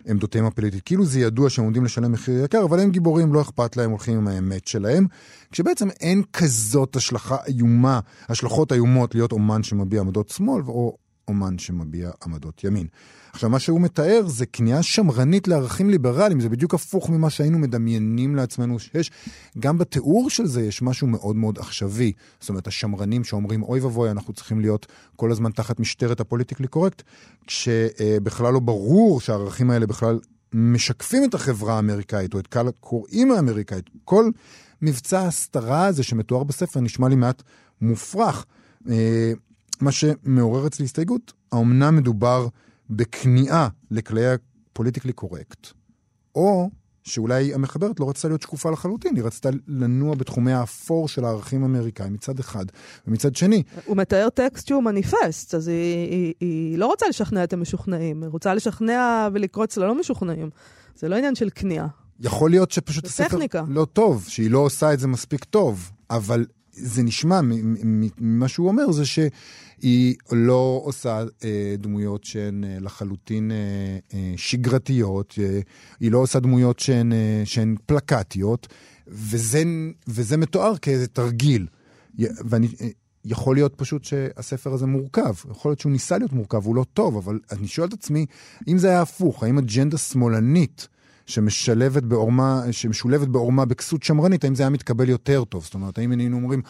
עמדותיהם 0.07 0.45
הפוליטית. 0.45 0.83
כאילו 0.85 1.07
זה 1.07 1.21
ידוע 1.21 1.51
שהם 1.51 1.65
עומדים 1.65 1.85
לשלם 1.85 2.13
מחיר 2.13 2.45
יקר, 2.45 2.65
אבל 2.65 2.81
הם 2.81 2.91
גיבורים, 2.91 3.35
לא 3.35 3.41
אכפת 3.41 3.77
להם, 3.77 3.91
הולכים 3.91 4.17
עם 4.17 4.29
האמת 4.29 4.67
שלהם. 4.67 5.07
כשבעצם 5.53 5.91
אין 5.91 6.23
כזאת 6.33 6.97
השלכה 6.97 7.37
איומה, 7.47 8.01
השלכות 8.29 8.73
איומות 8.73 9.15
להיות 9.15 9.33
אומן 9.33 9.63
שמביע 9.63 10.01
עמדות 10.01 10.29
שמאל, 10.29 10.63
או 10.63 10.97
אומן 11.29 11.59
שמביע 11.59 12.11
עמדות 12.25 12.65
ימין. 12.65 12.87
עכשיו, 13.33 13.51
מה 13.51 13.59
שהוא 13.59 13.81
מתאר 13.81 14.23
זה 14.27 14.47
כניעה 14.47 14.83
שמרנית 14.83 15.49
לערכים 15.49 15.91
ליברליים, 15.91 16.41
זה 16.41 16.49
בדיוק 16.49 16.75
הפוך 16.75 17.11
ממה 17.11 17.31
שהיינו 17.31 17.59
מדמיינים 17.59 18.37
לעצמנו 18.37 18.79
שיש. 18.79 19.11
גם 19.59 19.79
בתיאור 19.79 20.31
של 20.31 20.47
זה 20.47 20.63
יש 20.63 20.83
משהו 20.83 21.07
מאוד 21.07 21.37
מאוד 21.37 21.59
עכשווי. 21.59 22.13
זאת 22.41 22.49
אומרת, 22.49 22.67
השמרנים 22.67 23.25
שאומרים, 23.25 23.63
אוי 23.63 23.81
ואבוי, 23.81 24.11
אנחנו 24.11 24.33
צריכים 24.33 24.61
להיות 24.61 24.87
כל 25.17 25.33
הזמן 25.33 25.51
תחת 25.51 25.81
משטרת 25.81 26.21
הפוליטיקלי 26.21 26.67
קורקט, 26.67 27.03
כשבכלל 27.47 28.53
לא 28.53 28.61
ברור 28.61 29.21
שהערכים 29.21 29.71
האלה 29.71 29.87
בכלל 29.87 30.19
משקפים 30.53 31.25
את 31.25 31.35
החברה 31.35 31.77
האמריקאית, 31.77 32.35
או 32.35 32.39
את 32.39 32.47
קהל 32.47 32.69
הקוראים 32.69 33.31
האמריקאית. 33.31 33.91
כל 34.05 34.31
מבצע 34.83 35.21
ההסתרה 35.21 35.87
הזה 35.87 36.03
שמתואר 36.03 36.45
בספר 36.45 36.81
נשמע 36.81 37.09
לי 37.09 37.17
מעט 37.17 37.43
מופרך. 37.81 38.45
מה 39.83 39.93
שמעורר 39.93 40.67
אצלי 40.67 40.85
הסתייגות, 40.85 41.33
האומנם 41.53 41.97
מדובר 41.97 42.49
בכניעה 42.91 43.69
לכלי 43.91 44.23
הפוליטיקלי 44.27 45.13
קורקט, 45.13 45.67
או 46.35 46.71
שאולי 47.03 47.55
המחברת 47.55 48.01
לא 48.01 48.09
רצתה 48.09 48.29
להיות 48.29 48.43
שקופה 48.43 48.71
לחלוטין, 48.71 49.17
היא 49.17 49.25
רצתה 49.25 49.49
לנוע 49.69 50.15
בתחומי 50.15 50.53
האפור 50.53 51.09
של 51.09 51.25
הערכים 51.25 51.63
האמריקאים 51.63 52.13
מצד 52.13 52.39
אחד, 52.39 52.65
ומצד 53.07 53.37
שני... 53.37 53.63
הוא 53.85 53.97
מתאר 53.97 54.29
טקסט 54.29 54.69
שהוא 54.69 54.83
מניפסט, 54.83 55.55
אז 55.55 55.69
היא, 55.69 56.11
היא, 56.11 56.35
היא 56.41 56.79
לא 56.79 56.87
רוצה 56.87 57.09
לשכנע 57.09 57.45
את 57.45 57.53
המשוכנעים, 57.53 58.23
היא 58.23 58.31
רוצה 58.31 58.55
לשכנע 58.55 59.29
ולקרוץ 59.33 59.77
ללא 59.77 59.99
משוכנעים. 59.99 60.51
זה 60.97 61.09
לא 61.09 61.17
עניין 61.17 61.35
של 61.35 61.49
כניעה. 61.55 61.87
יכול 62.21 62.51
להיות 62.51 62.71
שפשוט 62.71 63.05
הספר 63.05 63.29
טכניקה. 63.29 63.65
לא 63.69 63.85
טוב, 63.85 64.25
שהיא 64.29 64.51
לא 64.51 64.59
עושה 64.59 64.93
את 64.93 64.99
זה 64.99 65.07
מספיק 65.07 65.45
טוב, 65.45 65.91
אבל 66.11 66.47
זה 66.77 67.03
נשמע, 67.03 67.41
ממה 68.19 68.49
שהוא 68.49 68.69
אומר, 68.69 68.93
זה 68.93 69.03
שהיא 69.07 70.15
לא 70.33 70.81
עושה 70.85 71.25
אה, 71.45 71.75
דמויות 71.79 72.25
שהן 72.25 72.65
אה, 72.65 72.77
לחלוטין 72.81 73.51
אה, 73.51 73.57
אה, 74.15 74.33
שגרתיות, 74.37 75.35
אה, 75.43 75.61
היא 76.01 76.13
לא 76.13 76.19
עושה 76.19 76.41
דמויות 76.41 76.79
שהן, 76.79 77.13
אה, 77.13 77.43
שהן 77.45 77.75
פלקטיות, 77.87 78.69
וזה, 79.09 79.63
וזה 80.09 80.37
מתואר 80.37 80.77
כאיזה 80.77 81.07
תרגיל. 81.07 81.67
ואני... 82.19 82.69
אה, 82.81 82.89
יכול 83.25 83.57
להיות 83.57 83.75
פשוט 83.75 84.05
שהספר 84.05 84.73
הזה 84.73 84.87
מורכב, 84.87 85.35
יכול 85.51 85.71
להיות 85.71 85.81
שהוא 85.81 85.93
ניסה 85.93 86.19
להיות 86.19 86.33
מורכב, 86.33 86.67
הוא 86.67 86.77
לא 86.77 86.85
טוב, 86.95 87.17
אבל 87.17 87.39
אני 87.53 87.67
שואל 87.67 87.89
את 87.89 87.93
עצמי, 87.93 88.27
אם 88.69 88.79
זה 88.79 88.89
היה 88.89 89.03
הפוך, 89.03 89.43
האם 89.43 89.59
אג'נדה 89.59 89.99
שמאלנית 89.99 90.89
שמשלבת 91.27 92.03
בעורמה, 92.03 92.63
שמשולבת 92.71 93.29
בעורמה 93.29 93.65
בכסות 93.65 94.03
שמרנית, 94.03 94.45
האם 94.45 94.55
זה 94.55 94.63
היה 94.63 94.71
מתקבל 94.71 95.09
יותר 95.09 95.45
טוב? 95.45 95.65
זאת 95.65 95.75
אומרת, 95.75 95.99
האם 95.99 96.11
היינו 96.11 96.37
אומרים, 96.37 96.63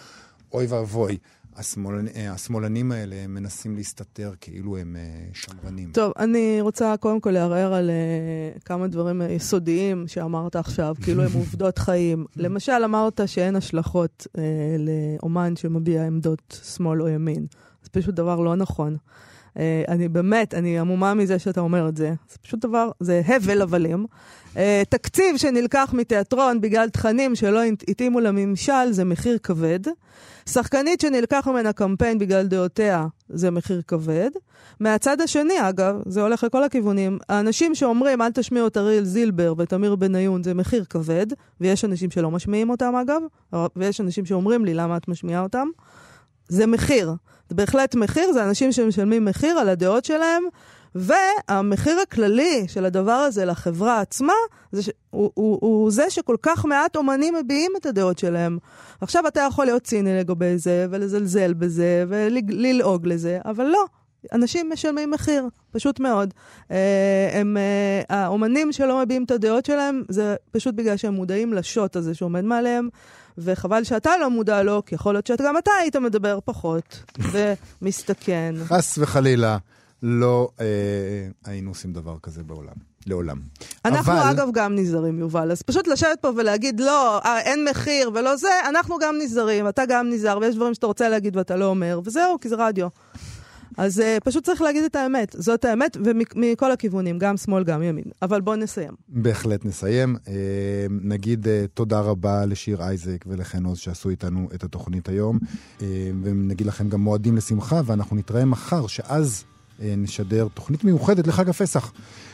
אוי 0.53 0.67
ואבוי, 0.67 1.19
השמאלנ... 1.57 2.07
השמאלנים 2.31 2.93
האלה 2.93 3.17
הם 3.17 3.35
מנסים 3.35 3.77
להסתתר 3.77 4.33
כאילו 4.41 4.77
הם 4.77 4.97
אה, 4.99 5.27
שמרנים. 5.33 5.91
טוב, 5.93 6.13
אני 6.19 6.61
רוצה 6.61 6.95
קודם 7.01 7.21
כל 7.21 7.31
לערער 7.31 7.75
על 7.75 7.91
uh, 7.91 8.61
כמה 8.61 8.89
דברים 8.89 9.23
יסודיים 9.31 10.09
שאמרת 10.09 10.57
עכשיו, 10.57 10.95
כאילו 11.03 11.23
הם 11.23 11.33
עובדות 11.41 11.79
חיים. 11.79 12.27
למשל, 12.37 12.85
אמרת 12.85 13.21
שאין 13.27 13.57
השלכות 13.57 14.27
uh, 14.27 14.41
לאומן 14.79 15.57
שמביע 15.57 16.07
עמדות 16.07 16.61
שמאל 16.65 17.03
או 17.03 17.09
ימין. 17.09 17.47
זה 17.83 17.91
פשוט 17.91 18.15
דבר 18.15 18.41
לא 18.41 18.57
נכון. 18.57 18.97
Uh, 19.55 19.59
אני 19.89 20.09
באמת, 20.09 20.55
אני 20.55 20.79
עמומה 20.79 21.15
מזה 21.15 21.39
שאתה 21.39 21.61
אומר 21.61 21.89
את 21.89 21.97
זה. 21.97 22.15
זה 22.31 22.39
פשוט 22.43 22.61
דבר, 22.61 22.91
זה 23.01 23.23
הבל 23.27 23.63
הבלים. 23.63 24.07
Uh, 24.55 24.59
תקציב 24.89 25.37
שנלקח 25.37 25.95
מתיאטרון 25.97 26.61
בגלל 26.61 26.89
תכנים 26.89 27.35
שלא 27.35 27.61
התאימו 27.89 28.21
לממשל 28.21 28.91
זה 28.93 29.05
מחיר 29.05 29.39
כבד. 29.39 29.81
שחקנית 30.49 31.01
שנלקח 31.01 31.49
ממנה 31.49 31.73
קמפיין 31.73 32.19
בגלל 32.19 32.47
דעותיה 32.47 33.07
זה 33.29 33.51
מחיר 33.51 33.83
כבד. 33.89 34.31
מהצד 34.81 35.21
השני, 35.21 35.69
אגב, 35.69 35.97
זה 36.07 36.23
הולך 36.23 36.45
לכל 36.45 36.65
הכיוונים, 36.65 37.19
האנשים 37.29 37.75
שאומרים 37.75 38.23
אל 38.23 38.33
תשמיעו 38.33 38.67
את 38.67 38.77
אריאל 38.77 39.05
זילבר 39.05 39.55
ואת 39.57 39.73
אמיר 39.73 39.97
בניון 39.97 40.43
זה 40.43 40.55
מחיר 40.55 40.85
כבד, 40.91 41.27
ויש 41.61 41.85
אנשים 41.85 42.11
שלא 42.11 42.31
משמיעים 42.31 42.71
אותם 42.71 42.93
אגב, 42.95 43.23
ויש 43.77 44.01
אנשים 44.01 44.27
שאומרים 44.27 44.65
לי 44.65 44.75
למה 44.75 44.97
את 44.97 45.09
משמיעה 45.09 45.43
אותם, 45.43 45.69
זה 46.49 46.67
מחיר. 46.67 47.15
זה 47.49 47.55
בהחלט 47.55 47.95
מחיר, 47.95 48.33
זה 48.33 48.45
אנשים 48.45 48.73
שמשלמים 48.73 49.25
מחיר 49.25 49.59
על 49.59 49.69
הדעות 49.69 50.05
שלהם, 50.05 50.43
והמחיר 50.95 51.99
הכללי 52.01 52.65
של 52.69 52.85
הדבר 52.85 53.13
הזה 53.13 53.45
לחברה 53.45 54.01
עצמה, 54.01 54.33
זה 54.73 54.83
ש... 54.83 54.91
הוא, 55.11 55.31
הוא, 55.35 55.59
הוא 55.61 55.91
זה 55.91 56.11
שכל 56.11 56.37
כך 56.43 56.65
מעט 56.65 56.97
אומנים 56.97 57.35
מביעים 57.35 57.73
את 57.77 57.87
הדעות 57.87 58.19
שלהם. 58.19 58.59
עכשיו 59.01 59.27
אתה 59.27 59.41
יכול 59.41 59.65
להיות 59.65 59.83
ציני 59.83 60.19
לגבי 60.19 60.59
זה, 60.59 60.87
ולזלזל 60.91 61.53
בזה, 61.53 62.05
וללעוג 62.09 63.07
לזה, 63.07 63.39
אבל 63.45 63.65
לא. 63.65 63.85
אנשים 64.33 64.71
משלמים 64.73 65.11
מחיר, 65.11 65.49
פשוט 65.71 66.01
מאוד. 66.01 66.35
אה, 66.71 67.31
הם, 67.33 67.57
אה, 67.57 68.03
האומנים 68.17 68.73
שלא 68.73 69.03
מביעים 69.03 69.25
את 69.25 69.31
הדעות 69.31 69.67
שלהם, 69.67 70.03
זה 70.09 70.37
פשוט 70.51 70.75
בגלל 70.75 70.97
שהם 70.97 71.15
מודעים 71.15 71.53
לשוט 71.53 71.97
הזה 71.97 72.15
שעומד 72.15 72.45
מעליהם, 72.45 72.89
וחבל 73.39 73.85
שאתה 73.85 74.11
לא 74.21 74.31
מודע 74.31 74.63
לו, 74.63 74.83
כי 74.87 74.95
יכול 74.95 75.15
להיות 75.15 75.27
שגם 75.27 75.59
אתה 75.59 75.71
היית 75.81 75.97
מדבר 75.97 76.39
פחות, 76.45 77.03
ומסתכן. 77.83 78.55
חס 78.65 78.99
וחלילה. 78.99 79.59
לא 80.03 80.49
אה, 80.61 80.67
היינו 81.45 81.71
עושים 81.71 81.93
דבר 81.93 82.17
כזה 82.23 82.43
בעולם. 82.43 82.75
לעולם. 83.07 83.39
אנחנו 83.85 84.13
אבל... 84.13 84.31
אגב 84.31 84.49
גם 84.53 84.75
נזהרים, 84.75 85.19
יובל. 85.19 85.53
אז 85.53 85.63
פשוט 85.63 85.87
לשבת 85.87 86.19
פה 86.21 86.31
ולהגיד, 86.37 86.81
לא, 86.81 87.21
אה, 87.25 87.41
אין 87.41 87.65
מחיר 87.71 88.11
ולא 88.15 88.37
זה, 88.37 88.49
אנחנו 88.69 88.99
גם 88.99 89.15
נזהרים, 89.23 89.69
אתה 89.69 89.83
גם 89.89 90.09
נזהר, 90.11 90.39
ויש 90.39 90.55
דברים 90.55 90.75
שאתה 90.75 90.87
רוצה 90.87 91.09
להגיד 91.09 91.37
ואתה 91.37 91.57
לא 91.57 91.65
אומר, 91.65 92.01
וזהו, 92.05 92.41
כי 92.41 92.49
זה 92.49 92.57
רדיו. 92.59 92.89
אז 93.77 93.99
uh, 93.99 94.25
פשוט 94.25 94.45
צריך 94.45 94.63
להגיד 94.63 94.85
את 94.85 94.97
האמת. 94.97 95.37
זאת 95.39 95.65
האמת, 95.65 95.97
ומכל 96.05 96.73
הכיוונים, 96.73 97.19
גם 97.19 97.37
שמאל, 97.37 97.65
גם 97.65 97.83
ימין. 97.83 98.05
אבל 98.23 98.41
בואו 98.41 98.57
נסיים. 98.57 98.93
בהחלט 99.09 99.65
נסיים. 99.65 100.17
Uh, 100.17 100.29
נגיד 101.03 101.47
uh, 101.47 101.49
תודה 101.75 102.01
רבה 102.01 102.47
לשיר 102.47 102.83
אייזק 102.83 103.25
ולחן 103.27 103.65
עוז 103.65 103.79
שעשו 103.79 104.11
איתנו 104.11 104.49
את 104.55 104.65
התוכנית 104.65 105.09
היום, 105.09 105.39
uh, 105.79 105.83
ונגיד 106.23 106.67
לכם 106.67 106.89
גם 106.89 107.01
מועדים 107.01 107.37
לשמחה, 107.37 107.81
ואנחנו 107.85 108.17
נתראה 108.17 108.45
מחר, 108.45 108.87
שאז 108.87 109.45
אה, 109.83 109.95
נשדר 109.97 110.49
תוכנית 110.55 110.85
מיוחדת 110.85 111.27
לחג 111.27 111.49
הפסח, 111.49 111.93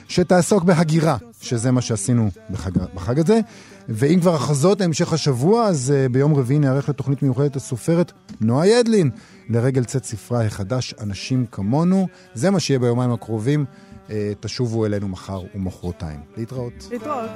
שתעסוק 0.09 0.65
בהגירה, 0.65 1.17
שזה 1.41 1.71
מה 1.71 1.81
שעשינו 1.81 2.31
בחג, 2.51 2.71
בחג 2.95 3.19
הזה. 3.19 3.41
ואם 3.89 4.21
כבר 4.21 4.35
הכרזות 4.35 4.81
להמשך 4.81 5.13
השבוע, 5.13 5.67
אז 5.67 5.93
uh, 5.93 6.13
ביום 6.13 6.35
רביעי 6.35 6.59
נערך 6.59 6.89
לתוכנית 6.89 7.23
מיוחדת 7.23 7.57
הסופרת 7.57 8.13
נועה 8.41 8.69
ידלין, 8.69 9.11
לרגל 9.51 9.85
צאת 9.85 10.05
ספרה 10.05 10.45
החדש, 10.45 10.95
אנשים 11.01 11.47
כמונו. 11.47 12.09
זה 12.35 12.51
מה 12.51 12.61
שיהיה 12.61 12.79
ביומיים 12.79 13.13
הקרובים. 13.13 13.65
אה, 14.11 14.33
תשובו 14.41 14.87
אלינו 14.87 15.09
מחר 15.09 15.43
ומחרתיים. 15.55 16.21
להתראות. 16.37 16.89
להתראות. 16.91 17.31